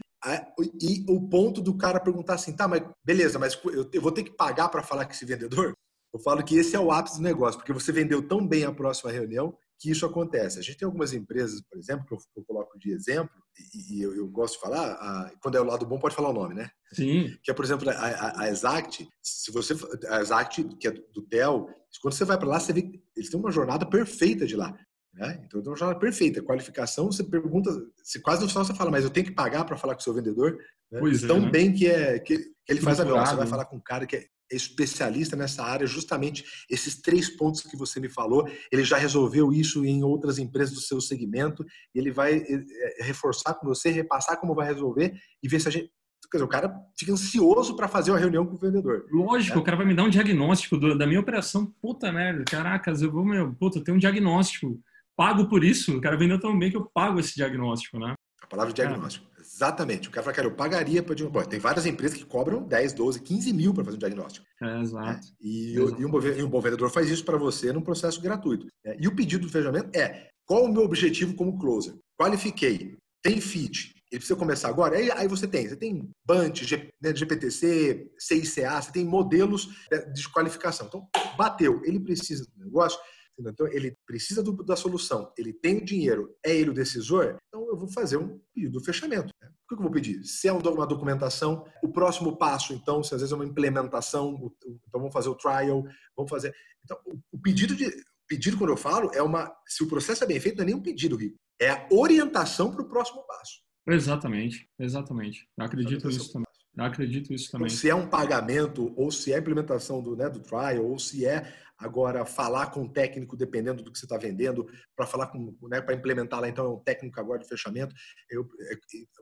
e 0.81 1.05
o 1.09 1.27
ponto 1.27 1.61
do 1.61 1.75
cara 1.77 1.99
perguntar 1.99 2.35
assim, 2.35 2.55
tá, 2.55 2.67
mas 2.67 2.83
beleza, 3.03 3.37
mas 3.37 3.59
eu 3.91 4.01
vou 4.01 4.11
ter 4.11 4.23
que 4.23 4.31
pagar 4.31 4.69
para 4.69 4.83
falar 4.83 5.05
com 5.05 5.11
esse 5.11 5.25
vendedor? 5.25 5.73
Eu 6.13 6.19
falo 6.19 6.43
que 6.43 6.55
esse 6.55 6.75
é 6.75 6.79
o 6.79 6.91
ápice 6.91 7.17
do 7.17 7.23
negócio, 7.23 7.59
porque 7.59 7.73
você 7.73 7.91
vendeu 7.91 8.25
tão 8.27 8.47
bem 8.47 8.63
a 8.63 8.71
próxima 8.71 9.11
reunião 9.11 9.57
que 9.79 9.89
isso 9.91 10.05
acontece. 10.05 10.59
A 10.59 10.61
gente 10.61 10.77
tem 10.77 10.85
algumas 10.85 11.13
empresas, 11.13 11.61
por 11.61 11.77
exemplo, 11.77 12.05
que 12.05 12.13
eu, 12.13 12.17
eu 12.37 12.43
coloco 12.43 12.77
de 12.79 12.91
exemplo, 12.91 13.35
e, 13.73 13.97
e 13.97 14.01
eu, 14.01 14.15
eu, 14.15 14.27
gosto 14.27 14.55
de 14.55 14.61
falar, 14.61 14.93
a, 14.93 15.31
quando 15.41 15.55
é 15.55 15.61
o 15.61 15.65
lado 15.65 15.85
bom, 15.85 15.99
pode 15.99 16.15
falar 16.15 16.29
o 16.29 16.33
nome, 16.33 16.55
né? 16.55 16.69
Sim. 16.93 17.37
Que 17.43 17.51
é, 17.51 17.53
por 17.53 17.65
exemplo, 17.65 17.89
a, 17.89 17.93
a, 17.93 18.41
a 18.41 18.49
Exact, 18.49 19.07
se 19.21 19.51
você, 19.51 19.75
a 20.09 20.21
Exact, 20.21 20.63
que 20.79 20.87
é 20.87 20.91
do 20.91 21.21
TEL, 21.21 21.67
quando 22.01 22.13
você 22.13 22.25
vai 22.25 22.37
para 22.37 22.47
lá, 22.47 22.59
você 22.59 22.73
vê 22.73 22.81
que 22.83 23.03
eles 23.15 23.29
têm 23.29 23.39
uma 23.39 23.51
jornada 23.51 23.85
perfeita 23.85 24.45
de 24.45 24.55
lá. 24.55 24.75
Né? 25.13 25.43
Então, 25.45 25.61
tem 25.61 25.71
uma 25.71 25.77
jornada 25.77 25.99
perfeita. 25.99 26.41
Qualificação, 26.41 27.11
você 27.11 27.23
pergunta, 27.23 27.71
você 28.03 28.19
quase 28.19 28.41
no 28.41 28.49
final 28.49 28.65
você 28.65 28.73
fala, 28.73 28.89
mas 28.89 29.03
eu 29.03 29.11
tenho 29.11 29.27
que 29.27 29.31
pagar 29.31 29.63
para 29.63 29.77
falar 29.77 29.93
com 29.93 30.01
o 30.01 30.03
seu 30.03 30.13
vendedor? 30.13 30.57
Né? 30.91 30.99
Pois 30.99 31.21
Tão 31.21 31.37
é, 31.37 31.41
né? 31.41 31.49
bem 31.51 31.73
que, 31.73 31.87
é, 31.87 32.19
que, 32.19 32.37
que 32.37 32.53
ele 32.67 32.81
faz 32.81 32.99
a 32.99 33.03
Você 33.03 33.35
vai 33.35 33.47
falar 33.47 33.65
com 33.65 33.75
um 33.75 33.81
cara 33.81 34.07
que 34.07 34.15
é 34.15 34.25
especialista 34.55 35.35
nessa 35.35 35.63
área, 35.63 35.87
justamente 35.87 36.43
esses 36.69 37.01
três 37.01 37.29
pontos 37.29 37.61
que 37.61 37.77
você 37.77 37.99
me 37.99 38.09
falou. 38.09 38.47
Ele 38.71 38.83
já 38.83 38.97
resolveu 38.97 39.51
isso 39.51 39.85
em 39.85 40.03
outras 40.03 40.37
empresas 40.37 40.73
do 40.73 40.81
seu 40.81 41.01
segmento. 41.01 41.65
Ele 41.93 42.11
vai 42.11 42.35
eh, 42.35 42.45
eh, 42.49 43.03
reforçar 43.03 43.53
com 43.55 43.67
você, 43.67 43.89
repassar 43.89 44.39
como 44.39 44.55
vai 44.55 44.67
resolver 44.67 45.13
e 45.41 45.47
ver 45.47 45.59
se 45.59 45.67
a 45.67 45.71
gente. 45.71 45.91
Quer 46.31 46.37
dizer, 46.37 46.45
o 46.45 46.49
cara 46.49 46.73
fica 46.97 47.11
ansioso 47.11 47.75
para 47.75 47.87
fazer 47.87 48.09
uma 48.09 48.17
reunião 48.17 48.45
com 48.45 48.55
o 48.55 48.57
vendedor. 48.57 49.05
Lógico, 49.11 49.57
é. 49.57 49.61
o 49.61 49.63
cara 49.63 49.77
vai 49.77 49.85
me 49.85 49.93
dar 49.93 50.03
um 50.03 50.09
diagnóstico 50.09 50.77
do, 50.77 50.97
da 50.97 51.05
minha 51.05 51.19
operação. 51.19 51.71
Puta 51.79 52.11
merda, 52.11 52.43
caracas, 52.45 53.01
eu 53.01 53.11
vou, 53.11 53.23
meu, 53.23 53.53
puta, 53.53 53.77
eu 53.77 53.83
tenho 53.83 53.97
um 53.97 53.99
diagnóstico. 53.99 54.79
Pago 55.15 55.47
por 55.47 55.63
isso. 55.63 55.95
O 55.97 56.01
cara 56.01 56.17
vendeu 56.17 56.39
tão 56.39 56.57
bem 56.57 56.71
que 56.71 56.77
eu 56.77 56.89
pago 56.91 57.19
esse 57.19 57.35
diagnóstico, 57.35 57.99
né? 57.99 58.15
Palavra 58.53 58.71
diagnóstico. 58.71 59.25
Exatamente. 59.39 60.07
O 60.07 60.11
cara 60.11 60.23
fala, 60.23 60.35
cara, 60.35 60.47
eu 60.47 60.55
pagaria 60.55 61.01
para. 61.01 61.15
Bom, 61.27 61.43
tem 61.43 61.59
várias 61.59 61.87
empresas 61.87 62.15
que 62.15 62.23
cobram 62.23 62.61
10, 62.61 62.93
12, 62.93 63.19
15 63.19 63.51
mil 63.51 63.73
para 63.73 63.83
fazer 63.83 63.97
um 63.97 63.99
diagnóstico. 63.99 64.45
É, 64.61 64.79
exato. 64.79 65.27
É, 65.27 65.31
e, 65.41 65.75
exato. 65.75 66.01
E, 66.01 66.05
um, 66.05 66.21
e, 66.21 66.43
um, 66.43 66.49
bom 66.49 66.61
vendedor 66.61 66.91
faz 66.91 67.09
isso 67.09 67.25
para 67.25 67.35
você 67.35 67.73
num 67.73 67.81
processo 67.81 68.21
gratuito. 68.21 68.67
É, 68.85 68.95
e 68.99 69.07
o 69.07 69.15
pedido 69.15 69.47
do 69.47 69.51
fechamento 69.51 69.89
é: 69.97 70.29
qual 70.45 70.65
o 70.65 70.71
meu 70.71 70.83
objetivo 70.83 71.33
como 71.35 71.57
closer? 71.57 71.95
Qualifiquei, 72.15 72.95
tem 73.23 73.41
fit. 73.41 73.95
Ele 74.11 74.19
precisa 74.19 74.37
começar 74.37 74.69
agora? 74.69 74.97
Aí, 74.97 75.09
aí 75.11 75.27
você 75.27 75.47
tem. 75.47 75.67
Você 75.67 75.75
tem 75.75 76.07
Bunt, 76.23 76.63
G, 76.63 76.89
né, 77.01 77.15
GPTC, 77.15 78.11
CICA, 78.19 78.79
você 78.79 78.91
tem 78.91 79.03
modelos 79.03 79.69
de 80.13 80.29
qualificação. 80.29 80.85
Então, 80.85 81.07
bateu. 81.35 81.81
Ele 81.83 81.99
precisa 81.99 82.45
do 82.55 82.63
negócio 82.63 82.99
então, 83.39 83.67
ele 83.67 83.97
precisa 84.05 84.43
do, 84.43 84.51
da 84.63 84.75
solução, 84.75 85.31
ele 85.37 85.51
tem 85.53 85.77
o 85.77 85.85
dinheiro, 85.85 86.35
é 86.45 86.55
ele 86.55 86.69
o 86.69 86.73
decisor, 86.73 87.37
então 87.47 87.67
eu 87.67 87.77
vou 87.77 87.87
fazer 87.87 88.17
um 88.17 88.39
pedido 88.53 88.79
de 88.79 88.85
fechamento. 88.85 89.33
Né? 89.41 89.49
O 89.49 89.67
que 89.67 89.75
eu 89.75 89.83
vou 89.83 89.91
pedir? 89.91 90.23
Se 90.23 90.47
é 90.47 90.53
uma 90.53 90.85
documentação, 90.85 91.65
o 91.81 91.91
próximo 91.91 92.37
passo, 92.37 92.73
então, 92.73 93.03
se 93.03 93.13
às 93.15 93.21
vezes 93.21 93.31
é 93.31 93.35
uma 93.35 93.45
implementação, 93.45 94.53
então 94.65 94.99
vamos 95.01 95.13
fazer 95.13 95.29
o 95.29 95.35
trial, 95.35 95.83
vamos 96.15 96.29
fazer. 96.29 96.53
Então, 96.83 96.97
o 97.31 97.39
pedido 97.39 97.75
de. 97.75 97.91
Pedido, 98.25 98.57
quando 98.57 98.69
eu 98.69 98.77
falo, 98.77 99.11
é 99.13 99.21
uma. 99.21 99.53
Se 99.67 99.83
o 99.83 99.87
processo 99.87 100.23
é 100.23 100.27
bem 100.27 100.39
feito, 100.39 100.57
não 100.57 100.63
é 100.63 100.67
nem 100.67 100.75
um 100.75 100.81
pedido, 100.81 101.15
Rico. 101.15 101.37
É 101.59 101.69
a 101.69 101.87
orientação 101.91 102.71
para 102.71 102.81
o 102.81 102.87
próximo 102.87 103.23
passo. 103.27 103.61
Exatamente, 103.87 104.69
exatamente. 104.79 105.47
Eu 105.57 105.65
acredito 105.65 106.07
nisso 106.07 106.31
também. 106.31 106.42
Eu 106.75 106.83
acredito 106.83 107.33
isso 107.33 107.51
também. 107.51 107.67
Então, 107.67 107.77
se 107.77 107.89
é 107.89 107.95
um 107.95 108.07
pagamento, 108.07 108.93
ou 108.95 109.11
se 109.11 109.31
é 109.31 109.35
a 109.35 109.39
implementação 109.39 110.01
do, 110.01 110.15
né, 110.15 110.29
do 110.29 110.39
trial, 110.39 110.85
ou 110.85 110.97
se 110.97 111.25
é 111.25 111.53
Agora, 111.83 112.25
falar 112.25 112.67
com 112.67 112.83
o 112.83 112.89
técnico, 112.89 113.35
dependendo 113.35 113.83
do 113.83 113.91
que 113.91 113.99
você 113.99 114.05
está 114.05 114.17
vendendo, 114.17 114.65
para 114.95 115.05
falar 115.05 115.27
com, 115.27 115.53
né, 115.63 115.81
para 115.81 115.95
implementar 115.95 116.39
lá, 116.39 116.47
então 116.47 116.65
é 116.65 116.69
um 116.69 116.79
técnico 116.79 117.19
agora 117.19 117.39
de 117.39 117.47
fechamento. 117.47 117.93
Eu, 118.29 118.47
eu 118.71 118.77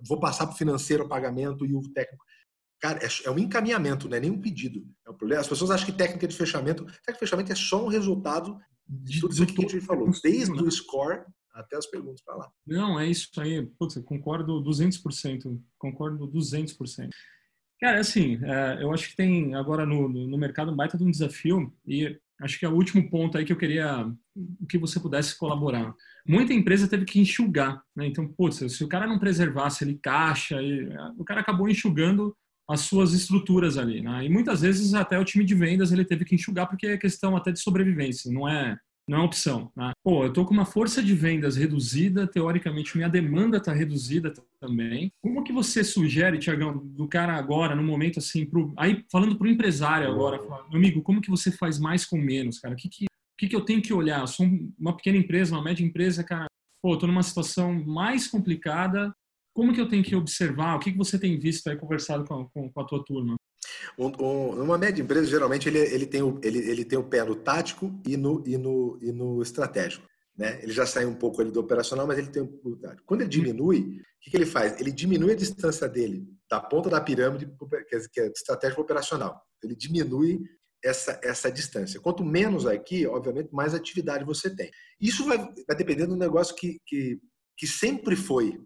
vou 0.08 0.20
passar 0.20 0.46
para 0.46 0.54
o 0.54 0.58
financeiro 0.58 1.06
o 1.06 1.10
pagamento 1.10 1.66
e 1.66 1.74
o 1.74 1.82
técnico. 1.94 2.24
Cara, 2.80 3.00
é, 3.04 3.08
é, 3.26 3.32
um 3.32 3.40
encaminhamento, 3.40 4.08
não 4.08 4.18
é 4.18 4.20
nem 4.20 4.30
um 4.30 4.40
pedido. 4.40 4.86
É 5.08 5.10
um 5.10 5.16
problema. 5.16 5.42
As 5.42 5.48
pessoas 5.48 5.72
acham 5.72 5.88
que 5.88 5.92
técnica 5.92 6.28
de 6.28 6.36
fechamento, 6.36 6.84
técnica 6.86 7.14
de 7.14 7.20
fechamento 7.20 7.52
é 7.52 7.56
só 7.56 7.84
um 7.84 7.88
resultado 7.88 8.60
de 8.88 9.20
tudo 9.22 9.34
isso 9.34 9.46
que 9.46 9.66
a 9.66 9.68
gente 9.68 9.82
falou, 9.82 10.12
desde 10.24 10.52
o 10.52 10.70
score 10.70 11.24
até 11.54 11.78
as 11.78 11.88
perguntas 11.88 12.22
para 12.22 12.36
lá. 12.36 12.52
Não, 12.66 13.00
é 13.00 13.08
isso 13.08 13.30
aí. 13.40 13.66
Putz, 13.80 13.96
eu 13.96 14.04
concordo 14.04 14.62
200%. 14.64 15.60
Concordo 15.78 16.28
200%. 16.28 17.10
Cara, 17.82 18.00
assim, 18.00 18.40
é, 18.44 18.84
eu 18.84 18.94
acho 18.94 19.10
que 19.10 19.16
tem 19.16 19.56
agora 19.56 19.88
no, 19.88 20.08
no 20.08 20.38
mercado 20.38 20.72
um 20.72 20.76
baita 20.76 20.98
de 20.98 21.04
um 21.04 21.10
desafio 21.10 21.74
e 21.88 22.16
acho 22.40 22.60
que 22.60 22.66
é 22.66 22.70
o 22.70 22.76
último 22.76 23.10
ponto 23.10 23.38
aí 23.38 23.44
que 23.44 23.52
eu 23.52 23.58
queria 23.58 24.08
que 24.70 24.78
você 24.78 25.00
pudesse 25.00 25.36
colaborar. 25.38 25.92
Muita 26.26 26.54
empresa 26.54 26.88
teve 26.88 27.06
que 27.06 27.20
enxugar, 27.20 27.82
né? 27.96 28.06
Então, 28.06 28.28
putz, 28.28 28.58
se 28.72 28.84
o 28.84 28.88
cara 28.88 29.08
não 29.08 29.18
preservasse 29.18 29.84
ali 29.84 29.98
caixa, 29.98 30.62
ele, 30.62 30.96
o 31.18 31.26
cara 31.26 31.42
acabou 31.42 31.68
enxugando 31.68 32.36
as 32.70 32.82
suas 32.82 33.14
estruturas 33.14 33.80
ali, 33.80 34.02
né? 34.02 34.26
E 34.26 34.30
muitas 34.30 34.62
vezes 34.62 34.94
até 34.94 35.18
o 35.18 35.26
time 35.26 35.44
de 35.44 35.56
vendas 35.56 35.92
ele 35.92 36.06
teve 36.06 36.24
que 36.24 36.36
enxugar 36.36 36.68
porque 36.68 36.86
é 36.86 36.98
questão 36.98 37.36
até 37.36 37.52
de 37.52 37.60
sobrevivência, 37.60 38.32
não 38.32 38.48
é 38.48 38.78
não 39.08 39.18
é 39.18 39.22
opção. 39.24 39.72
Né? 39.76 39.92
Pô, 40.04 40.24
eu 40.24 40.32
tô 40.32 40.46
com 40.46 40.54
uma 40.54 40.66
força 40.66 41.02
de 41.02 41.14
vendas 41.16 41.58
reduzida, 41.58 42.28
teoricamente 42.28 42.96
minha 42.96 43.10
demanda 43.10 43.58
está 43.58 43.74
reduzida 43.74 44.32
também. 44.62 45.12
Como 45.20 45.44
que 45.44 45.52
você 45.52 45.84
sugere, 45.84 46.38
Tiagão, 46.38 46.78
do 46.78 47.08
cara 47.08 47.36
agora, 47.36 47.76
no 47.76 47.82
momento 47.82 48.20
assim, 48.20 48.46
pro, 48.46 48.72
aí 48.78 49.04
falando 49.12 49.36
para 49.36 49.48
o 49.48 49.50
empresário 49.50 50.08
agora, 50.08 50.40
meu 50.40 50.78
amigo, 50.78 51.02
como 51.02 51.20
que 51.20 51.32
você 51.32 51.52
faz 51.52 51.80
mais 51.80 52.06
com 52.06 52.18
menos, 52.18 52.60
cara? 52.60 52.76
O 52.76 52.78
que 52.78 52.88
que, 52.88 53.06
o 53.06 53.38
que, 53.38 53.48
que 53.48 53.56
eu 53.56 53.66
tenho 53.66 53.82
que 53.82 53.92
olhar? 53.92 54.22
Eu 54.22 54.28
sou 54.28 54.48
uma 54.80 54.96
pequena 54.96 55.18
empresa, 55.18 55.56
uma 55.56 55.64
média 55.64 55.84
empresa, 55.84 56.24
cara, 56.24 56.46
pô, 56.82 56.94
estou 56.94 57.08
numa 57.08 57.24
situação 57.24 57.74
mais 57.84 58.28
complicada, 58.28 59.12
como 59.54 59.74
que 59.74 59.82
eu 59.82 59.90
tenho 59.90 60.04
que 60.04 60.16
observar? 60.16 60.76
O 60.76 60.80
que, 60.80 60.92
que 60.92 60.98
você 60.98 61.18
tem 61.18 61.38
visto 61.40 61.68
aí, 61.68 61.76
conversado 61.76 62.24
com, 62.24 62.48
com, 62.50 62.72
com 62.72 62.82
a 62.82 62.86
tua 62.86 63.04
turma? 63.04 63.36
Um, 63.98 64.12
um, 64.24 64.64
uma 64.64 64.78
média 64.78 65.02
empresa, 65.02 65.26
geralmente, 65.26 65.68
ele, 65.68 65.80
ele, 65.80 66.06
tem 66.06 66.22
o, 66.22 66.40
ele, 66.44 66.60
ele 66.60 66.86
tem 66.86 67.00
o 67.00 67.04
pé 67.04 67.24
no 67.24 67.36
tático 67.36 67.92
e 68.08 68.16
no, 68.16 68.44
e 68.46 68.58
no, 68.58 68.98
e 69.02 69.12
no 69.12 69.42
estratégico. 69.42 70.06
Né? 70.42 70.58
Ele 70.64 70.72
já 70.72 70.88
sai 70.88 71.06
um 71.06 71.14
pouco 71.14 71.40
ali 71.40 71.52
do 71.52 71.60
operacional, 71.60 72.08
mas 72.08 72.18
ele 72.18 72.30
tem 72.30 72.44
tático. 72.82 73.04
Quando 73.06 73.22
ele 73.22 73.30
diminui, 73.30 73.82
o 73.82 74.20
que, 74.20 74.32
que, 74.32 74.36
ele 74.36 74.48
faz? 74.48 74.82
Ele 74.82 74.92
diminui 74.92 75.34
a 75.34 75.36
distância 75.36 75.88
dele 75.88 76.28
da 76.50 76.60
ponta 76.60 76.90
da 76.90 77.00
pirâmide, 77.00 77.48
que 78.12 78.20
é 78.20 78.26
estratégico 78.26 78.82
operacional. 78.82 79.40
Ele 79.64 79.76
diminui 79.76 80.42
essa, 80.84 81.20
essa 81.24 81.52
distância. 81.52 82.00
Quanto 82.00 82.26
menos 82.26 82.66
aqui, 82.66 83.06
obviamente, 83.06 83.54
mais 83.54 83.76
atividade 83.76 84.26
você 84.26 84.50
tem. 84.50 84.72
Isso 85.00 85.26
vai, 85.26 85.38
vai 85.38 85.78
depender 85.78 86.08
do 86.08 86.16
negócio 86.16 86.56
que, 86.56 86.80
que, 86.88 87.20
que 87.56 87.68
sempre 87.68 88.16
foi 88.16 88.60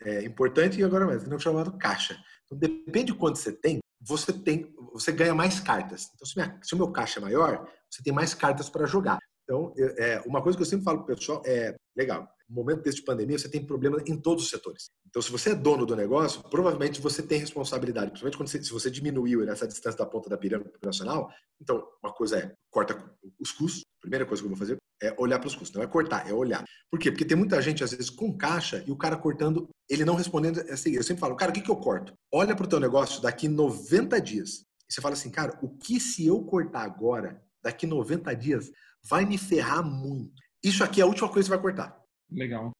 é, 0.00 0.24
importante 0.24 0.80
e 0.80 0.82
agora 0.82 1.04
mais, 1.04 1.28
não 1.28 1.38
chamado 1.38 1.76
caixa. 1.76 2.18
Então, 2.46 2.56
depende 2.56 3.12
de 3.12 3.18
quanto 3.18 3.38
você 3.38 3.52
tem, 3.52 3.80
você 4.00 4.32
tem, 4.32 4.74
você 4.94 5.12
ganha 5.12 5.34
mais 5.34 5.60
cartas. 5.60 6.08
Então, 6.14 6.26
se, 6.26 6.38
minha, 6.38 6.58
se 6.62 6.74
o 6.74 6.78
meu 6.78 6.90
caixa 6.90 7.20
é 7.20 7.22
maior, 7.22 7.70
você 7.90 8.02
tem 8.02 8.14
mais 8.14 8.32
cartas 8.32 8.70
para 8.70 8.86
jogar. 8.86 9.18
Então, 9.48 9.72
é, 9.96 10.20
uma 10.26 10.42
coisa 10.42 10.58
que 10.58 10.62
eu 10.62 10.66
sempre 10.66 10.84
falo 10.84 10.98
para 11.02 11.14
o 11.14 11.16
pessoal 11.16 11.42
é, 11.46 11.74
legal, 11.96 12.28
no 12.46 12.56
momento 12.56 12.82
desse 12.82 12.98
de 12.98 13.02
pandemia, 13.02 13.38
você 13.38 13.48
tem 13.48 13.64
problema 13.64 13.96
em 14.06 14.14
todos 14.14 14.44
os 14.44 14.50
setores. 14.50 14.90
Então, 15.06 15.22
se 15.22 15.32
você 15.32 15.50
é 15.50 15.54
dono 15.54 15.86
do 15.86 15.96
negócio, 15.96 16.42
provavelmente 16.50 17.00
você 17.00 17.22
tem 17.22 17.40
responsabilidade, 17.40 18.10
principalmente 18.10 18.36
quando 18.36 18.48
você, 18.48 18.62
se 18.62 18.70
você 18.70 18.90
diminuiu 18.90 19.48
essa 19.48 19.66
distância 19.66 19.96
da 19.96 20.04
ponta 20.04 20.28
da 20.28 20.36
pirâmide 20.36 20.68
operacional. 20.68 21.30
Então, 21.58 21.82
uma 22.02 22.12
coisa 22.12 22.38
é, 22.38 22.52
corta 22.70 23.02
os 23.40 23.50
custos. 23.50 23.84
Primeira 24.02 24.26
coisa 24.26 24.42
que 24.42 24.46
eu 24.46 24.50
vou 24.50 24.58
fazer 24.58 24.76
é 25.02 25.14
olhar 25.18 25.38
para 25.38 25.48
os 25.48 25.54
custos. 25.54 25.74
Não 25.74 25.82
é 25.82 25.86
cortar, 25.86 26.28
é 26.28 26.32
olhar. 26.34 26.62
Por 26.90 27.00
quê? 27.00 27.10
Porque 27.10 27.24
tem 27.24 27.36
muita 27.36 27.60
gente, 27.62 27.82
às 27.82 27.92
vezes, 27.92 28.10
com 28.10 28.36
caixa 28.36 28.84
e 28.86 28.92
o 28.92 28.96
cara 28.96 29.16
cortando, 29.16 29.66
ele 29.88 30.04
não 30.04 30.14
respondendo. 30.14 30.60
Assim, 30.70 30.92
eu 30.94 31.02
sempre 31.02 31.20
falo, 31.20 31.36
cara, 31.36 31.50
o 31.50 31.54
que, 31.54 31.62
que 31.62 31.70
eu 31.70 31.76
corto? 31.76 32.12
Olha 32.30 32.54
para 32.54 32.66
o 32.66 32.68
teu 32.68 32.78
negócio 32.78 33.22
daqui 33.22 33.48
90 33.48 34.20
dias. 34.20 34.66
E 34.88 34.92
você 34.92 35.00
fala 35.00 35.14
assim, 35.14 35.30
cara, 35.30 35.58
o 35.62 35.70
que 35.70 35.98
se 35.98 36.26
eu 36.26 36.44
cortar 36.44 36.82
agora, 36.82 37.42
daqui 37.62 37.86
90 37.86 38.34
dias, 38.34 38.70
vai 39.04 39.24
me 39.24 39.38
ferrar 39.38 39.84
muito? 39.84 40.32
Isso 40.62 40.82
aqui 40.82 41.00
é 41.00 41.04
a 41.04 41.06
última 41.06 41.28
coisa 41.28 41.48
que 41.48 41.54
você 41.54 41.60
vai 41.60 41.62
cortar. 41.62 42.00
Legal. 42.30 42.72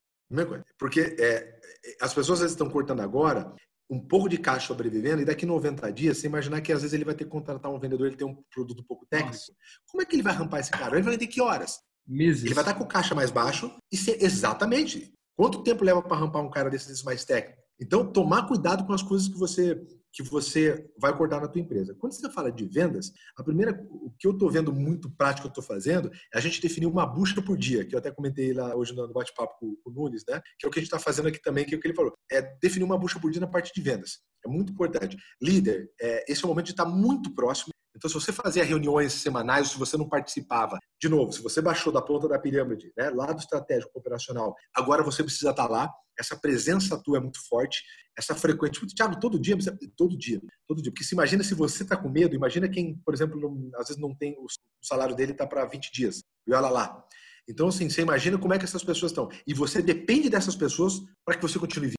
Porque 0.79 1.17
é, 1.19 1.61
as 2.01 2.13
pessoas 2.13 2.39
às 2.39 2.41
vezes 2.41 2.53
estão 2.53 2.69
cortando 2.69 3.01
agora 3.01 3.55
um 3.91 3.99
pouco 3.99 4.29
de 4.29 4.37
caixa 4.37 4.67
sobrevivendo 4.67 5.23
e 5.23 5.25
daqui 5.25 5.47
90 5.47 5.91
dias, 5.93 6.19
você 6.19 6.27
imaginar 6.27 6.61
que 6.61 6.73
às 6.73 6.83
vezes 6.83 6.93
ele 6.93 7.05
vai 7.05 7.15
ter 7.15 7.25
que 7.25 7.31
contratar 7.31 7.73
um 7.73 7.79
vendedor, 7.79 8.07
ele 8.07 8.17
tem 8.17 8.27
um 8.27 8.43
produto 8.53 8.81
um 8.81 8.85
pouco 8.85 9.07
técnico. 9.07 9.35
Nossa. 9.35 9.53
Como 9.87 10.03
é 10.03 10.05
que 10.05 10.15
ele 10.15 10.23
vai 10.23 10.35
rampar 10.35 10.61
esse 10.61 10.71
cara? 10.71 10.95
Ele 10.95 11.03
vai 11.03 11.13
vender 11.13 11.27
que 11.27 11.41
horas? 11.41 11.81
Meses. 12.07 12.45
Ele 12.45 12.55
vai 12.55 12.63
estar 12.63 12.75
com 12.75 12.85
o 12.85 12.89
caixa 12.89 13.15
mais 13.15 13.31
baixo 13.31 13.75
e 13.91 13.97
ser 13.97 14.23
exatamente. 14.23 15.13
Quanto 15.35 15.63
tempo 15.63 15.85
leva 15.85 16.03
para 16.03 16.17
rampar 16.17 16.43
um 16.43 16.51
cara 16.51 16.69
desses 16.69 17.03
mais 17.03 17.25
técnico? 17.25 17.63
Então, 17.81 18.13
tomar 18.13 18.47
cuidado 18.47 18.85
com 18.85 18.93
as 18.93 19.03
coisas 19.03 19.29
que 19.29 19.39
você 19.39 19.81
que 20.19 20.23
você 20.25 20.85
vai 20.99 21.17
cortar 21.17 21.41
na 21.41 21.47
tua 21.47 21.61
empresa. 21.61 21.95
Quando 21.95 22.13
você 22.13 22.29
fala 22.29 22.51
de 22.51 22.65
vendas, 22.67 23.13
a 23.37 23.45
primeira, 23.45 23.87
o 23.89 24.11
que 24.19 24.27
eu 24.27 24.33
estou 24.33 24.51
vendo 24.51 24.73
muito 24.73 25.09
prático 25.11 25.43
que 25.43 25.47
eu 25.47 25.61
estou 25.61 25.63
fazendo 25.63 26.11
é 26.35 26.39
a 26.39 26.41
gente 26.41 26.61
definir 26.61 26.87
uma 26.87 27.07
busca 27.07 27.41
por 27.41 27.57
dia, 27.57 27.85
que 27.85 27.95
eu 27.95 28.01
até 28.01 28.11
comentei 28.11 28.53
lá 28.53 28.75
hoje 28.75 28.93
no 28.97 29.13
bate-papo 29.13 29.55
com, 29.61 29.77
o 29.85 29.91
Nunes, 29.93 30.25
né? 30.29 30.43
Que 30.59 30.67
é 30.67 30.69
o 30.69 30.73
que 30.73 30.81
a 30.81 30.83
gente 30.83 30.93
está 30.93 30.99
fazendo 30.99 31.29
aqui 31.29 31.41
também, 31.41 31.65
que 31.65 31.73
é 31.73 31.79
o 31.79 31.81
que 31.81 31.87
ele 31.87 31.95
falou. 31.95 32.13
É 32.33 32.43
definir 32.61 32.85
uma 32.85 32.99
busca 32.99 33.21
por 33.21 33.31
dia 33.31 33.41
na 33.41 33.47
parte 33.47 33.73
de 33.73 33.81
vendas. 33.81 34.19
É 34.45 34.49
muito 34.49 34.73
importante. 34.73 35.17
Líder, 35.41 35.89
é, 36.01 36.25
esse 36.29 36.43
é 36.43 36.47
o 36.47 36.49
momento 36.49 36.67
de 36.67 36.73
estar 36.73 36.87
muito 36.87 37.33
próximo 37.33 37.73
então, 37.99 38.09
se 38.09 38.15
você 38.15 38.33
fazia 38.33 38.63
reuniões 38.63 39.13
semanais, 39.13 39.71
se 39.71 39.79
você 39.79 39.97
não 39.97 40.09
participava, 40.09 40.79
de 41.03 41.09
novo, 41.09 41.33
se 41.33 41.43
você 41.43 41.61
baixou 41.61 41.93
da 41.93 42.01
ponta 42.01 42.29
da 42.29 42.39
pirâmide, 42.39 42.93
né, 42.97 43.11
lá 43.11 43.33
do 43.33 43.41
estratégico 43.41 43.91
operacional, 43.99 44.55
agora 44.73 45.03
você 45.03 45.25
precisa 45.25 45.51
estar 45.51 45.67
lá. 45.67 45.93
Essa 46.17 46.37
presença 46.37 47.01
tua 47.03 47.19
é 47.19 47.21
muito 47.21 47.41
forte, 47.49 47.83
essa 48.17 48.37
frequência. 48.37 48.75
Tipo, 48.75 48.87
Thiago, 48.87 49.19
todo 49.19 49.39
dia, 49.41 49.57
todo 49.97 50.17
dia, 50.17 50.41
todo 50.69 50.81
dia. 50.81 50.93
Porque 50.93 51.03
se 51.03 51.15
imagina 51.15 51.43
se 51.43 51.55
você 51.55 51.83
está 51.83 51.97
com 51.97 52.09
medo, 52.09 52.37
imagina 52.37 52.69
quem, 52.69 52.97
por 53.05 53.13
exemplo, 53.13 53.41
não, 53.41 53.69
às 53.81 53.89
vezes 53.89 54.01
não 54.01 54.15
tem 54.15 54.37
o 54.39 54.47
salário 54.81 55.17
dele 55.17 55.33
está 55.33 55.45
para 55.45 55.65
20 55.65 55.93
dias. 55.93 56.23
E 56.47 56.55
olha 56.55 56.69
lá. 56.69 57.05
Então, 57.49 57.67
assim, 57.67 57.91
você 57.91 58.03
imagina 58.03 58.39
como 58.39 58.55
é 58.55 58.59
que 58.59 58.65
essas 58.65 58.85
pessoas 58.85 59.11
estão. 59.11 59.29
E 59.45 59.53
você 59.53 59.83
depende 59.83 60.31
dessas 60.31 60.55
pessoas 60.55 61.01
para 61.25 61.35
que 61.35 61.43
você 61.43 61.59
continue 61.59 61.98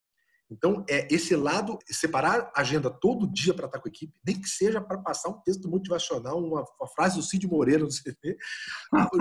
então, 0.52 0.84
é 0.90 1.08
esse 1.14 1.36
lado, 1.36 1.78
separar 1.86 2.52
a 2.56 2.62
agenda 2.62 2.90
todo 2.90 3.32
dia 3.32 3.54
para 3.54 3.68
estar 3.68 3.80
com 3.80 3.88
a 3.88 3.92
equipe, 3.92 4.14
nem 4.26 4.40
que 4.40 4.50
seja 4.50 4.82
para 4.82 4.98
passar 4.98 5.30
um 5.30 5.40
texto 5.42 5.70
motivacional, 5.70 6.44
uma, 6.44 6.64
uma 6.80 6.88
frase 6.96 7.18
do 7.18 7.22
Cid 7.22 7.48
Moreira 7.48 7.84
no 7.84 7.90
CV, 7.90 8.36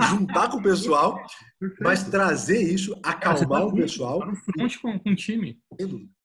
juntar 0.09 0.49
com 0.49 0.57
o 0.57 0.63
pessoal, 0.63 1.21
mas 1.81 2.03
trazer 2.03 2.61
isso, 2.61 2.99
acalmar 3.03 3.67
o 3.67 3.73
pessoal. 3.73 4.21
Frente 4.55 4.79
com, 4.81 4.99
com 4.99 5.11
o 5.11 5.15
time. 5.15 5.61
Sem 5.79 5.87
dúvida. 5.87 6.18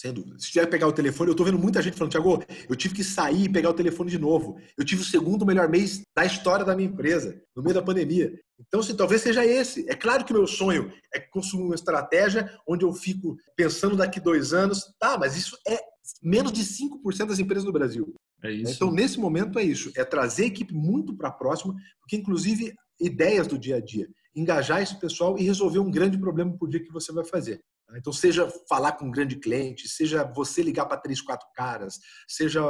Sem 0.00 0.14
dúvida. 0.14 0.38
Se 0.38 0.50
tiver 0.50 0.64
que 0.64 0.70
pegar 0.70 0.86
o 0.86 0.92
telefone, 0.92 1.28
eu 1.28 1.32
estou 1.32 1.44
vendo 1.44 1.58
muita 1.58 1.82
gente 1.82 1.94
falando, 1.94 2.12
Tiago, 2.12 2.42
eu 2.66 2.74
tive 2.74 2.94
que 2.94 3.04
sair 3.04 3.44
e 3.44 3.52
pegar 3.52 3.68
o 3.68 3.74
telefone 3.74 4.10
de 4.10 4.18
novo. 4.18 4.58
Eu 4.78 4.82
tive 4.82 5.02
o 5.02 5.04
segundo 5.04 5.44
melhor 5.44 5.68
mês 5.68 6.00
da 6.16 6.24
história 6.24 6.64
da 6.64 6.74
minha 6.74 6.88
empresa, 6.88 7.38
no 7.54 7.62
meio 7.62 7.74
da 7.74 7.82
pandemia. 7.82 8.32
Então, 8.58 8.80
assim, 8.80 8.96
talvez 8.96 9.20
seja 9.20 9.44
esse. 9.44 9.86
É 9.90 9.94
claro 9.94 10.24
que 10.24 10.32
o 10.32 10.36
meu 10.36 10.46
sonho 10.46 10.90
é 11.12 11.20
construir 11.20 11.64
uma 11.64 11.74
estratégia 11.74 12.50
onde 12.66 12.82
eu 12.82 12.94
fico 12.94 13.36
pensando 13.54 13.94
daqui 13.94 14.18
dois 14.18 14.54
anos, 14.54 14.90
tá, 14.98 15.18
mas 15.18 15.36
isso 15.36 15.54
é 15.68 15.78
menos 16.22 16.50
de 16.50 16.62
5% 16.62 17.26
das 17.26 17.38
empresas 17.38 17.66
no 17.66 17.72
Brasil. 17.72 18.14
É 18.42 18.50
isso. 18.50 18.72
Então, 18.72 18.90
nesse 18.90 19.20
momento, 19.20 19.58
é 19.58 19.62
isso. 19.62 19.92
É 19.94 20.02
trazer 20.02 20.44
a 20.44 20.46
equipe 20.46 20.72
muito 20.72 21.14
para 21.14 21.30
próxima, 21.30 21.74
porque, 22.00 22.16
inclusive, 22.16 22.72
ideias 22.98 23.46
do 23.46 23.58
dia 23.58 23.76
a 23.76 23.80
dia. 23.80 24.08
Engajar 24.34 24.80
esse 24.80 24.98
pessoal 24.98 25.36
e 25.38 25.42
resolver 25.42 25.78
um 25.78 25.90
grande 25.90 26.16
problema 26.16 26.56
por 26.56 26.70
dia 26.70 26.82
que 26.82 26.90
você 26.90 27.12
vai 27.12 27.26
fazer. 27.26 27.60
Então, 27.96 28.12
seja 28.12 28.48
falar 28.68 28.92
com 28.92 29.06
um 29.06 29.10
grande 29.10 29.36
cliente, 29.36 29.88
seja 29.88 30.24
você 30.24 30.62
ligar 30.62 30.86
para 30.86 31.00
três, 31.00 31.20
quatro 31.20 31.46
caras, 31.54 31.98
seja 32.28 32.62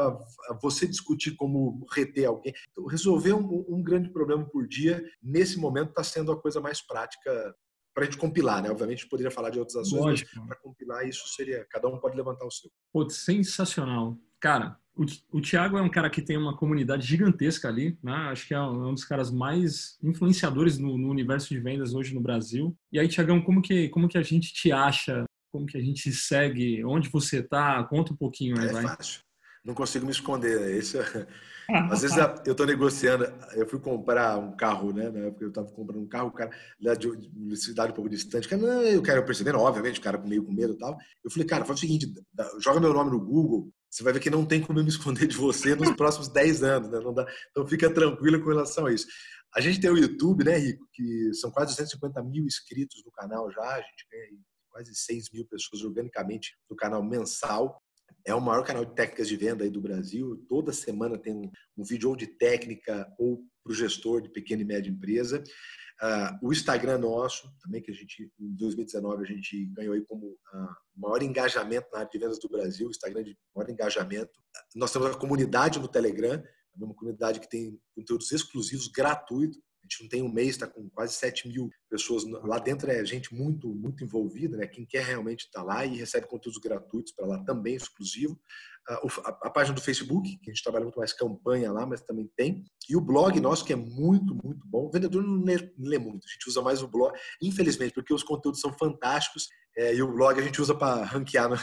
você 0.63 0.87
discutir 0.87 1.37
como 1.37 1.87
reter 1.93 2.27
alguém. 2.27 2.53
Então, 2.71 2.87
resolver 2.87 3.33
um, 3.33 3.65
um, 3.69 3.83
grande 3.83 4.11
problema 4.11 4.45
por 4.49 4.67
dia, 4.67 5.03
nesse 5.23 5.59
momento, 5.59 5.91
está 5.91 6.05
sendo 6.05 6.33
a 6.33 6.41
coisa 6.41 6.61
mais 6.61 6.81
prática 6.81 7.55
para 7.95 8.05
a 8.05 8.07
gente 8.07 8.19
compilar, 8.19 8.63
né? 8.63 8.71
Obviamente, 8.71 8.99
a 8.99 9.01
gente 9.01 9.11
poderia 9.11 9.31
falar 9.31 9.51
de 9.51 9.59
outras 9.59 9.77
ações, 9.77 10.01
Lógico. 10.01 10.31
mas 10.37 10.47
para 10.47 10.57
compilar 10.57 11.07
isso 11.09 11.27
seria. 11.29 11.67
Cada 11.71 11.89
um 11.89 11.99
pode 11.99 12.17
levantar 12.17 12.47
o 12.47 12.51
seu. 12.51 12.71
Pô, 12.93 13.09
sensacional. 13.11 14.17
Cara, 14.41 14.79
o, 15.01 15.39
o 15.39 15.41
Thiago 15.41 15.79
é 15.79 15.83
um 15.83 15.89
cara 15.89 16.11
que 16.11 16.21
tem 16.21 16.37
uma 16.37 16.55
comunidade 16.55 17.07
gigantesca 17.07 17.69
ali, 17.69 17.99
né? 18.03 18.13
Acho 18.13 18.47
que 18.47 18.53
é 18.53 18.61
um 18.61 18.93
dos 18.93 19.05
caras 19.05 19.31
mais 19.31 19.97
influenciadores 20.03 20.77
no, 20.77 20.99
no 20.99 21.09
universo 21.09 21.49
de 21.49 21.59
vendas 21.59 21.95
hoje 21.95 22.15
no 22.15 22.21
Brasil. 22.21 22.77
E 22.93 23.01
aí, 23.01 23.09
Thiagão, 23.09 23.41
como 23.41 23.63
que, 23.63 23.89
como 23.89 24.09
que 24.09 24.19
a 24.19 24.23
gente 24.23 24.53
te 24.53 24.71
acha? 24.71 25.25
Como 25.51 25.65
que 25.65 25.79
a 25.79 25.81
gente 25.81 26.13
segue? 26.13 26.85
Onde 26.85 27.09
você 27.09 27.39
está? 27.39 27.83
Conta 27.85 28.13
um 28.13 28.17
pouquinho 28.17 28.61
aí, 28.61 28.69
é 28.69 28.73
vai. 28.73 28.83
fácil. 28.83 29.23
Não 29.65 29.75
consigo 29.75 30.05
me 30.05 30.13
esconder. 30.13 30.79
Isso 30.79 30.99
é... 30.99 31.27
Às 31.91 32.03
vezes 32.03 32.17
eu 32.45 32.51
estou 32.51 32.67
negociando, 32.67 33.33
eu 33.55 33.65
fui 33.65 33.79
comprar 33.79 34.37
um 34.39 34.57
carro, 34.57 34.93
né? 34.93 35.09
Na 35.09 35.21
época 35.27 35.45
eu 35.45 35.51
estava 35.51 35.71
comprando 35.71 36.03
um 36.03 36.09
carro, 36.09 36.29
o 36.29 36.33
cara 36.33 36.51
lá 36.83 36.95
de, 36.95 37.09
de 37.17 37.57
cidade 37.57 37.93
um 37.93 37.95
pouco 37.95 38.11
distante, 38.11 38.49
cara, 38.49 38.61
não, 38.61 38.83
eu 38.83 39.01
quero 39.01 39.25
percebendo, 39.25 39.61
obviamente, 39.61 40.01
o 40.01 40.03
cara 40.03 40.19
meio 40.19 40.43
com 40.43 40.53
medo 40.53 40.73
e 40.73 40.79
tal. 40.79 40.99
Eu 41.23 41.31
falei, 41.31 41.47
cara, 41.47 41.65
faz 41.65 41.79
o 41.79 41.81
seguinte, 41.81 42.13
joga 42.59 42.81
meu 42.81 42.93
nome 42.93 43.13
no 43.13 43.21
Google, 43.21 43.73
você 43.91 44.05
vai 44.05 44.13
ver 44.13 44.21
que 44.21 44.31
não 44.31 44.47
tem 44.47 44.61
como 44.61 44.79
eu 44.79 44.85
me 44.85 44.91
esconder 44.91 45.27
de 45.27 45.37
você 45.37 45.75
nos 45.75 45.95
próximos 45.97 46.29
10 46.29 46.63
anos, 46.63 46.91
né? 46.91 46.99
Então 47.51 47.67
fica 47.67 47.93
tranquilo 47.93 48.41
com 48.41 48.51
relação 48.51 48.87
a 48.87 48.93
isso. 48.93 49.07
A 49.55 49.61
gente 49.61 49.81
tem 49.81 49.91
o 49.91 49.99
YouTube, 49.99 50.45
né, 50.45 50.57
Rico, 50.57 50.87
que 50.93 51.35
são 51.35 51.51
quase 51.51 51.73
250 51.73 52.23
mil 52.23 52.45
inscritos 52.45 53.03
no 53.05 53.11
canal 53.11 53.51
já, 53.51 53.63
a 53.63 53.81
gente 53.81 54.07
ganha 54.11 54.29
quase 54.71 54.95
6 54.95 55.31
mil 55.33 55.45
pessoas 55.47 55.83
organicamente 55.83 56.57
no 56.71 56.77
canal 56.77 57.03
mensal. 57.03 57.83
É 58.27 58.35
o 58.35 58.41
maior 58.41 58.65
canal 58.65 58.85
de 58.85 58.95
técnicas 58.95 59.29
de 59.29 59.37
venda 59.37 59.65
aí 59.65 59.71
do 59.71 59.81
Brasil. 59.81 60.45
Toda 60.49 60.73
semana 60.73 61.19
tem 61.19 61.51
um, 61.77 61.85
vídeo 61.85 62.11
ou 62.11 62.17
de 62.17 62.27
técnica 62.27 63.13
ou 63.19 63.43
para 63.63 63.73
o 63.73 63.75
gestor 63.75 64.21
de 64.21 64.29
pequena 64.29 64.63
e 64.63 64.65
média 64.65 64.91
empresa. 64.91 65.43
Uh, 66.03 66.49
o 66.49 66.53
Instagram 66.53 66.99
nosso, 66.99 67.51
também 67.63 67.83
que 67.83 67.91
a 67.91 67.95
gente, 67.95 68.33
em 68.41 68.55
2019, 68.57 69.23
a 69.23 69.27
gente 69.27 69.67
ganhou 69.67 69.95
aí 69.95 70.03
como 70.07 70.29
uh, 70.29 70.75
maior 70.97 71.23
engajamento 71.23 71.89
na 71.93 71.99
área 71.99 72.11
de 72.11 72.19
vendas 72.19 72.39
do 72.39 72.49
Brasil, 72.49 72.87
o 72.87 72.91
Instagram 72.91 73.23
de 73.23 73.37
maior 73.55 73.69
engajamento. 73.71 74.33
Nós 74.75 74.93
temos 74.93 75.11
a 75.11 75.19
comunidade 75.19 75.79
no 75.79 75.89
Telegram, 75.89 76.43
uma 76.77 76.95
comunidade 76.95 77.41
que 77.41 77.49
tem 77.49 77.79
conteúdos 77.95 78.33
exclusivos, 78.33 78.89
gratuitos. 78.89 79.59
A 79.91 79.93
gente 79.93 80.03
não 80.03 80.09
tem 80.09 80.23
um 80.23 80.33
mês, 80.33 80.51
está 80.51 80.67
com 80.67 80.89
quase 80.91 81.15
7 81.15 81.49
mil 81.49 81.69
pessoas 81.89 82.25
lá 82.45 82.59
dentro, 82.59 82.91
é 82.91 83.05
gente 83.05 83.35
muito, 83.35 83.75
muito 83.75 84.05
envolvida, 84.05 84.57
né? 84.57 84.67
Quem 84.67 84.87
quer 84.87 85.05
realmente 85.05 85.47
estar 85.47 85.61
tá 85.61 85.67
lá 85.67 85.85
e 85.85 85.97
recebe 85.97 86.29
conteúdos 86.29 86.61
gratuitos 86.61 87.13
para 87.13 87.27
lá 87.27 87.45
também 87.45 87.75
exclusivo 87.75 88.39
a, 89.43 89.51
página 89.51 89.75
do 89.75 89.81
Facebook, 89.81 90.37
que 90.39 90.51
a 90.51 90.55
gente 90.55 90.63
trabalha 90.63 90.85
muito 90.85 90.99
mais 90.99 91.13
campanha 91.13 91.71
lá, 91.71 91.87
mas 91.87 92.01
também 92.01 92.31
tem. 92.37 92.65
E 92.89 92.97
o 92.97 93.01
blog 93.01 93.39
nosso, 93.41 93.65
que 93.65 93.73
é 93.73 93.77
muito, 93.77 94.35
muito 94.35 94.67
bom. 94.67 94.87
O 94.87 94.91
vendedor 94.91 95.23
não 95.23 95.45
lê, 95.45 95.73
não 95.77 95.89
lê 95.89 95.99
muito, 95.99 96.27
a 96.27 96.33
gente 96.33 96.49
usa 96.49 96.63
mais 96.63 96.83
o 96.83 96.89
blog, 96.89 97.17
infelizmente, 97.43 97.95
porque 97.95 98.13
os 98.13 98.23
conteúdos 98.23 98.61
são 98.61 98.73
fantásticos 98.73 99.49
é, 99.77 99.95
e 99.95 100.03
o 100.03 100.13
blog 100.13 100.39
a 100.39 100.43
gente 100.43 100.61
usa 100.61 100.75
para 100.75 101.05
ranquear 101.05 101.49
no, 101.49 101.55
é, 101.55 101.59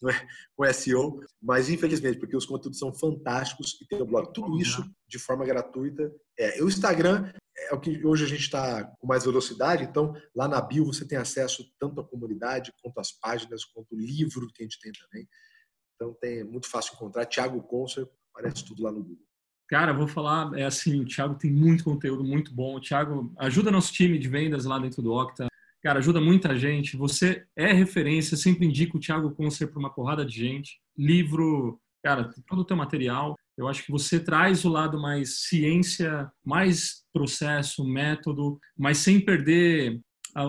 com 0.56 0.72
SEO, 0.72 1.20
mas 1.40 1.68
infelizmente, 1.68 2.18
porque 2.18 2.36
os 2.36 2.46
conteúdos 2.46 2.78
são 2.78 2.92
fantásticos 2.94 3.78
e 3.80 3.86
tem 3.86 4.00
o 4.00 4.06
blog. 4.06 4.32
Tudo 4.32 4.58
isso 4.60 4.84
de 5.06 5.18
forma 5.18 5.44
gratuita. 5.44 6.12
É, 6.38 6.62
o 6.62 6.68
Instagram 6.68 7.32
é 7.56 7.74
o 7.74 7.80
que 7.80 8.04
hoje 8.04 8.24
a 8.24 8.28
gente 8.28 8.42
está 8.42 8.84
com 8.84 9.06
mais 9.06 9.24
velocidade, 9.24 9.84
então 9.84 10.14
lá 10.34 10.46
na 10.46 10.60
bio 10.60 10.84
você 10.86 11.06
tem 11.06 11.18
acesso 11.18 11.64
tanto 11.78 12.00
à 12.00 12.04
comunidade, 12.04 12.72
quanto 12.82 12.98
às 12.98 13.12
páginas, 13.12 13.64
quanto 13.64 13.94
o 13.94 13.98
livro 13.98 14.46
que 14.54 14.62
a 14.62 14.66
gente 14.66 14.80
tem 14.80 14.92
também. 14.92 15.28
Então 15.94 16.14
tem, 16.20 16.38
é 16.38 16.44
muito 16.44 16.68
fácil 16.68 16.94
encontrar. 16.94 17.26
Thiago 17.26 17.60
Concer, 17.62 18.08
aparece 18.32 18.64
tudo 18.64 18.82
lá 18.82 18.92
no 18.92 19.02
Google. 19.02 19.28
Cara, 19.68 19.92
vou 19.92 20.08
falar, 20.08 20.56
é 20.58 20.64
assim, 20.64 21.00
o 21.00 21.04
Thiago 21.04 21.34
tem 21.34 21.52
muito 21.52 21.84
conteúdo 21.84 22.24
muito 22.24 22.54
bom. 22.54 22.76
O 22.76 22.80
Thiago 22.80 23.34
ajuda 23.38 23.70
nosso 23.70 23.92
time 23.92 24.18
de 24.18 24.26
vendas 24.26 24.64
lá 24.64 24.78
dentro 24.78 25.02
do 25.02 25.12
Octa. 25.12 25.47
Cara, 25.82 25.98
ajuda 25.98 26.20
muita 26.20 26.58
gente. 26.58 26.96
Você 26.96 27.44
é 27.56 27.72
referência, 27.72 28.36
sempre 28.36 28.66
indico 28.66 28.96
o 28.96 29.00
Thiago 29.00 29.30
Concer 29.30 29.68
para 29.68 29.78
uma 29.78 29.92
porrada 29.92 30.24
de 30.24 30.36
gente. 30.36 30.80
Livro, 30.96 31.80
cara, 32.02 32.30
todo 32.46 32.60
o 32.60 32.64
teu 32.64 32.76
material. 32.76 33.36
Eu 33.56 33.68
acho 33.68 33.84
que 33.84 33.92
você 33.92 34.20
traz 34.20 34.64
o 34.64 34.68
lado 34.68 35.00
mais 35.00 35.40
ciência, 35.48 36.30
mais 36.44 37.02
processo, 37.12 37.84
método, 37.84 38.58
mas 38.76 38.98
sem 38.98 39.20
perder 39.20 40.00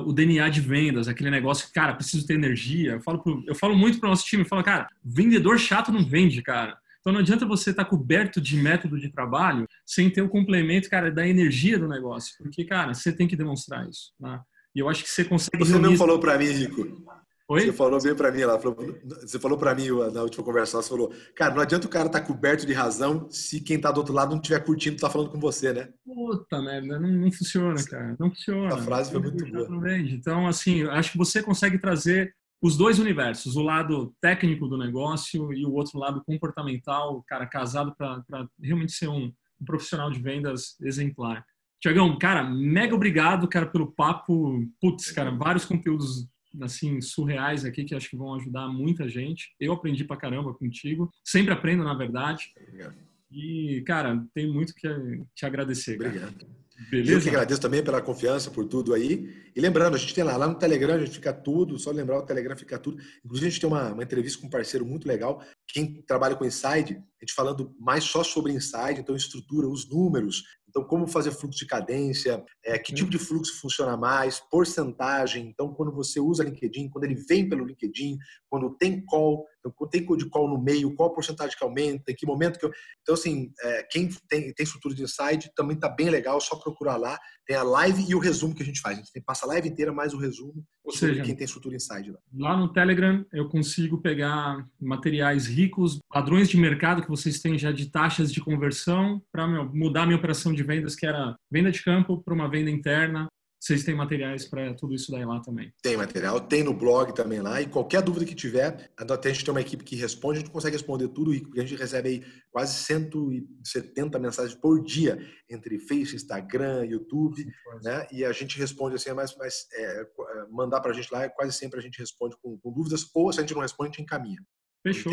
o 0.06 0.14
DNA 0.14 0.50
de 0.50 0.62
vendas, 0.62 1.08
aquele 1.08 1.32
negócio, 1.32 1.72
cara, 1.74 1.96
preciso 1.96 2.26
ter 2.26 2.36
energia. 2.36 2.94
Eu 2.94 3.02
falo, 3.02 3.20
pro, 3.20 3.44
eu 3.48 3.56
falo 3.56 3.76
muito 3.76 4.00
para 4.00 4.08
o 4.08 4.10
nosso 4.12 4.26
time, 4.26 4.44
eu 4.44 4.48
falo, 4.48 4.64
cara, 4.64 4.88
vendedor 5.04 5.58
chato 5.58 5.92
não 5.92 6.06
vende, 6.06 6.42
cara. 6.42 6.78
Então 7.00 7.14
não 7.14 7.22
adianta 7.22 7.46
você 7.46 7.72
estar 7.72 7.86
tá 7.86 7.90
coberto 7.90 8.42
de 8.42 8.58
método 8.58 9.00
de 9.00 9.10
trabalho 9.10 9.66
sem 9.86 10.10
ter 10.10 10.22
o 10.22 10.30
complemento, 10.30 10.90
cara, 10.90 11.10
da 11.10 11.28
energia 11.28 11.80
do 11.80 11.88
negócio. 11.88 12.36
Porque, 12.38 12.66
cara, 12.66 12.94
você 12.94 13.12
tem 13.12 13.28
que 13.28 13.36
demonstrar 13.36 13.88
isso. 13.90 14.14
Né? 14.20 14.40
E 14.76 14.80
eu 14.80 14.90
acho 14.90 15.04
que 15.04 15.10
você 15.10 15.26
consegue. 15.26 15.58
Você 15.64 15.80
não 15.80 15.96
falou 15.98 16.20
para 16.20 16.38
mim, 16.38 16.46
Rico. 16.46 17.04
Oi? 17.50 17.62
Você 17.62 17.74
falou 17.74 18.02
bem 18.02 18.16
para 18.16 18.32
mim 18.32 18.44
lá. 18.44 18.58
Você 18.58 19.40
falou 19.40 19.58
para 19.58 19.74
mim 19.74 19.88
na 20.14 20.22
última 20.22 20.44
conversa, 20.44 20.80
você 20.80 20.90
falou, 20.90 21.12
cara, 21.36 21.56
não 21.56 21.62
adianta 21.64 21.88
o 21.88 21.90
cara 21.90 22.06
estar 22.06 22.20
tá 22.20 22.26
coberto 22.26 22.64
de 22.64 22.74
razão 22.74 23.28
se 23.32 23.60
quem 23.60 23.78
está 23.78 23.92
do 23.92 23.98
outro 23.98 24.14
lado 24.14 24.30
não 24.30 24.38
estiver 24.38 24.64
curtindo, 24.64 24.96
está 24.96 25.10
falando 25.10 25.32
com 25.32 25.40
você, 25.40 25.74
né? 25.74 25.90
Puta 26.06 26.62
merda, 26.62 27.00
não, 27.00 27.10
não 27.10 27.32
funciona, 27.32 27.84
cara. 27.84 28.16
Não 28.20 28.30
funciona. 28.30 28.76
A 28.76 28.78
frase 28.78 29.12
foi 29.12 29.20
muito 29.20 29.44
boa. 29.52 29.98
Então, 29.98 30.48
assim, 30.48 30.84
acho 30.84 31.14
que 31.14 31.18
você 31.18 31.42
consegue 31.42 31.80
trazer 31.80 32.32
os 32.62 32.78
dois 32.78 33.00
universos, 33.00 33.56
o 33.56 33.64
lado 33.64 34.14
técnico 34.22 34.68
do 34.68 34.78
negócio 34.78 35.52
e 35.54 35.66
o 35.66 35.74
outro 35.74 35.98
lado 35.98 36.22
comportamental, 36.24 37.24
cara, 37.28 37.48
casado 37.48 37.96
para 37.96 38.24
realmente 38.62 38.92
ser 38.92 39.08
um, 39.08 39.32
um, 39.60 39.66
profissional 39.66 40.12
de 40.12 40.20
vendas 40.20 40.76
exemplar. 40.82 41.44
Tiagão, 41.82 42.18
cara, 42.18 42.44
mega 42.44 42.94
obrigado, 42.94 43.48
cara, 43.48 43.66
pelo 43.66 43.92
papo. 43.92 44.66
Putz, 44.82 45.12
cara, 45.12 45.32
vários 45.32 45.66
conteúdos 45.66 46.28
assim 46.62 47.00
surreais 47.00 47.64
aqui 47.64 47.84
que 47.84 47.96
acho 47.96 48.10
que 48.10 48.18
vão 48.18 48.34
ajudar 48.36 48.68
muita 48.68 49.08
gente. 49.08 49.54
Eu 49.60 49.74
aprendi 49.74 50.04
pra 50.04 50.18
caramba 50.18 50.54
contigo. 50.54 51.10
Sempre 51.24 51.54
aprendo, 51.54 51.84
na 51.84 51.94
verdade. 51.94 52.52
Obrigado. 52.58 52.96
E, 53.32 53.84
cara, 53.86 54.26
tem 54.34 54.52
muito 54.52 54.74
que 54.74 54.88
te 55.36 55.46
agradecer. 55.46 55.98
Cara. 55.98 56.10
Obrigado. 56.10 56.60
Beleza? 56.90 57.12
Eu 57.12 57.22
que 57.22 57.30
agradeço 57.30 57.60
também 57.60 57.84
pela 57.84 58.02
confiança, 58.02 58.50
por 58.50 58.66
tudo 58.66 58.94
aí. 58.94 59.52
E 59.54 59.60
lembrando, 59.60 59.96
a 59.96 59.98
gente 59.98 60.16
tem 60.16 60.24
lá, 60.24 60.38
lá 60.38 60.48
no 60.48 60.56
Telegram, 60.56 60.96
a 60.96 61.00
gente 61.00 61.12
fica 61.12 61.34
tudo, 61.34 61.78
só 61.78 61.92
lembrar, 61.92 62.20
o 62.20 62.26
Telegram 62.26 62.56
fica 62.56 62.80
tudo. 62.80 63.02
Inclusive, 63.24 63.48
a 63.48 63.50
gente 63.50 63.60
tem 63.60 63.70
uma, 63.70 63.92
uma 63.92 64.04
entrevista 64.04 64.40
com 64.40 64.48
um 64.48 64.50
parceiro 64.50 64.86
muito 64.86 65.06
legal, 65.06 65.44
quem 65.68 66.02
trabalha 66.04 66.36
com 66.36 66.46
Inside, 66.46 66.94
a 66.94 67.26
gente 67.26 67.34
falando 67.36 67.76
mais 67.78 68.06
só 68.06 68.24
sobre 68.24 68.54
Inside, 68.54 69.02
então 69.02 69.14
estrutura, 69.14 69.68
os 69.68 69.90
números, 69.90 70.44
então, 70.70 70.84
como 70.84 71.08
fazer 71.08 71.32
fluxo 71.32 71.60
de 71.60 71.66
cadência, 71.66 72.44
é, 72.64 72.78
que 72.78 72.94
tipo 72.94 73.10
de 73.10 73.18
fluxo 73.18 73.60
funciona 73.60 73.98
mais, 73.98 74.40
porcentagem. 74.40 75.48
Então, 75.48 75.74
quando 75.74 75.92
você 75.92 76.20
usa 76.20 76.44
LinkedIn, 76.44 76.90
quando 76.90 77.06
ele 77.06 77.16
vem 77.16 77.50
pelo 77.50 77.66
LinkedIn, 77.66 78.18
quando 78.48 78.70
tem 78.78 79.04
call, 79.04 79.46
então, 79.60 79.72
quando 79.76 79.90
tem 79.90 80.06
code 80.06 80.30
call 80.30 80.48
no 80.48 80.62
meio, 80.62 80.94
qual 80.96 81.10
a 81.10 81.14
porcentagem 81.14 81.58
que 81.58 81.64
aumenta, 81.64 82.12
em 82.12 82.16
que 82.16 82.26
momento 82.26 82.60
que 82.60 82.66
eu... 82.66 82.72
Então, 83.02 83.16
assim, 83.16 83.52
é, 83.62 83.84
quem 83.84 84.10
tem, 84.30 84.54
tem 84.54 84.64
estrutura 84.64 84.94
de 84.94 85.04
insight 85.04 85.52
também 85.56 85.76
está 85.76 85.90
bem 85.90 86.10
legal, 86.10 86.40
só 86.40 86.56
procurar 86.56 86.98
lá. 86.98 87.20
Tem 87.50 87.58
a 87.58 87.64
live 87.64 88.06
e 88.08 88.14
o 88.14 88.20
resumo 88.20 88.54
que 88.54 88.62
a 88.62 88.66
gente 88.66 88.80
faz. 88.80 88.96
A 88.96 89.02
gente 89.02 89.12
tem, 89.12 89.24
passa 89.24 89.48
a 89.48 89.50
live 89.50 89.70
inteira 89.70 89.92
mais 89.92 90.14
o 90.14 90.20
resumo 90.20 90.64
Ou 90.84 90.94
seja, 90.94 91.24
quem 91.24 91.36
tem 91.36 91.46
estrutura 91.46 91.76
inside 91.76 92.12
lá. 92.12 92.20
Lá 92.32 92.56
no 92.56 92.72
Telegram, 92.72 93.26
eu 93.34 93.50
consigo 93.50 93.98
pegar 93.98 94.64
materiais 94.80 95.48
ricos, 95.48 95.98
padrões 96.14 96.48
de 96.48 96.58
mercado 96.58 97.02
que 97.02 97.10
vocês 97.10 97.40
têm 97.40 97.58
já 97.58 97.72
de 97.72 97.88
taxas 97.90 98.32
de 98.32 98.40
conversão 98.40 99.20
para 99.32 99.48
mudar 99.48 100.06
minha 100.06 100.18
operação 100.18 100.54
de 100.54 100.60
de 100.60 100.64
vendas 100.64 100.96
que 100.96 101.06
era 101.06 101.36
venda 101.50 101.72
de 101.72 101.82
campo 101.82 102.22
para 102.22 102.34
uma 102.34 102.50
venda 102.50 102.70
interna. 102.70 103.28
Vocês 103.60 103.84
têm 103.84 103.94
materiais 103.94 104.46
para 104.46 104.74
tudo 104.74 104.96
isso 104.96 105.12
daí 105.12 105.26
lá 105.26 105.42
também? 105.42 105.74
Tem 105.84 105.98
material, 105.98 106.40
tem 106.40 106.64
no 106.64 106.74
blog 106.74 107.14
também 107.14 107.42
lá. 107.42 107.62
E 107.62 107.68
qualquer 107.68 108.02
dúvida 108.02 108.26
que 108.26 108.34
tiver, 108.34 108.90
até 108.98 109.30
a 109.30 109.34
gente 109.34 109.44
tem 109.44 109.54
uma 109.54 109.60
equipe 109.60 109.84
que 109.84 109.98
responde, 109.98 110.38
a 110.38 110.42
gente 110.42 110.52
consegue 110.52 110.78
responder 110.78 111.10
tudo, 111.10 111.38
porque 111.42 111.60
a 111.60 111.66
gente 111.66 111.78
recebe 111.78 112.10
aí 112.10 112.24
quase 112.52 112.74
170 112.86 114.18
mensagens 114.18 114.56
por 114.56 114.82
dia 114.82 115.20
entre 115.50 115.78
Facebook, 115.78 116.16
Instagram, 116.16 116.86
YouTube, 116.86 117.46
né? 117.84 118.08
E 118.12 118.24
a 118.24 118.32
gente 118.32 118.58
responde 118.58 118.96
assim, 118.96 119.12
mas, 119.12 119.36
mas 119.38 119.68
é, 119.74 120.02
é 120.02 120.08
mandar 120.50 120.80
para 120.80 120.92
a 120.92 120.94
gente 120.94 121.12
lá, 121.12 121.28
quase 121.28 121.52
sempre 121.52 121.80
a 121.80 121.84
gente 121.84 122.00
responde 122.00 122.38
com, 122.42 122.58
com, 122.58 122.72
dúvidas, 122.72 123.10
ou 123.14 123.32
se 123.34 123.40
a 123.40 123.42
gente 123.42 123.54
não 123.54 123.62
responde, 123.62 123.90
a 123.90 123.92
gente 123.92 124.04
encaminha. 124.04 124.42
Fechou. 124.82 125.12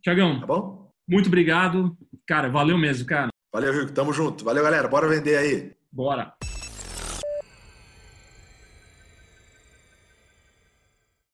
Tiagão, 0.00 0.38
tá 0.38 0.46
bom? 0.46 0.92
Muito 1.08 1.26
obrigado. 1.26 1.98
Cara, 2.24 2.48
valeu 2.48 2.78
mesmo, 2.78 3.04
cara. 3.04 3.30
Valeu, 3.52 3.72
Rico. 3.72 3.92
Tamo 3.92 4.12
junto. 4.12 4.44
Valeu, 4.44 4.62
galera. 4.62 4.86
Bora 4.86 5.08
vender 5.08 5.36
aí. 5.36 5.76
Bora. 5.92 6.32